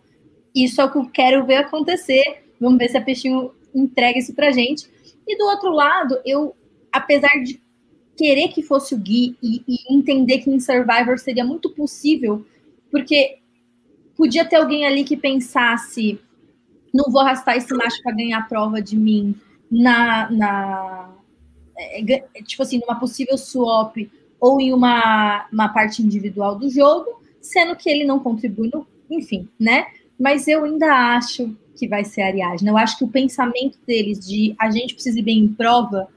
[0.55, 2.45] Isso é o que eu quero ver acontecer.
[2.59, 4.89] Vamos ver se a Peixinho entrega isso pra gente.
[5.27, 6.55] E do outro lado, eu,
[6.91, 7.61] apesar de
[8.15, 12.45] querer que fosse o Gui e, e entender que em Survivor seria muito possível,
[12.89, 13.39] porque
[14.15, 16.19] podia ter alguém ali que pensasse:
[16.93, 19.35] não vou arrastar esse macho para ganhar a prova de mim
[19.69, 21.15] na, na
[21.77, 23.95] é, é, tipo assim, numa possível swap
[24.41, 29.47] ou em uma, uma parte individual do jogo, sendo que ele não contribui no, enfim,
[29.59, 29.85] né?
[30.19, 32.67] Mas eu ainda acho que vai ser a Ariadne.
[32.67, 36.07] Eu acho que o pensamento deles de a gente precisa ir bem em prova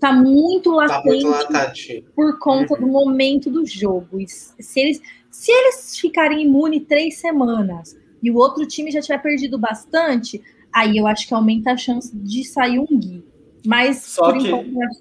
[0.00, 2.80] tá muito latente, tá muito por conta uhum.
[2.80, 4.20] do momento do jogo.
[4.20, 9.18] E se eles, se eles ficarem imunes três semanas e o outro time já tiver
[9.18, 10.42] perdido bastante,
[10.72, 13.24] aí eu acho que aumenta a chance de sair um Gui.
[13.66, 14.50] Mas Só que...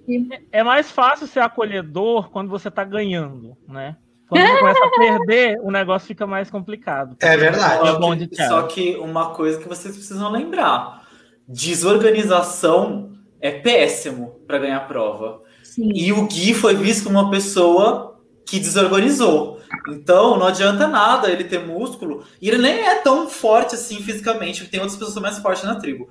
[0.06, 0.30] que...
[0.52, 3.98] é mais fácil ser acolhedor quando você está ganhando, né?
[4.28, 7.16] Quando você começa a perder, o negócio fica mais complicado.
[7.20, 7.86] É verdade.
[7.86, 11.06] Só que, só que uma coisa que vocês precisam lembrar:
[11.48, 15.42] desorganização é péssimo para ganhar prova.
[15.62, 15.92] Sim.
[15.94, 19.60] E o Gui foi visto como uma pessoa que desorganizou.
[19.90, 22.24] Então não adianta nada ele ter músculo.
[22.42, 24.68] E ele nem é tão forte assim fisicamente.
[24.70, 26.10] Tem outras pessoas mais fortes na tribo.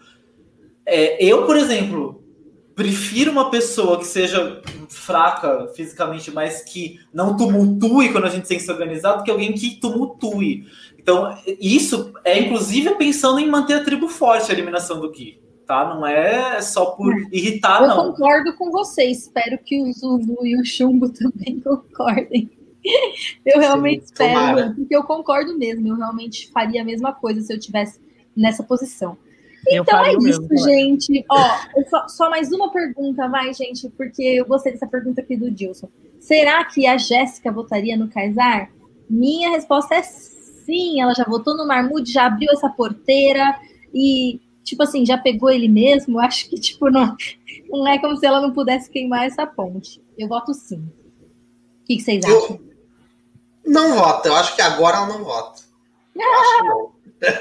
[0.84, 2.21] É, eu, por exemplo,
[2.74, 8.58] prefiro uma pessoa que seja fraca fisicamente, mas que não tumultue quando a gente tem
[8.58, 10.66] que se organizar, do que alguém que tumultue.
[10.98, 15.40] Então, isso é inclusive pensando em manter a tribo forte, a eliminação do Ki.
[15.66, 15.94] Tá?
[15.94, 18.06] Não é só por irritar, eu não.
[18.06, 19.04] Eu concordo com você.
[19.04, 22.50] Espero que o Zulu e o Chumbo também concordem.
[23.46, 24.74] Eu realmente Sim, espero, tomara.
[24.76, 25.88] porque eu concordo mesmo.
[25.88, 28.00] Eu realmente faria a mesma coisa se eu tivesse
[28.36, 29.16] nessa posição.
[29.68, 31.24] Então é isso, mesmo, gente.
[31.30, 31.50] Ó,
[31.88, 35.88] só, só, mais uma pergunta, vai, gente, porque eu gostei dessa pergunta aqui do Dilson.
[36.18, 38.70] Será que a Jéssica votaria no Kaysar?
[39.08, 41.00] Minha resposta é sim.
[41.00, 43.58] Ela já votou no Marmude, já abriu essa porteira
[43.94, 46.18] e, tipo assim, já pegou ele mesmo.
[46.18, 47.16] Eu acho que, tipo, não,
[47.68, 50.02] não é como se ela não pudesse queimar essa ponte.
[50.18, 50.78] Eu voto sim.
[50.78, 52.60] O que, que vocês acham?
[53.64, 54.26] Eu não voto.
[54.26, 55.62] Eu acho que agora ela não vota.
[56.14, 56.91] Eu acho que não.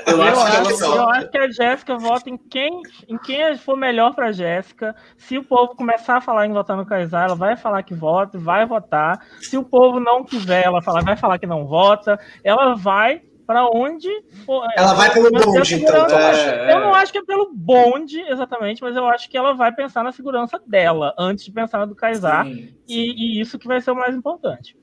[0.06, 4.14] Eu, eu, acho, eu, acho, que a Jéssica vota em quem, em quem for melhor
[4.14, 4.96] para Jéssica.
[5.18, 8.38] Se o povo começar a falar em votar no Kaysar, ela vai falar que vota,
[8.38, 9.26] vai votar.
[9.40, 12.20] Se o povo não quiser, ela fala, vai falar que não vota.
[12.44, 14.08] Ela vai para onde
[14.46, 14.66] for.
[14.78, 16.06] Ela vai pelo bonde, então.
[16.20, 19.74] É, eu não acho que é pelo bonde, exatamente, mas eu acho que ela vai
[19.74, 22.48] pensar na segurança dela antes de pensar na do Kaysar.
[22.48, 24.78] E, e isso que vai ser o mais importante.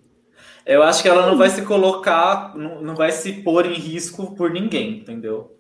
[0.69, 4.37] Eu acho que ela não vai se colocar, não, não vai se pôr em risco
[4.37, 5.57] por ninguém, entendeu?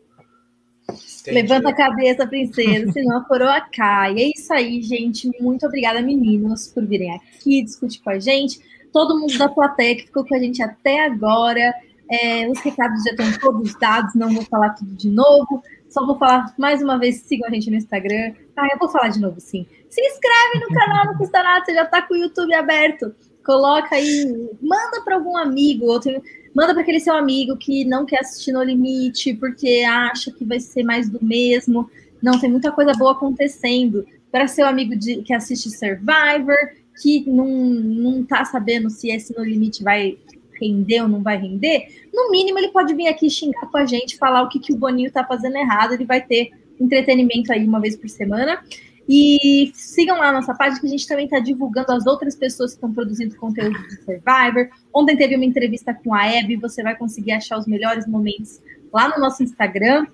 [0.82, 1.30] Entendi.
[1.32, 4.20] Levanta a cabeça, princesa, senão a coroa cai.
[4.20, 5.30] É isso aí, gente.
[5.40, 8.60] Muito obrigada, meninos, por virem aqui discutir com a gente.
[8.92, 11.72] Todo mundo da plateia que ficou com a gente até agora.
[12.10, 15.62] É, os recados já estão todos dados, não vou falar tudo de novo.
[15.88, 18.34] Só vou falar mais uma vez, sigam a gente no Instagram.
[18.54, 19.66] Ah, eu vou falar de novo, sim.
[19.88, 23.14] Se inscreve no canal, não custa nada, você já está com o YouTube aberto
[23.48, 24.26] Coloca aí,
[24.60, 26.12] manda para algum amigo, outro,
[26.54, 30.60] manda para aquele seu amigo que não quer assistir No Limite porque acha que vai
[30.60, 31.88] ser mais do mesmo.
[32.22, 34.04] Não, tem muita coisa boa acontecendo.
[34.30, 36.58] Para seu amigo de, que assiste Survivor,
[37.00, 40.18] que não, não tá sabendo se esse No Limite vai
[40.60, 44.18] render ou não vai render, no mínimo ele pode vir aqui xingar com a gente,
[44.18, 47.80] falar o que, que o Boninho tá fazendo errado, ele vai ter entretenimento aí uma
[47.80, 48.62] vez por semana.
[49.08, 52.72] E sigam lá a nossa página, que a gente também está divulgando as outras pessoas
[52.72, 54.68] que estão produzindo conteúdo de Survivor.
[54.94, 58.60] Ontem teve uma entrevista com a Abby, você vai conseguir achar os melhores momentos
[58.92, 60.06] lá no nosso Instagram.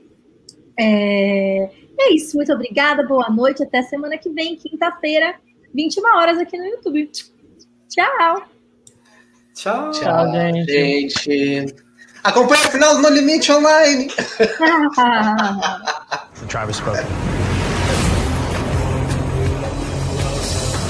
[0.79, 5.35] É, é isso, muito obrigada, boa noite, até semana que vem, quinta-feira,
[5.75, 7.11] 21 horas aqui no YouTube.
[7.89, 8.45] Tchau!
[9.55, 11.23] Tchau, Tchau gente.
[11.23, 11.75] gente.
[12.23, 14.09] Acompanhe o final do No Limite Online.
[16.49, 17.64] Travis spoken.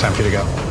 [0.05, 0.64] Time for you to go.